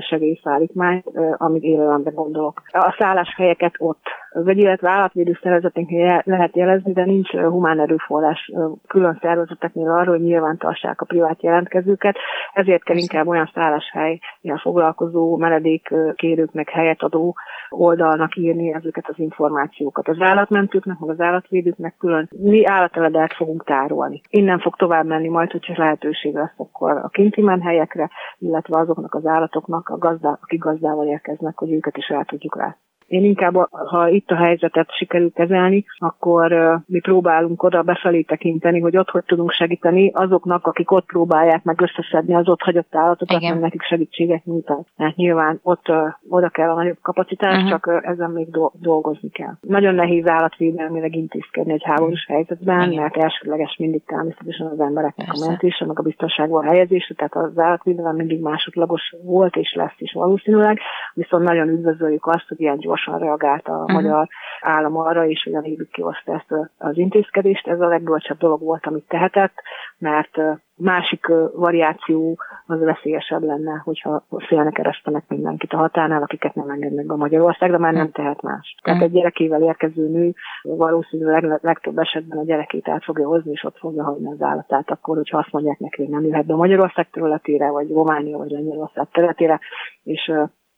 segélyszállítmányt, 0.10 1.06
amit 1.38 1.64
élelembe 1.64 2.10
gondolok. 2.10 2.62
A 2.72 2.96
szálláshelyeket 3.00 3.74
ott 3.78 4.02
vagy 4.34 4.58
illetve 4.58 4.90
állatvédő 4.90 5.40
szervezeteknél 5.42 6.22
lehet 6.26 6.56
jelezni, 6.56 6.94
de 6.94 7.06
nincs 7.06 7.30
humán 7.32 7.80
erőforrás 7.80 8.52
külön 8.88 9.18
szervezeteknél 9.22 9.90
arra, 9.90 10.12
hogy 10.12 10.22
nyilván 10.22 10.58
tartsák 10.58 11.02
a 11.02 11.06
privát 11.06 11.44
jelentkezőket, 11.44 12.18
ezért 12.54 12.84
kell 12.84 12.98
inkább 12.98 13.28
olyan 13.28 13.52
szálláshelyjel 13.54 14.58
foglalkozó 14.62 15.38
menedékkérőknek 15.38 16.70
helyet 16.70 17.02
adó 17.02 17.36
oldalnak 17.74 18.36
írni 18.36 18.74
ezeket 18.74 19.08
az 19.08 19.20
információkat. 19.20 20.08
Az 20.08 20.18
állatmentőknek, 20.20 21.00
meg 21.00 21.10
az 21.10 21.20
állatvédőknek 21.20 21.96
külön 21.98 22.30
mi 22.38 22.66
állateledet 22.66 23.34
fogunk 23.34 23.64
tárolni. 23.64 24.22
Innen 24.30 24.60
fog 24.60 24.76
tovább 24.76 25.06
menni 25.06 25.28
majd, 25.28 25.52
hogyha 25.52 25.74
lehetőség 25.78 26.34
lesz 26.34 26.54
akkor 26.58 26.92
a 26.92 27.08
kinti 27.08 27.42
menhelyekre, 27.42 28.10
illetve 28.38 28.80
azoknak 28.80 29.14
az 29.16 29.26
állatoknak, 29.26 29.90
a 29.90 29.98
gazdá, 29.98 30.38
akik 30.42 30.60
gazdával 30.60 31.08
érkeznek, 31.08 31.58
hogy 31.58 31.72
őket 31.72 31.98
is 31.98 32.08
el 32.08 32.26
tudjuk 32.26 32.56
látni. 32.56 32.82
Én 33.14 33.24
inkább, 33.24 33.54
ha 33.72 34.08
itt 34.10 34.30
a 34.30 34.36
helyzetet 34.36 34.92
sikerül 34.92 35.32
kezelni, 35.32 35.86
akkor 35.98 36.52
mi 36.86 37.00
próbálunk 37.00 37.64
oda 37.64 37.82
befelé 37.82 38.22
tekinteni, 38.22 38.80
hogy 38.80 38.98
ott 38.98 39.10
hogy 39.10 39.24
tudunk 39.24 39.52
segíteni 39.52 40.12
azoknak, 40.14 40.68
akik 40.68 40.92
ott 40.92 41.06
próbálják 41.06 41.64
meg 41.64 41.82
összeszedni 41.82 42.36
az 42.36 42.48
ott 42.48 42.62
hagyott 42.62 42.96
állatokat, 42.96 43.42
meg 43.42 43.60
nekik 43.60 43.82
segítséget 43.82 44.46
nyújtani. 44.46 44.84
Tehát 44.98 45.16
nyilván 45.16 45.60
ott 45.64 45.92
oda 46.30 46.50
kell 46.50 46.70
a 46.70 46.74
nagyobb 46.74 46.98
kapacitás, 47.02 47.56
uh-huh. 47.56 47.70
csak 47.70 48.04
ezen 48.06 48.30
még 48.30 48.48
dolgozni 48.74 49.30
kell. 49.30 49.54
Nagyon 49.62 49.96
nehéz 49.96 50.28
állatvédelmileg 50.28 51.16
intézkedni 51.16 51.74
egy 51.74 51.84
háborús 51.84 52.26
helyzetben, 52.28 52.92
Igen. 52.92 53.02
mert 53.02 53.18
elsődleges 53.18 53.76
mindig 53.78 54.02
természetesen 54.06 54.68
az 54.68 54.80
embereknek 54.80 55.28
Persze. 55.28 55.46
a 55.46 55.48
mentése, 55.48 55.86
meg 55.86 56.00
a 56.00 56.04
biztonságban 56.04 56.66
a 56.66 56.70
helyezése, 56.70 57.14
tehát 57.14 57.36
az 57.36 57.60
állatvédelem 57.60 58.16
mindig 58.16 58.42
másodlagos 58.42 59.14
volt 59.24 59.56
és 59.56 59.74
lesz 59.74 59.98
is 59.98 60.12
valószínűleg, 60.12 60.80
viszont 61.14 61.44
nagyon 61.44 61.68
üdvözöljük 61.68 62.26
azt, 62.26 62.48
hogy 62.48 62.60
ilyen 62.60 62.78
gyors 62.78 63.02
gyorsan 63.04 63.20
reagált 63.20 63.68
a 63.68 63.72
uh-huh. 63.72 63.94
magyar 63.94 64.28
állam 64.62 64.98
arra, 64.98 65.26
és 65.26 65.46
olyan 65.52 65.64
évig 65.64 65.90
kihozta 65.92 66.34
ezt 66.34 66.70
az 66.78 66.98
intézkedést. 66.98 67.68
Ez 67.68 67.80
a 67.80 67.88
legbölcsebb 67.88 68.38
dolog 68.38 68.62
volt, 68.62 68.86
amit 68.86 69.08
tehetett, 69.08 69.54
mert 69.98 70.38
másik 70.76 71.28
variáció 71.56 72.38
az 72.66 72.80
veszélyesebb 72.80 73.44
lenne, 73.44 73.82
hogyha 73.84 74.24
félnek 74.48 74.78
eresztenek 74.78 75.24
mindenkit 75.28 75.74
a 75.74 75.78
határnál, 75.78 76.22
akiket 76.22 76.56
nem 76.56 76.70
engednek 76.70 77.06
be 77.06 77.16
Magyarország, 77.16 77.72
de 77.72 77.78
már 77.78 77.94
nem 77.94 78.12
tehet 78.12 78.42
más. 78.42 78.76
Tehát 78.84 79.02
egy 79.02 79.12
gyerekével 79.12 79.62
érkező 79.62 80.10
nő 80.10 80.34
valószínűleg 80.62 81.60
legtöbb 81.62 81.98
esetben 81.98 82.38
a 82.38 82.44
gyerekét 82.44 82.88
át 82.88 83.04
fogja 83.04 83.28
hozni, 83.28 83.52
és 83.52 83.64
ott 83.64 83.78
fogja 83.78 84.04
hagyni 84.04 84.32
az 84.32 84.42
állatát, 84.42 84.90
akkor, 84.90 85.16
hogyha 85.16 85.38
azt 85.38 85.52
mondják 85.52 85.80
neki, 85.80 86.02
hogy 86.02 86.12
nem 86.12 86.26
jöhet 86.26 86.46
be 86.46 86.56
Magyarország 86.56 87.10
területére, 87.10 87.70
vagy 87.70 87.90
Románia, 87.90 88.38
vagy 88.38 88.52
Lengyelország 88.52 89.08
területére, 89.12 89.60
és 90.04 90.32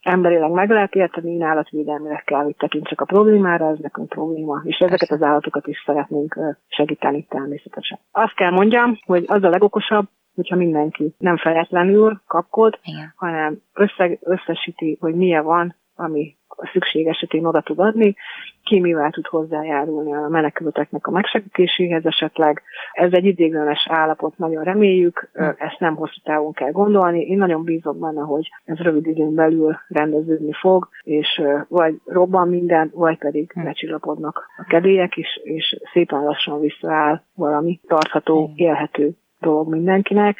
emberileg 0.05 0.51
meg 0.51 0.69
lehet 0.69 0.95
érteni, 0.95 1.31
én 1.31 1.41
állatvédelmileg 1.41 2.23
kell, 2.23 2.43
hogy 2.43 2.55
tekintsek 2.57 3.01
a 3.01 3.05
problémára, 3.05 3.69
ez 3.69 3.77
nekünk 3.81 4.09
probléma, 4.09 4.61
és 4.63 4.77
ezeket 4.77 5.11
az 5.11 5.21
állatokat 5.21 5.67
is 5.67 5.83
szeretnénk 5.85 6.39
segíteni 6.67 7.25
természetesen. 7.29 7.99
Azt 8.11 8.35
kell 8.35 8.51
mondjam, 8.51 8.99
hogy 9.05 9.23
az 9.27 9.43
a 9.43 9.49
legokosabb, 9.49 10.07
hogyha 10.35 10.55
mindenki 10.55 11.15
nem 11.17 11.37
fejetlenül 11.37 12.21
kapkod, 12.27 12.79
Igen. 12.83 13.13
hanem 13.15 13.61
össze, 13.73 14.17
összesíti, 14.21 14.97
hogy 14.99 15.15
milyen 15.15 15.43
van, 15.43 15.75
ami 15.95 16.35
a 16.57 16.69
szükség 16.73 17.07
esetén 17.07 17.45
oda 17.45 17.61
tud 17.61 17.79
adni, 17.79 18.15
ki 18.63 18.79
mivel 18.79 19.11
tud 19.11 19.27
hozzájárulni 19.27 20.13
a 20.13 20.27
menekülteknek 20.27 21.07
a 21.07 21.11
megsegítéséhez 21.11 22.05
esetleg. 22.05 22.61
Ez 22.91 23.11
egy 23.11 23.25
idéglenes 23.25 23.87
állapot, 23.89 24.37
nagyon 24.37 24.63
reméljük, 24.63 25.29
hm. 25.33 25.43
ezt 25.43 25.79
nem 25.79 25.95
hosszú 25.95 26.19
távon 26.23 26.53
kell 26.53 26.71
gondolni. 26.71 27.21
Én 27.21 27.37
nagyon 27.37 27.63
bízom 27.63 27.99
benne, 27.99 28.21
hogy 28.21 28.49
ez 28.65 28.77
rövid 28.77 29.07
időn 29.07 29.35
belül 29.35 29.77
rendeződni 29.87 30.53
fog, 30.53 30.89
és 31.03 31.41
vagy 31.67 31.95
robban 32.05 32.47
minden, 32.47 32.91
vagy 32.93 33.17
pedig 33.17 33.51
hm. 33.51 33.63
lecsillapodnak 33.63 34.45
a 34.57 34.63
kedélyek 34.63 35.15
is, 35.15 35.39
és 35.43 35.79
szépen 35.93 36.23
lassan 36.23 36.59
visszaáll 36.59 37.21
valami 37.35 37.79
tartható, 37.87 38.51
élhető 38.55 39.11
dolog 39.39 39.69
mindenkinek 39.69 40.37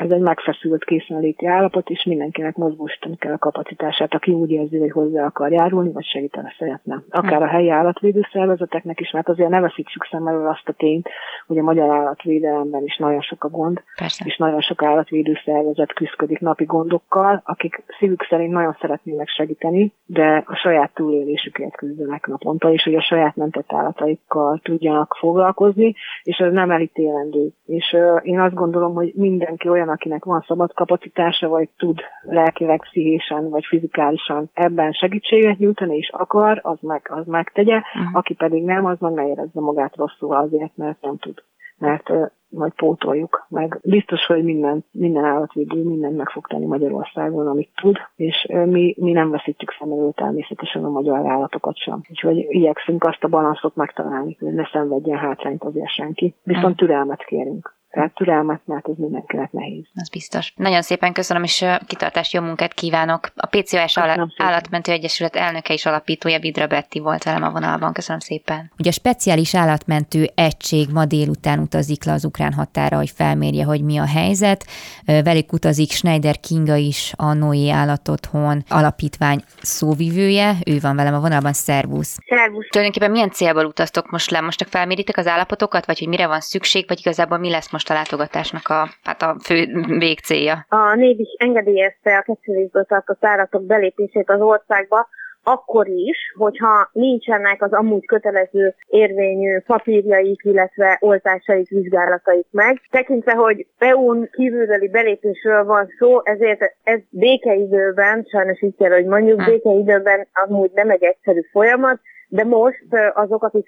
ez 0.00 0.10
egy 0.10 0.20
megfeszült 0.20 0.84
készenléti 0.84 1.46
állapot, 1.46 1.90
és 1.90 2.04
mindenkinek 2.04 2.56
mozgósítani 2.56 3.16
kell 3.16 3.32
a 3.32 3.38
kapacitását, 3.38 4.14
aki 4.14 4.32
úgy 4.32 4.50
érzi, 4.50 4.78
hogy 4.78 4.90
hozzá 4.90 5.24
akar 5.24 5.52
járulni, 5.52 5.92
vagy 5.92 6.04
segíteni 6.04 6.52
szeretne. 6.58 7.02
Akár 7.10 7.42
a 7.42 7.46
helyi 7.46 7.70
állatvédő 7.70 8.26
szervezeteknek 8.32 9.00
is, 9.00 9.10
mert 9.10 9.28
azért 9.28 9.48
ne 9.48 9.60
veszítsük 9.60 10.06
szem 10.10 10.26
elől 10.26 10.46
azt 10.46 10.68
a 10.68 10.72
tényt, 10.72 11.08
hogy 11.46 11.58
a 11.58 11.62
magyar 11.62 11.90
állatvédelemben 11.90 12.84
is 12.84 12.96
nagyon 12.96 13.20
sok 13.20 13.44
a 13.44 13.48
gond, 13.48 13.82
Persze. 13.96 14.24
és 14.26 14.36
nagyon 14.36 14.60
sok 14.60 14.82
állatvédő 14.82 15.38
szervezet 15.44 15.92
küzdik 15.92 16.38
napi 16.38 16.64
gondokkal, 16.64 17.42
akik 17.44 17.84
szívük 17.98 18.26
szerint 18.28 18.52
nagyon 18.52 18.76
szeretnének 18.80 19.28
segíteni, 19.28 19.92
de 20.06 20.44
a 20.46 20.54
saját 20.54 20.94
túlélésükért 20.94 21.76
küzdenek 21.76 22.26
naponta, 22.26 22.72
és 22.72 22.82
hogy 22.82 22.94
a 22.94 23.02
saját 23.02 23.36
mentett 23.36 23.72
állataikkal 23.72 24.60
tudjanak 24.62 25.16
foglalkozni, 25.18 25.94
és 26.22 26.36
ez 26.36 26.52
nem 26.52 26.70
elítélendő. 26.70 27.48
És 27.66 27.92
uh, 27.92 28.20
én 28.22 28.40
azt 28.40 28.54
gondolom, 28.54 28.94
hogy 28.94 29.12
mindenki 29.14 29.68
olyan 29.68 29.85
olyan, 29.86 29.98
akinek 29.98 30.24
van 30.24 30.44
szabad 30.46 30.72
kapacitása, 30.72 31.48
vagy 31.48 31.68
tud 31.76 32.00
lelkileg, 32.22 32.80
pszichésen, 32.80 33.48
vagy 33.48 33.64
fizikálisan 33.64 34.50
ebben 34.52 34.92
segítséget 34.92 35.58
nyújtani, 35.58 35.96
és 35.96 36.10
akar, 36.12 36.60
az, 36.62 36.78
meg, 36.80 37.06
az 37.08 37.26
megtegye, 37.26 37.76
uh-huh. 37.76 38.16
aki 38.16 38.34
pedig 38.34 38.64
nem, 38.64 38.84
az 38.84 38.98
meg 38.98 39.12
ne 39.12 39.26
érezze 39.26 39.60
magát 39.60 39.96
rosszul 39.96 40.34
azért, 40.34 40.76
mert 40.76 41.00
nem 41.00 41.16
tud. 41.16 41.42
Mert 41.78 42.10
majd 42.48 42.72
pótoljuk 42.72 43.46
meg. 43.48 43.80
Biztos, 43.82 44.26
hogy 44.26 44.44
minden, 44.44 44.84
minden 44.90 45.24
állatvédő 45.24 45.82
mindent 45.82 46.16
meg 46.16 46.28
fog 46.28 46.46
tenni 46.46 46.66
Magyarországon, 46.66 47.46
amit 47.46 47.70
tud, 47.74 47.96
és 48.16 48.46
mi, 48.64 48.94
mi 48.98 49.12
nem 49.12 49.30
veszítjük 49.30 49.76
szem 49.78 49.92
elől 49.92 50.12
természetesen 50.12 50.84
a 50.84 50.88
magyar 50.88 51.26
állatokat 51.26 51.76
sem. 51.76 52.00
Úgyhogy 52.10 52.46
igyekszünk 52.48 53.04
azt 53.04 53.24
a 53.24 53.28
balanszot 53.28 53.76
megtalálni, 53.76 54.36
hogy 54.40 54.52
ne 54.52 54.68
szenvedjen 54.72 55.18
hátrányt 55.18 55.64
azért 55.64 55.90
senki. 55.90 56.34
Viszont 56.42 56.76
türelmet 56.76 57.24
kérünk. 57.24 57.75
Tehát 57.96 58.14
türelmet, 58.14 58.60
mert 58.64 58.88
ez 58.88 58.94
mindenkinek 58.96 59.52
nehéz. 59.52 59.84
Az 59.94 60.08
biztos. 60.08 60.52
Nagyon 60.56 60.82
szépen 60.82 61.12
köszönöm, 61.12 61.42
és 61.42 61.64
kitartást, 61.86 62.32
jó 62.32 62.40
munkát 62.40 62.74
kívánok. 62.74 63.32
A 63.36 63.46
PCOS 63.46 63.98
Állatmentő 64.36 64.92
Egyesület 64.92 65.36
elnöke 65.36 65.72
és 65.72 65.86
alapítója 65.86 66.38
Vidra 66.38 66.66
Betti 66.66 66.98
volt 66.98 67.24
velem 67.24 67.42
a 67.42 67.50
vonalban. 67.50 67.92
Köszönöm 67.92 68.20
szépen. 68.20 68.72
Ugye 68.78 68.88
a 68.88 68.92
speciális 68.92 69.54
állatmentő 69.54 70.30
egység 70.34 70.88
ma 70.92 71.04
délután 71.04 71.58
utazik 71.58 72.04
le 72.04 72.12
az 72.12 72.24
ukrán 72.24 72.52
határa, 72.52 72.96
hogy 72.96 73.10
felmérje, 73.10 73.64
hogy 73.64 73.82
mi 73.82 73.98
a 73.98 74.06
helyzet. 74.06 74.66
Velük 75.04 75.52
utazik 75.52 75.90
Schneider 75.90 76.40
Kinga 76.40 76.74
is, 76.74 77.12
a 77.16 77.32
Noé 77.32 77.70
Állatotthon 77.70 78.64
alapítvány 78.68 79.42
szóvivője. 79.62 80.56
Ő 80.66 80.78
van 80.80 80.96
velem 80.96 81.14
a 81.14 81.20
vonalban. 81.20 81.52
Szervusz. 81.52 82.18
Szervusz. 82.28 82.68
Tulajdonképpen 82.68 83.10
milyen 83.10 83.30
célból 83.30 83.64
utaztok 83.64 84.10
most 84.10 84.30
le? 84.30 84.40
Most 84.40 84.58
csak 84.58 84.68
felméritek 84.68 85.16
az 85.16 85.26
állapotokat, 85.26 85.86
vagy 85.86 85.98
hogy 85.98 86.08
mire 86.08 86.26
van 86.26 86.40
szükség, 86.40 86.84
vagy 86.88 86.98
igazából 86.98 87.38
mi 87.38 87.50
lesz 87.50 87.72
most 87.72 87.85
most 87.86 87.90
a 87.90 87.94
látogatásnak 87.94 88.68
a, 88.68 88.88
hát 89.02 89.22
a 89.22 89.36
fő 89.44 89.84
végcélja? 89.98 90.66
A 90.68 90.94
név 90.94 91.20
is 91.20 91.28
engedélyezte 91.38 92.16
a 92.16 92.22
kecsővészből 92.22 92.84
tartott 92.84 93.24
állatok 93.24 93.62
belépését 93.62 94.30
az 94.30 94.40
országba, 94.40 95.08
akkor 95.42 95.88
is, 95.88 96.16
hogyha 96.36 96.88
nincsenek 96.92 97.62
az 97.62 97.72
amúgy 97.72 98.06
kötelező 98.06 98.74
érvényű 98.86 99.58
papírjaik, 99.58 100.40
illetve 100.44 100.96
oltásaik, 101.00 101.68
vizsgálataik 101.68 102.46
meg. 102.50 102.80
Tekintve, 102.90 103.32
hogy 103.32 103.66
EU-n 103.78 104.30
kívülbeli 104.32 104.88
belépésről 104.88 105.64
van 105.64 105.88
szó, 105.98 106.20
ezért 106.24 106.60
ez 106.82 107.00
békeidőben, 107.10 108.26
sajnos 108.30 108.62
így 108.62 108.76
kell, 108.78 108.90
hogy 108.90 109.04
mondjuk, 109.04 109.42
hm. 109.42 109.50
békeidőben 109.50 110.26
amúgy 110.32 110.70
nem 110.74 110.90
egy 110.90 111.02
egyszerű 111.02 111.40
folyamat, 111.52 112.00
de 112.28 112.44
most 112.44 112.86
azok, 113.14 113.42
akik 113.42 113.66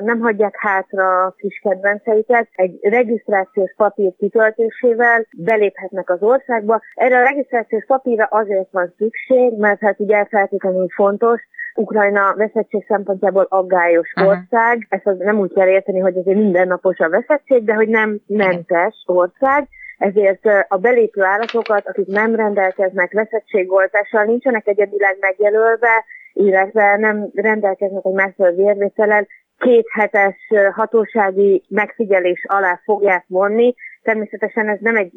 nem 0.00 0.20
hagyják 0.20 0.54
hátra 0.58 1.34
kis 1.36 1.60
kedvenceiket, 1.62 2.48
egy 2.52 2.78
regisztrációs 2.82 3.74
papír 3.76 4.12
kitöltésével 4.18 5.26
beléphetnek 5.36 6.10
az 6.10 6.22
országba. 6.22 6.80
Erre 6.94 7.18
a 7.18 7.22
regisztrációs 7.22 7.84
papírra 7.86 8.24
azért 8.24 8.70
van 8.70 8.94
szükség, 8.98 9.58
mert 9.58 9.80
hát 9.80 10.00
ugye 10.00 10.24
feltétlenül 10.24 10.86
fontos, 10.94 11.42
Ukrajna 11.74 12.34
veszettség 12.36 12.84
szempontjából 12.88 13.46
aggályos 13.48 14.12
uh-huh. 14.16 14.32
ország. 14.32 14.86
Ezt 14.88 15.06
az 15.06 15.16
nem 15.18 15.38
úgy 15.38 15.52
kell 15.52 15.68
érteni, 15.68 15.98
hogy 15.98 16.16
azért 16.16 16.38
mindennapos 16.38 16.98
a 16.98 17.08
veszettség, 17.08 17.64
de 17.64 17.74
hogy 17.74 17.88
nem 17.88 18.20
mentes 18.26 18.94
ország 19.06 19.68
ezért 19.98 20.44
a 20.68 20.76
belépő 20.76 21.22
állatokat, 21.22 21.86
akik 21.86 22.06
nem 22.06 22.34
rendelkeznek 22.34 23.12
veszettségoltással, 23.12 24.24
nincsenek 24.24 24.66
egyedileg 24.66 25.16
megjelölve, 25.20 26.04
illetve 26.36 26.96
nem 26.96 27.30
rendelkeznek 27.34 28.04
egy 28.04 28.12
megfelelő 28.12 28.56
vérvétellel, 28.56 29.26
két 29.58 29.86
hetes 29.90 30.36
hatósági 30.72 31.64
megfigyelés 31.68 32.44
alá 32.48 32.80
fogják 32.84 33.24
vonni. 33.28 33.74
Természetesen 34.02 34.68
ez 34.68 34.78
nem, 34.80 34.96
egy, 34.96 35.12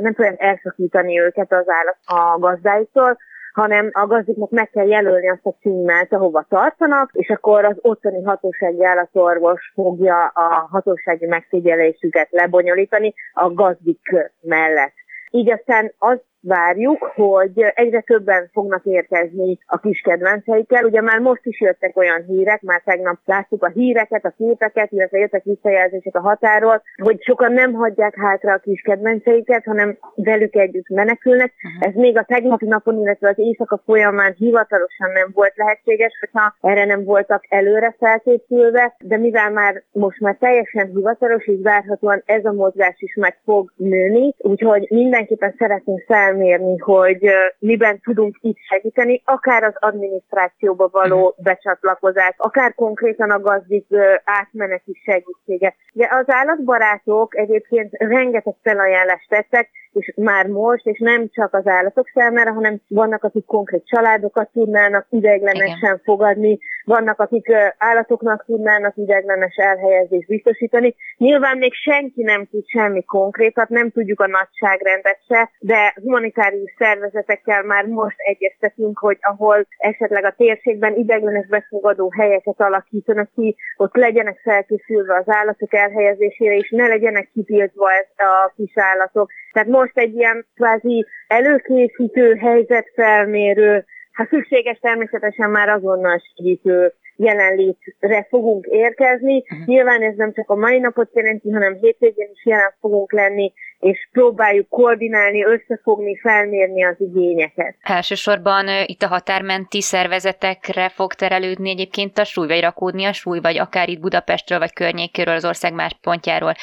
nem 0.00 0.14
tudják 0.14 0.40
elszakítani 0.40 1.20
őket 1.20 1.52
az 1.52 1.64
állat 1.68 1.96
a 2.06 2.38
gazdáitól, 2.38 3.18
hanem 3.52 3.90
a 3.92 4.06
gazdiknak 4.06 4.50
meg 4.50 4.70
kell 4.70 4.86
jelölni 4.86 5.28
azt 5.28 5.46
a 5.46 5.56
címet, 5.60 6.12
ahova 6.12 6.46
tartanak, 6.48 7.10
és 7.12 7.28
akkor 7.28 7.64
az 7.64 7.76
otthoni 7.80 8.22
hatósági 8.22 8.84
állatorvos 8.84 9.72
fogja 9.74 10.26
a 10.26 10.68
hatósági 10.70 11.26
megfigyelésüket 11.26 12.28
lebonyolítani 12.30 13.14
a 13.32 13.52
gazdik 13.52 14.00
mellett. 14.40 14.94
Így 15.30 15.50
aztán 15.50 15.92
az 15.98 16.18
várjuk, 16.46 17.02
hogy 17.14 17.72
egyre 17.74 18.00
többen 18.00 18.48
fognak 18.52 18.84
érkezni 18.84 19.58
a 19.66 19.78
kis 19.78 20.00
kedvenceikkel. 20.00 20.84
Ugye 20.84 21.00
már 21.00 21.18
most 21.18 21.40
is 21.44 21.60
jöttek 21.60 21.96
olyan 21.96 22.24
hírek, 22.26 22.62
már 22.62 22.82
tegnap 22.84 23.18
láttuk 23.24 23.62
a 23.64 23.68
híreket, 23.68 24.24
a 24.24 24.34
képeket, 24.36 24.92
illetve 24.92 25.18
jöttek 25.18 25.44
visszajelzések 25.44 26.16
a 26.16 26.20
határól, 26.20 26.82
hogy 27.02 27.22
sokan 27.22 27.52
nem 27.52 27.72
hagyják 27.72 28.14
hátra 28.16 28.52
a 28.52 28.58
kis 28.58 28.80
kedvenceiket, 28.80 29.64
hanem 29.64 29.98
velük 30.14 30.56
együtt 30.56 30.88
menekülnek. 30.88 31.52
Uh-huh. 31.56 31.88
Ez 31.88 31.94
még 31.94 32.18
a 32.18 32.24
tegnapi 32.24 32.66
napon, 32.66 33.00
illetve 33.00 33.28
az 33.28 33.38
éjszaka 33.38 33.82
folyamán 33.84 34.34
hivatalosan 34.38 35.10
nem 35.12 35.30
volt 35.34 35.56
lehetséges, 35.56 36.12
hogyha 36.20 36.56
erre 36.60 36.84
nem 36.84 37.04
voltak 37.04 37.44
előre 37.48 37.94
felkészülve, 37.98 38.96
de 38.98 39.16
mivel 39.16 39.50
már 39.50 39.82
most 39.92 40.20
már 40.20 40.36
teljesen 40.40 40.86
hivatalos, 40.86 41.46
így 41.46 41.62
várhatóan 41.62 42.22
ez 42.26 42.44
a 42.44 42.52
mozgás 42.52 42.96
is 42.98 43.14
meg 43.14 43.38
fog 43.44 43.72
nőni, 43.76 44.34
úgyhogy 44.38 44.86
mindenképpen 44.90 45.54
szeretnénk 45.58 46.02
fel 46.06 46.33
felmérni, 46.34 46.78
hogy 46.78 47.30
miben 47.58 48.00
tudunk 48.00 48.36
itt 48.40 48.58
segíteni, 48.68 49.22
akár 49.24 49.62
az 49.62 49.74
adminisztrációba 49.78 50.88
való 50.92 51.34
mhm. 51.36 51.44
becsatlakozás, 51.44 52.34
akár 52.36 52.74
konkrétan 52.74 53.30
a 53.30 53.40
gazdik 53.40 53.86
átmeneti 54.24 55.00
segítsége. 55.04 55.74
De 55.92 56.08
az 56.10 56.24
állatbarátok 56.26 57.36
egyébként 57.36 57.90
rengeteg 57.92 58.54
felajánlást 58.62 59.28
tettek, 59.28 59.70
és 59.94 60.12
már 60.16 60.46
most, 60.46 60.86
és 60.86 60.98
nem 60.98 61.28
csak 61.28 61.54
az 61.54 61.66
állatok 61.66 62.08
számára, 62.14 62.52
hanem 62.52 62.80
vannak, 62.88 63.24
akik 63.24 63.44
konkrét 63.44 63.86
családokat 63.86 64.48
tudnának 64.52 65.06
ideiglenesen 65.10 65.76
Igen. 65.78 66.00
fogadni, 66.04 66.58
vannak, 66.84 67.20
akik 67.20 67.52
állatoknak 67.78 68.44
tudnának 68.44 68.96
ideiglenes 68.96 69.56
elhelyezést 69.56 70.26
biztosítani. 70.26 70.94
Nyilván 71.16 71.58
még 71.58 71.72
senki 71.74 72.22
nem 72.22 72.46
tud 72.46 72.66
semmi 72.66 73.04
konkrétat, 73.04 73.68
nem 73.68 73.90
tudjuk 73.90 74.20
a 74.20 74.26
nagyságrendet 74.26 75.18
se, 75.28 75.50
de 75.58 75.94
humanitárius 76.02 76.74
szervezetekkel 76.78 77.62
már 77.62 77.86
most 77.86 78.16
egyeztetünk, 78.18 78.98
hogy 78.98 79.18
ahol 79.20 79.66
esetleg 79.76 80.24
a 80.24 80.34
térségben 80.36 80.94
ideiglenes 80.94 81.46
befogadó 81.46 82.12
helyeket 82.18 82.60
alakítanak 82.60 83.30
ki, 83.34 83.56
ott 83.76 83.94
legyenek 83.94 84.40
felkészülve 84.42 85.16
az 85.16 85.34
állatok 85.34 85.74
elhelyezésére, 85.74 86.54
és 86.54 86.70
ne 86.70 86.86
legyenek 86.86 87.30
kitiltva 87.32 87.86
a 88.16 88.52
kis 88.56 88.72
állatok. 88.74 89.30
Tehát 89.52 89.68
most 89.84 89.98
egy 89.98 90.14
ilyen 90.14 90.46
kvázi 90.54 91.06
előkészítő, 91.26 92.34
helyzetfelmérő, 92.34 93.84
hát 94.12 94.28
szükséges 94.28 94.78
természetesen 94.78 95.50
már 95.50 95.68
azonnal 95.68 96.22
segítő 96.36 96.92
jelenlétre 97.16 98.26
fogunk 98.28 98.66
érkezni. 98.66 99.36
Uh-huh. 99.36 99.66
Nyilván 99.66 100.02
ez 100.02 100.16
nem 100.16 100.32
csak 100.32 100.50
a 100.50 100.54
mai 100.54 100.78
napot 100.78 101.10
jelenti, 101.12 101.50
hanem 101.50 101.74
hétvégén 101.74 102.28
is 102.32 102.44
jelen 102.44 102.74
fogunk 102.80 103.12
lenni, 103.12 103.52
és 103.84 104.08
próbáljuk 104.12 104.68
koordinálni, 104.68 105.44
összefogni, 105.44 106.18
felmérni 106.18 106.84
az 106.84 106.96
igényeket. 106.98 107.76
Elsősorban 107.82 108.66
itt 108.86 109.02
a 109.02 109.06
határmenti 109.06 109.80
szervezetekre 109.80 110.88
fog 110.88 111.14
terelődni 111.14 111.70
egyébként 111.70 112.18
a 112.18 112.24
súly, 112.24 112.46
vagy 112.46 112.60
rakódni 112.60 113.04
a 113.04 113.12
súly, 113.12 113.40
vagy 113.40 113.58
akár 113.58 113.88
itt 113.88 114.00
Budapestről, 114.00 114.58
vagy 114.58 114.72
környékéről, 114.72 115.34
az 115.34 115.44
ország 115.44 115.72
más 115.72 115.96
pontjáról, 116.02 116.54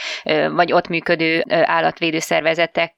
vagy 0.51 0.73
ott 0.73 0.87
működő 0.87 1.43
állatvédő 1.47 2.19
szervezetek 2.19 2.93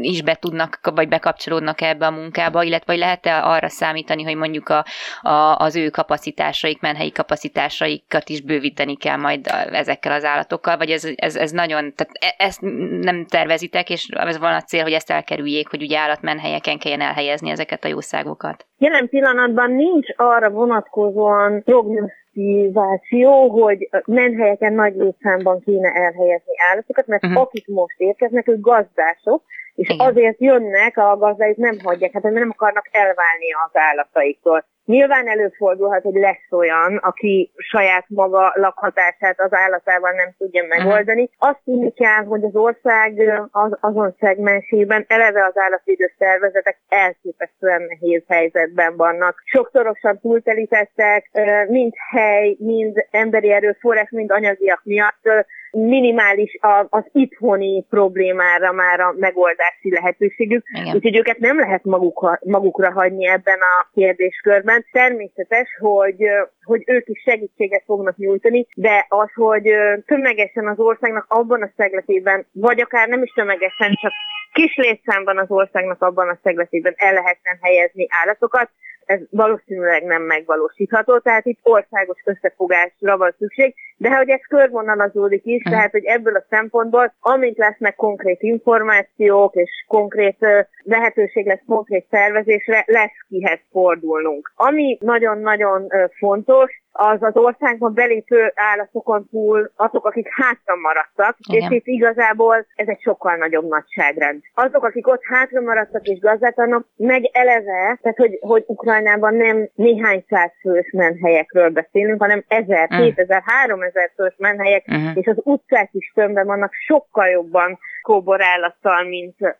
is 0.00 0.22
be 0.22 0.34
tudnak, 0.34 0.78
vagy 0.94 1.08
bekapcsolódnak 1.08 1.80
ebbe 1.80 2.06
a 2.06 2.10
munkába, 2.10 2.62
illetve 2.62 2.94
lehet-e 2.94 3.44
arra 3.44 3.68
számítani, 3.68 4.22
hogy 4.22 4.36
mondjuk 4.36 4.68
a, 4.68 4.84
a, 5.20 5.56
az 5.56 5.76
ő 5.76 5.88
kapacitásaik, 5.88 6.80
menhelyi 6.80 7.12
kapacitásaikat 7.12 8.28
is 8.28 8.40
bővíteni 8.40 8.96
kell 8.96 9.16
majd 9.16 9.46
ezekkel 9.72 10.12
az 10.12 10.24
állatokkal, 10.24 10.76
vagy 10.76 10.90
ez, 10.90 11.08
ez, 11.14 11.36
ez 11.36 11.50
nagyon, 11.50 11.92
tehát 11.94 12.12
e, 12.20 12.44
ezt 12.44 12.60
nem 13.00 13.26
tervez 13.26 13.59
tervezitek, 13.68 13.90
és 13.90 14.08
ez 14.08 14.38
van 14.38 14.54
a 14.54 14.60
cél, 14.60 14.82
hogy 14.82 14.92
ezt 14.92 15.10
elkerüljék, 15.10 15.68
hogy 15.68 15.82
ugye 15.82 15.98
állatmenhelyeken 15.98 16.78
kelljen 16.78 17.00
elhelyezni 17.00 17.50
ezeket 17.50 17.84
a 17.84 17.88
jószágokat? 17.88 18.66
Jelen 18.78 19.08
pillanatban 19.08 19.70
nincs 19.70 20.06
arra 20.16 20.50
vonatkozóan 20.50 21.62
prognosztizáció, 21.62 23.48
hogy 23.48 23.88
menhelyeken 24.06 24.72
nagy 24.72 24.94
létszámban 24.94 25.60
kéne 25.60 25.88
elhelyezni 25.88 26.52
állatokat, 26.70 27.06
mert 27.06 27.24
uh-huh. 27.24 27.40
akik 27.40 27.66
most 27.66 27.98
érkeznek, 27.98 28.48
ők 28.48 28.60
gazdások, 28.60 29.42
és 29.80 29.88
Igen. 29.88 30.06
azért 30.06 30.40
jönnek, 30.40 30.96
a 30.96 31.16
gazdáik 31.16 31.56
nem 31.56 31.76
hagyják, 31.84 32.12
hát 32.12 32.22
nem 32.22 32.50
akarnak 32.50 32.88
elválni 32.90 33.52
az 33.64 33.70
állataiktól. 33.72 34.64
Nyilván 34.84 35.28
előfordulhat, 35.28 36.02
hogy 36.02 36.14
lesz 36.14 36.50
olyan, 36.50 36.96
aki 36.96 37.52
saját 37.56 38.04
maga 38.08 38.52
lakhatását 38.54 39.40
az 39.40 39.52
állatával 39.52 40.10
nem 40.12 40.34
tudja 40.38 40.64
megoldani. 40.68 41.30
Azt 41.38 41.60
tudni 41.64 41.92
kell, 41.92 42.24
hogy 42.24 42.44
az 42.44 42.54
ország 42.56 43.12
az, 43.50 43.76
azon 43.80 44.14
szegmensében 44.20 45.04
eleve 45.08 45.44
az 45.44 45.58
állatvédő 45.58 46.12
szervezetek 46.18 46.78
elképesztően 46.88 47.82
nehéz 47.82 48.22
helyzetben 48.28 48.96
vannak. 48.96 49.42
Sokszorosan 49.44 50.20
túltelítettek, 50.20 51.30
mind 51.68 51.92
hely, 52.10 52.56
mind 52.58 53.06
emberi 53.10 53.50
erőforrás, 53.52 54.10
mind 54.10 54.30
anyagiak 54.30 54.80
miatt 54.84 55.28
minimális 55.72 56.58
az 56.88 57.04
itthoni 57.12 57.84
problémára 57.90 58.72
már 58.72 59.00
a 59.00 59.14
megoldási 59.18 59.90
lehetőségük, 59.90 60.62
Igen. 60.72 60.94
úgyhogy 60.94 61.16
őket 61.16 61.38
nem 61.38 61.58
lehet 61.58 61.84
maguk, 61.84 62.38
magukra 62.44 62.92
hagyni 62.92 63.26
ebben 63.26 63.58
a 63.58 63.88
kérdéskörben. 63.94 64.84
Természetes, 64.92 65.68
hogy, 65.78 66.16
hogy 66.64 66.82
ők 66.86 67.08
is 67.08 67.22
segítséget 67.22 67.82
fognak 67.86 68.16
nyújtani, 68.16 68.66
de 68.74 69.06
az, 69.08 69.32
hogy 69.34 69.70
tömegesen 70.06 70.68
az 70.68 70.78
országnak 70.78 71.24
abban 71.28 71.62
a 71.62 71.70
szegletében, 71.76 72.46
vagy 72.52 72.80
akár 72.80 73.08
nem 73.08 73.22
is 73.22 73.32
tömegesen, 73.32 73.94
csak 74.00 74.12
kis 74.52 74.76
létszámban 74.76 75.38
az 75.38 75.50
országnak 75.50 76.02
abban 76.02 76.28
a 76.28 76.38
szegletében 76.42 76.94
el 76.96 77.12
lehetne 77.12 77.58
helyezni 77.60 78.06
állatokat, 78.08 78.70
ez 79.10 79.20
valószínűleg 79.30 80.04
nem 80.04 80.22
megvalósítható, 80.22 81.18
tehát 81.18 81.46
itt 81.46 81.58
országos 81.62 82.22
összefogásra 82.24 83.16
van 83.16 83.34
szükség, 83.38 83.74
de 83.96 84.16
hogy 84.16 84.28
ez 84.28 84.40
körvonalazódik 84.48 85.44
is, 85.44 85.62
tehát 85.62 85.90
hogy 85.90 86.04
ebből 86.04 86.36
a 86.36 86.46
szempontból, 86.50 87.14
amint 87.20 87.56
lesznek 87.56 87.94
konkrét 87.94 88.42
információk 88.42 89.54
és 89.54 89.84
konkrét 89.88 90.46
lehetőség 90.82 91.46
lesz 91.46 91.62
konkrét 91.66 92.06
szervezésre, 92.10 92.84
lesz 92.86 93.16
kihez 93.28 93.60
fordulnunk. 93.70 94.52
Ami 94.56 94.98
nagyon-nagyon 95.00 95.86
fontos, 96.18 96.80
az 96.92 97.22
az 97.22 97.36
országban 97.36 97.94
belépő 97.94 98.52
állatokon 98.54 99.28
túl 99.30 99.70
azok, 99.76 100.06
akik 100.06 100.28
hátra 100.30 100.76
maradtak, 100.82 101.36
Igen. 101.48 101.70
és 101.70 101.76
itt 101.76 101.86
igazából 101.86 102.66
ez 102.74 102.88
egy 102.88 103.00
sokkal 103.00 103.36
nagyobb 103.36 103.68
nagyságrend. 103.68 104.42
Azok, 104.54 104.84
akik 104.84 105.06
ott 105.06 105.22
hátra 105.22 105.60
maradtak 105.60 106.06
és 106.06 106.18
gazdátlanok, 106.18 106.86
meg 106.96 107.30
eleve, 107.32 107.98
tehát 108.02 108.16
hogy, 108.16 108.38
hogy 108.40 108.64
Ukrajnában 109.00 109.34
nem 109.34 109.68
néhány 109.74 110.24
száz 110.28 110.50
fős 110.60 110.90
menhelyekről 110.92 111.70
beszélünk, 111.70 112.20
hanem 112.20 112.44
ezer, 112.48 112.88
mm. 112.94 112.98
kétezer, 112.98 113.42
háromezer 113.44 114.10
fős 114.16 114.34
menhelyek, 114.36 114.84
uh-huh. 114.88 115.10
és 115.14 115.26
az 115.26 115.36
utcák 115.42 115.88
is 115.92 116.12
tömbben 116.14 116.46
vannak 116.46 116.72
sokkal 116.86 117.26
jobban 117.28 117.78
kóborállattal, 118.02 119.04
mint 119.04 119.36
uh, 119.38 119.52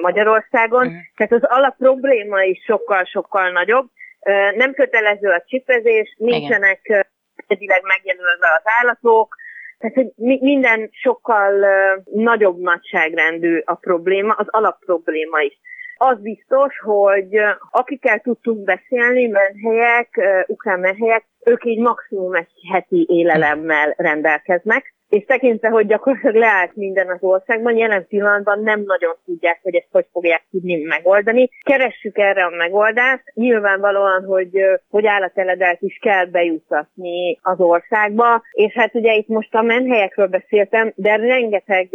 Magyarországon. 0.00 0.86
Uh-huh. 0.86 1.00
Tehát 1.16 1.32
az 1.32 1.42
alap 1.42 1.76
probléma 1.76 2.42
is 2.42 2.64
sokkal-sokkal 2.64 3.50
nagyobb, 3.50 3.88
Nem 4.56 4.72
kötelező 4.72 5.28
a 5.28 5.44
csipezés, 5.46 6.14
nincsenek 6.18 6.80
egyedileg 7.46 7.82
megjelölve 7.82 8.46
az 8.56 8.62
állatok, 8.64 9.36
tehát, 9.78 9.94
hogy 9.94 10.38
minden 10.40 10.90
sokkal 10.92 11.66
nagyobb 12.04 12.60
nagyságrendű 12.60 13.62
a 13.64 13.74
probléma, 13.74 14.32
az 14.32 14.46
alapprobléma 14.48 15.40
is. 15.40 15.60
Az 15.98 16.20
biztos, 16.20 16.78
hogy 16.78 17.38
akikkel 17.70 18.20
tudtunk 18.20 18.64
beszélni, 18.64 19.26
menhelyek, 19.26 20.20
ukrán 20.46 20.80
menhelyek, 20.80 21.24
ők 21.44 21.64
így 21.64 21.78
maximum 21.78 22.34
egy 22.34 22.50
heti 22.72 23.06
élelemmel 23.08 23.94
rendelkeznek, 23.96 24.94
és 25.08 25.24
tekintve, 25.24 25.68
hogy 25.68 25.86
gyakorlatilag 25.86 26.34
leállt 26.34 26.76
minden 26.76 27.08
az 27.08 27.18
országban, 27.20 27.76
jelen 27.76 28.06
pillanatban 28.06 28.62
nem 28.62 28.82
nagyon 28.86 29.14
tudják, 29.24 29.58
hogy 29.62 29.74
ezt 29.74 29.88
hogy 29.90 30.06
fogják 30.12 30.44
tudni 30.50 30.82
megoldani. 30.82 31.50
Keressük 31.62 32.18
erre 32.18 32.44
a 32.44 32.56
megoldást. 32.56 33.22
Nyilvánvalóan, 33.34 34.24
hogy, 34.24 34.50
hogy 34.90 35.06
állateledelt 35.06 35.82
is 35.82 35.98
kell 36.02 36.24
bejutatni 36.24 37.38
az 37.42 37.60
országba, 37.60 38.42
és 38.52 38.72
hát 38.72 38.94
ugye 38.94 39.14
itt 39.14 39.28
most 39.28 39.54
a 39.54 39.62
menhelyekről 39.62 40.26
beszéltem, 40.26 40.92
de 40.94 41.16
rengeteg 41.16 41.88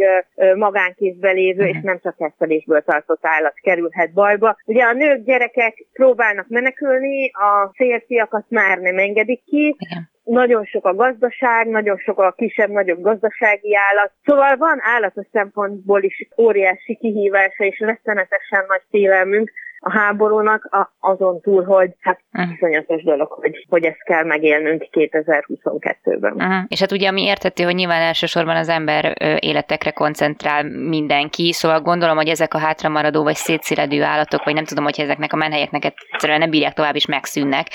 magánkézben 0.54 1.34
lévő, 1.34 1.64
és 1.64 1.78
nem 1.82 2.00
csak 2.02 2.14
esztelésből 2.18 2.80
tartott 2.80 3.26
állat 3.26 3.54
kerülhet 3.62 4.12
bajba. 4.12 4.56
Ugye 4.64 4.82
a 4.82 4.92
nők, 4.92 5.24
gyerekek 5.24 5.86
próbálnak 5.92 6.48
menekülni, 6.48 7.30
a 7.30 7.70
férfiakat 7.74 8.44
már 8.48 8.78
nem 8.78 8.98
engedik 8.98 9.42
ki, 9.44 9.76
Igen 9.78 10.12
nagyon 10.24 10.64
sok 10.64 10.86
a 10.86 10.94
gazdaság, 10.94 11.66
nagyon 11.66 11.98
sok 11.98 12.18
a 12.18 12.32
kisebb-nagyobb 12.36 13.00
gazdasági 13.00 13.76
állat. 13.76 14.12
Szóval 14.24 14.56
van 14.56 14.78
állatos 14.82 15.26
szempontból 15.32 16.02
is 16.02 16.28
óriási 16.38 16.96
kihívása 16.96 17.64
és 17.64 17.78
rettenetesen 17.78 18.64
nagy 18.68 18.82
félelmünk, 18.90 19.50
a 19.86 19.90
háborúnak, 19.90 20.64
a, 20.64 20.92
azon 21.00 21.40
túl, 21.40 21.64
hogy 21.64 21.90
hát 22.00 22.20
iszonyatos 22.52 23.02
dolog, 23.02 23.28
hogy, 23.28 23.66
hogy 23.68 23.84
ezt 23.84 24.02
kell 24.04 24.24
megélnünk 24.24 24.86
2022-ben. 24.92 26.32
Uh-huh. 26.32 26.64
És 26.68 26.80
hát 26.80 26.92
ugye, 26.92 27.08
ami 27.08 27.22
érthető, 27.22 27.64
hogy 27.64 27.74
nyilván 27.74 28.00
elsősorban 28.00 28.56
az 28.56 28.68
ember 28.68 29.16
életekre 29.38 29.90
koncentrál 29.90 30.62
mindenki, 30.68 31.52
szóval 31.52 31.80
gondolom, 31.80 32.16
hogy 32.16 32.28
ezek 32.28 32.54
a 32.54 32.58
hátramaradó 32.58 33.22
vagy 33.22 33.34
szétszéledő 33.34 34.02
állatok, 34.02 34.44
vagy 34.44 34.54
nem 34.54 34.64
tudom, 34.64 34.84
hogy 34.84 35.00
ezeknek 35.00 35.32
a 35.32 35.36
menhelyeknek 35.36 35.84
egyszerűen 35.84 36.38
nem 36.38 36.50
bírják 36.50 36.72
tovább 36.72 36.94
is 36.94 37.06
megszűnnek, 37.06 37.66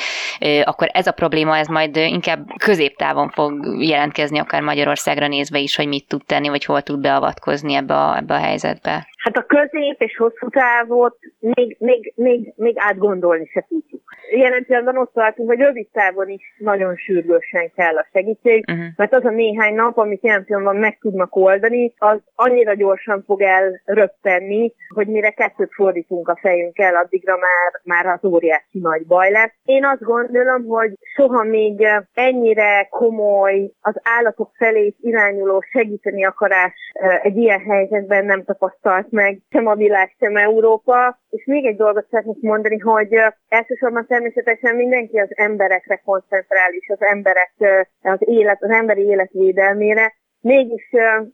akkor 0.64 0.88
ez 0.92 1.08
a 1.08 1.12
probléma, 1.12 1.58
ez 1.58 1.68
majd 1.68 1.96
inkább 1.96 2.40
középtávon 2.58 3.30
fog 3.30 3.82
jelentkezni, 3.82 4.40
akár 4.40 4.62
Magyarországra 4.62 5.28
nézve 5.28 5.60
is, 5.60 5.76
hogy 5.76 5.88
mit 5.88 6.08
tud 6.08 6.26
tenni, 6.26 6.50
vagy 6.50 6.66
hol 6.66 6.82
tud 6.82 7.00
beavatkozni 7.00 7.74
ebbe 7.74 7.94
a, 7.94 8.18
ebbe 8.18 8.34
a 8.34 8.40
helyzetbe. 8.40 9.08
Hát 9.20 9.38
a 9.38 9.46
közép 9.46 10.02
és 10.02 10.18
hosszú 10.18 10.50
távot 10.50 11.18
még, 11.40 11.76
még, 11.80 12.14
még, 12.16 12.54
még 12.56 12.76
átgondolni 12.78 13.50
se 13.54 13.66
tudjuk. 13.68 14.02
Jelen 14.32 14.66
pillanatban 14.66 15.02
ott 15.02 15.14
tartunk, 15.14 15.50
hogy 15.50 15.60
rövid 15.60 15.88
távon 15.92 16.30
is 16.30 16.56
nagyon 16.58 16.96
sürgősen 16.96 17.72
kell 17.76 17.96
a 17.96 18.08
segítség, 18.12 18.66
uh-huh. 18.72 18.86
mert 18.96 19.14
az 19.14 19.26
a 19.26 19.30
néhány 19.30 19.76
nap, 19.76 19.98
amit 19.98 20.24
jelen 20.24 20.46
pillanatban 20.46 20.80
meg 20.80 20.98
tudnak 20.98 21.36
oldani, 21.36 21.94
az 21.98 22.18
annyira 22.36 22.74
gyorsan 22.74 23.24
fog 23.26 23.42
elröppenni, 23.42 24.74
hogy 24.94 25.08
mire 25.08 25.30
kettőt 25.30 25.74
fordítunk 25.74 26.28
a 26.28 26.38
fejünkkel, 26.42 26.96
addigra 26.96 27.38
már, 27.38 27.82
már 27.84 28.06
az 28.06 28.32
óriási 28.32 28.80
nagy 28.80 29.06
baj 29.06 29.32
lesz. 29.32 29.54
Én 29.64 29.86
azt 29.86 30.02
gondolom, 30.02 30.66
hogy 30.66 30.94
soha 31.16 31.44
még 31.44 31.88
ennyire 32.14 32.88
komoly 32.90 33.72
az 33.82 33.96
állatok 34.18 34.52
felé 34.54 34.96
irányuló 35.02 35.64
segíteni 35.72 36.26
akarás 36.26 36.74
eh, 36.94 37.24
egy 37.24 37.38
ilyen 37.38 37.60
helyzetben 37.60 38.26
nem 38.26 38.44
tapasztalt 38.44 39.09
meg 39.12 39.42
sem 39.50 39.68
a 39.68 39.76
világ, 39.76 40.16
sem 40.20 40.36
Európa. 40.36 41.20
És 41.30 41.46
még 41.46 41.66
egy 41.66 41.76
dolgot 41.76 42.08
szeretnék 42.10 42.42
mondani, 42.42 42.78
hogy 42.78 43.16
elsősorban 43.48 44.06
természetesen 44.06 44.76
mindenki 44.76 45.18
az 45.18 45.30
emberekre 45.36 46.02
koncentrál, 46.06 46.72
és 46.72 46.90
az 46.90 47.02
emberek, 47.02 47.54
az 48.02 48.20
élet, 48.20 48.64
az 48.64 48.70
emberi 48.70 49.02
élet 49.02 49.32
védelmére. 49.32 50.14
Mégis 50.42 50.90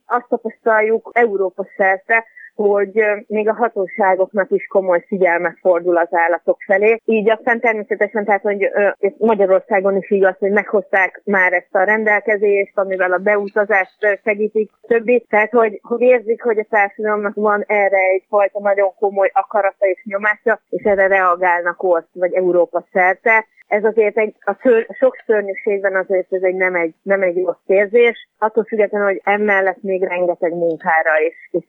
azt 0.05 0.27
tapasztaljuk 0.27 1.09
Európa 1.13 1.67
szerte, 1.77 2.25
hogy 2.55 3.03
még 3.27 3.49
a 3.49 3.53
hatóságoknak 3.53 4.51
is 4.51 4.67
komoly 4.67 5.03
figyelme 5.07 5.57
fordul 5.61 5.97
az 5.97 6.07
állatok 6.11 6.57
felé. 6.65 7.01
Így 7.05 7.29
aztán 7.29 7.59
természetesen, 7.59 8.25
tehát, 8.25 8.41
hogy 8.41 8.69
Magyarországon 9.17 9.97
is 9.97 10.11
igaz, 10.11 10.35
hogy 10.39 10.51
meghozták 10.51 11.21
már 11.23 11.53
ezt 11.53 11.75
a 11.75 11.83
rendelkezést, 11.83 12.77
amivel 12.77 13.11
a 13.11 13.17
beutazást 13.17 14.19
segítik, 14.23 14.71
többi. 14.87 15.25
Tehát, 15.29 15.51
hogy, 15.51 15.79
hogy 15.83 16.01
érzik, 16.01 16.43
hogy 16.43 16.59
a 16.59 16.65
társadalomnak 16.69 17.35
van 17.35 17.63
erre 17.67 17.99
egyfajta 18.13 18.59
nagyon 18.59 18.93
komoly 18.99 19.29
akarata 19.33 19.85
és 19.85 20.03
nyomása, 20.03 20.59
és 20.69 20.83
erre 20.83 21.07
reagálnak 21.07 21.83
ott, 21.83 22.07
vagy 22.13 22.33
Európa 22.33 22.85
szerte 22.91 23.45
ez 23.67 23.83
azért 23.83 24.17
egy, 24.17 24.35
a 24.39 24.57
ször, 24.61 24.87
sok 24.99 25.17
szörnyűségben 25.25 25.95
azért 25.95 26.33
ez 26.33 26.41
egy 26.41 26.55
nem, 26.55 26.75
egy 26.75 26.93
nem 27.01 27.21
egy 27.21 27.43
rossz 27.43 27.65
érzés, 27.65 28.27
attól 28.37 28.63
függetlenül, 28.63 29.07
hogy 29.07 29.21
emellett 29.23 29.81
még 29.81 30.03
rengeteg 30.03 30.53
munkára 30.53 31.21
és, 31.27 31.33
és 31.51 31.63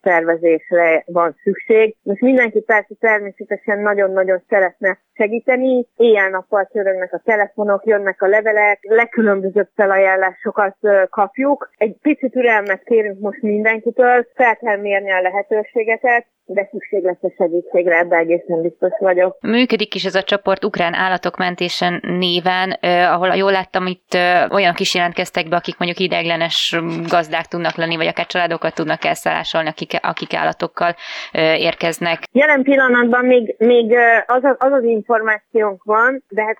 szervezésre 0.76 1.04
van 1.06 1.36
szükség. 1.42 1.96
Most 2.02 2.20
mindenki 2.20 2.60
persze 2.60 2.94
természetesen 3.00 3.78
nagyon-nagyon 3.78 4.42
szeretne 4.48 4.98
segíteni, 5.12 5.86
éjjel-nappal 5.96 6.68
törögnek 6.72 7.12
a 7.12 7.20
telefonok, 7.24 7.86
jönnek 7.86 8.22
a 8.22 8.26
levelek, 8.26 8.78
legkülönbözőbb 8.82 9.68
felajánlásokat 9.74 10.76
kapjuk. 11.10 11.70
Egy 11.76 11.96
picit 12.02 12.32
türelmet 12.32 12.82
kérünk 12.82 13.20
most 13.20 13.42
mindenkitől, 13.42 14.26
fel 14.34 14.56
kell 14.56 14.76
mérni 14.76 15.10
a 15.12 15.20
lehetőségeket, 15.20 16.26
de 16.46 16.68
szükség 16.70 17.02
lesz 17.02 17.22
a 17.22 17.32
segítségre, 17.36 17.98
ebben 17.98 18.18
egészen 18.18 18.62
biztos 18.62 18.90
vagyok. 18.98 19.36
Működik 19.40 19.94
is 19.94 20.04
ez 20.04 20.14
a 20.14 20.22
csoport 20.22 20.64
Ukrán 20.64 20.94
Állatok 20.94 21.36
Mentésen 21.36 22.00
néven, 22.02 22.70
eh, 22.80 23.12
ahol 23.12 23.36
jól 23.36 23.52
láttam, 23.52 23.86
itt 23.86 24.14
eh, 24.14 24.50
olyanok 24.50 24.80
is 24.80 24.94
jelentkeztek 24.94 25.48
be, 25.48 25.56
akik 25.56 25.78
mondjuk 25.78 26.00
ideiglenes 26.00 26.76
gazdák 27.08 27.46
tudnak 27.46 27.76
lenni, 27.76 27.96
vagy 27.96 28.06
akár 28.06 28.26
családokat 28.26 28.74
tudnak 28.74 29.04
elszállásolni, 29.04 29.68
akik, 29.68 29.92
akik 30.02 30.34
állatokkal 30.34 30.94
eh, 31.32 31.60
érkeznek. 31.60 32.22
Jelen 32.32 32.62
pillanatban 32.62 33.24
még, 33.24 33.54
még 33.58 33.96
az, 34.26 34.44
az, 34.44 34.56
az 34.58 34.72
az 34.72 34.84
információnk 34.84 35.82
van, 35.82 36.24
de 36.28 36.42
hát 36.42 36.58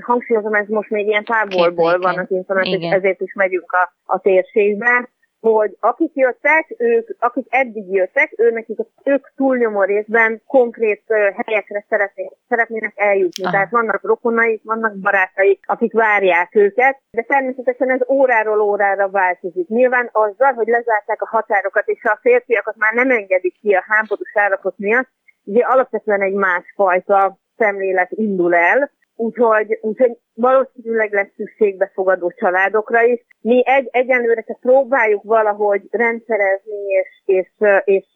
hangsúlyozom, 0.00 0.54
ez 0.54 0.66
most 0.68 0.90
még 0.90 1.06
ilyen 1.06 1.24
távolból 1.24 1.98
van 1.98 2.18
az 2.18 2.30
információ, 2.30 2.90
ezért 2.90 3.20
is 3.20 3.34
megyünk 3.34 3.72
a, 3.72 3.92
a 4.04 4.20
térségbe 4.20 5.08
hogy 5.40 5.76
akik 5.80 6.14
jöttek, 6.14 6.74
ők, 6.78 7.08
akik 7.18 7.46
eddig 7.48 7.92
jöttek, 7.92 8.32
ő 8.36 8.50
nekik, 8.50 8.78
ők 9.04 9.26
túlnyomó 9.36 9.82
részben 9.82 10.42
konkrét 10.46 11.02
helyekre 11.46 11.84
szeretnének, 11.88 12.32
szeretnének 12.48 12.92
eljutni. 12.96 13.42
Aha. 13.42 13.52
Tehát 13.52 13.70
vannak 13.70 14.02
rokonaik, 14.02 14.60
vannak 14.64 14.96
barátaik, 14.96 15.64
akik 15.66 15.92
várják 15.92 16.54
őket, 16.54 17.00
de 17.10 17.22
természetesen 17.22 17.90
ez 17.90 18.00
óráról 18.08 18.60
órára 18.60 19.08
változik. 19.08 19.68
Nyilván 19.68 20.08
azzal, 20.12 20.52
hogy 20.52 20.66
lezárták 20.66 21.22
a 21.22 21.28
határokat, 21.28 21.88
és 21.88 22.04
a 22.04 22.18
férfiakat 22.20 22.76
már 22.76 22.94
nem 22.94 23.10
engedik 23.10 23.54
ki 23.60 23.72
a 23.72 23.84
háborús 23.88 24.32
állapot 24.34 24.74
miatt, 24.78 25.08
ugye 25.44 25.64
alapvetően 25.64 26.22
egy 26.22 26.34
másfajta 26.34 27.38
szemlélet 27.56 28.10
indul 28.10 28.54
el, 28.54 28.90
úgyhogy, 29.16 29.78
úgyhogy 29.80 30.18
valószínűleg 30.40 31.12
lesz 31.12 31.32
szükség 31.36 31.76
befogadó 31.76 32.32
családokra 32.36 33.02
is. 33.02 33.24
Mi 33.40 33.62
egy, 33.66 33.88
egyenlőre 33.90 34.42
csak 34.42 34.60
próbáljuk 34.60 35.22
valahogy 35.22 35.82
rendszerezni 35.90 36.86
és, 36.86 37.22
és, 37.24 37.48
és, 37.84 38.06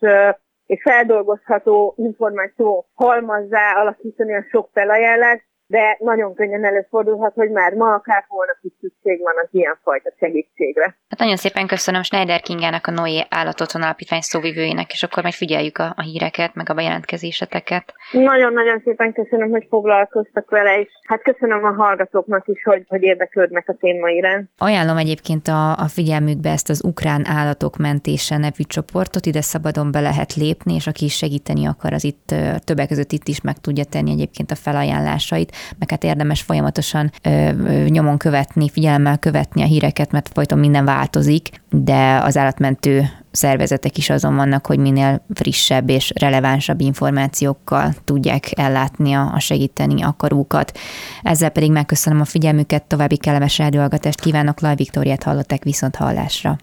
és 0.66 0.82
feldolgozható 0.82 1.94
információ 1.96 2.86
halmazzá 2.94 3.72
alakítani 3.80 4.34
a 4.34 4.46
sok 4.50 4.68
felajánlást, 4.72 5.44
de 5.66 5.96
nagyon 6.00 6.34
könnyen 6.34 6.64
előfordulhat, 6.64 7.34
hogy 7.34 7.50
már 7.50 7.72
ma, 7.72 7.94
akár 7.94 8.24
holnap 8.28 8.56
is 8.60 8.72
szükség 8.80 9.22
van 9.22 9.34
az 9.42 9.48
ilyenfajta 9.50 10.12
segítségre. 10.18 10.96
Hát 11.08 11.18
nagyon 11.18 11.36
szépen 11.36 11.66
köszönöm 11.66 12.02
Schneider 12.02 12.40
Kingának, 12.40 12.86
a 12.86 12.90
Noé 12.90 13.26
Állatotthon 13.28 13.82
Alapítvány 13.82 14.20
szóvivőjének, 14.20 14.92
és 14.92 15.02
akkor 15.02 15.22
majd 15.22 15.34
figyeljük 15.34 15.78
a, 15.78 15.92
a 15.96 16.02
híreket, 16.02 16.54
meg 16.54 16.70
a 16.70 16.74
bejelentkezéseteket. 16.74 17.94
Nagyon-nagyon 18.12 18.80
szépen 18.84 19.12
köszönöm, 19.12 19.50
hogy 19.50 19.66
foglalkoztak 19.68 20.50
vele, 20.50 20.80
és 20.80 20.88
hát 21.02 21.22
köszönöm 21.22 21.64
a 21.64 21.72
hallgatóknak 21.72 22.48
is, 22.48 22.62
hogy, 22.62 22.84
hogy 22.88 23.02
érdeklődnek 23.02 23.68
a 23.68 23.72
téma 23.80 24.08
iránt. 24.08 24.50
Ajánlom 24.58 24.96
egyébként 24.96 25.48
a, 25.48 25.70
a 25.70 25.88
figyelmükbe 25.88 26.50
ezt 26.50 26.68
az 26.68 26.84
Ukrán 26.84 27.26
Állatok 27.26 27.76
Mentése 27.76 28.36
nevű 28.36 28.62
csoportot, 28.66 29.26
ide 29.26 29.40
szabadon 29.40 29.92
be 29.92 30.00
lehet 30.00 30.34
lépni, 30.34 30.74
és 30.74 30.86
aki 30.86 31.08
segíteni 31.08 31.66
akar, 31.66 31.92
az 31.92 32.04
itt 32.04 32.34
többek 32.64 32.88
között 32.88 33.12
itt 33.12 33.28
is 33.28 33.40
meg 33.40 33.58
tudja 33.58 33.84
tenni 33.84 34.10
egyébként 34.10 34.50
a 34.50 34.54
felajánlásait 34.54 35.53
meg 35.78 35.90
hát 35.90 36.04
érdemes 36.04 36.42
folyamatosan 36.42 37.12
ö, 37.22 37.30
ö, 37.30 37.84
nyomon 37.88 38.16
követni, 38.16 38.68
figyelemmel 38.68 39.18
követni 39.18 39.62
a 39.62 39.66
híreket, 39.66 40.12
mert 40.12 40.30
folyton 40.32 40.58
minden 40.58 40.84
változik, 40.84 41.48
de 41.70 42.20
az 42.22 42.36
állatmentő 42.36 43.08
szervezetek 43.30 43.98
is 43.98 44.10
azon 44.10 44.36
vannak, 44.36 44.66
hogy 44.66 44.78
minél 44.78 45.24
frissebb 45.34 45.90
és 45.90 46.12
relevánsabb 46.20 46.80
információkkal 46.80 47.94
tudják 48.04 48.50
ellátni 48.58 49.12
a 49.12 49.36
segíteni 49.38 50.02
akarókat. 50.02 50.78
Ezzel 51.22 51.50
pedig 51.50 51.70
megköszönöm 51.70 52.20
a 52.20 52.24
figyelmüket, 52.24 52.82
további 52.82 53.16
kellemes 53.16 53.58
rádióhallgatást 53.58 54.20
kívánok, 54.20 54.60
Laj 54.60 54.74
Viktóriát 54.74 55.22
hallották 55.22 55.62
viszont 55.62 55.96
hallásra. 55.96 56.58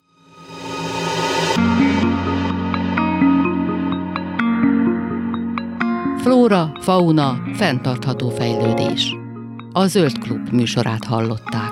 Flóra, 6.22 6.72
fauna, 6.80 7.42
fenntartható 7.54 8.30
fejlődés. 8.30 9.16
A 9.72 9.86
Zöld 9.88 10.18
Klub 10.20 10.50
műsorát 10.52 11.04
hallották. 11.04 11.72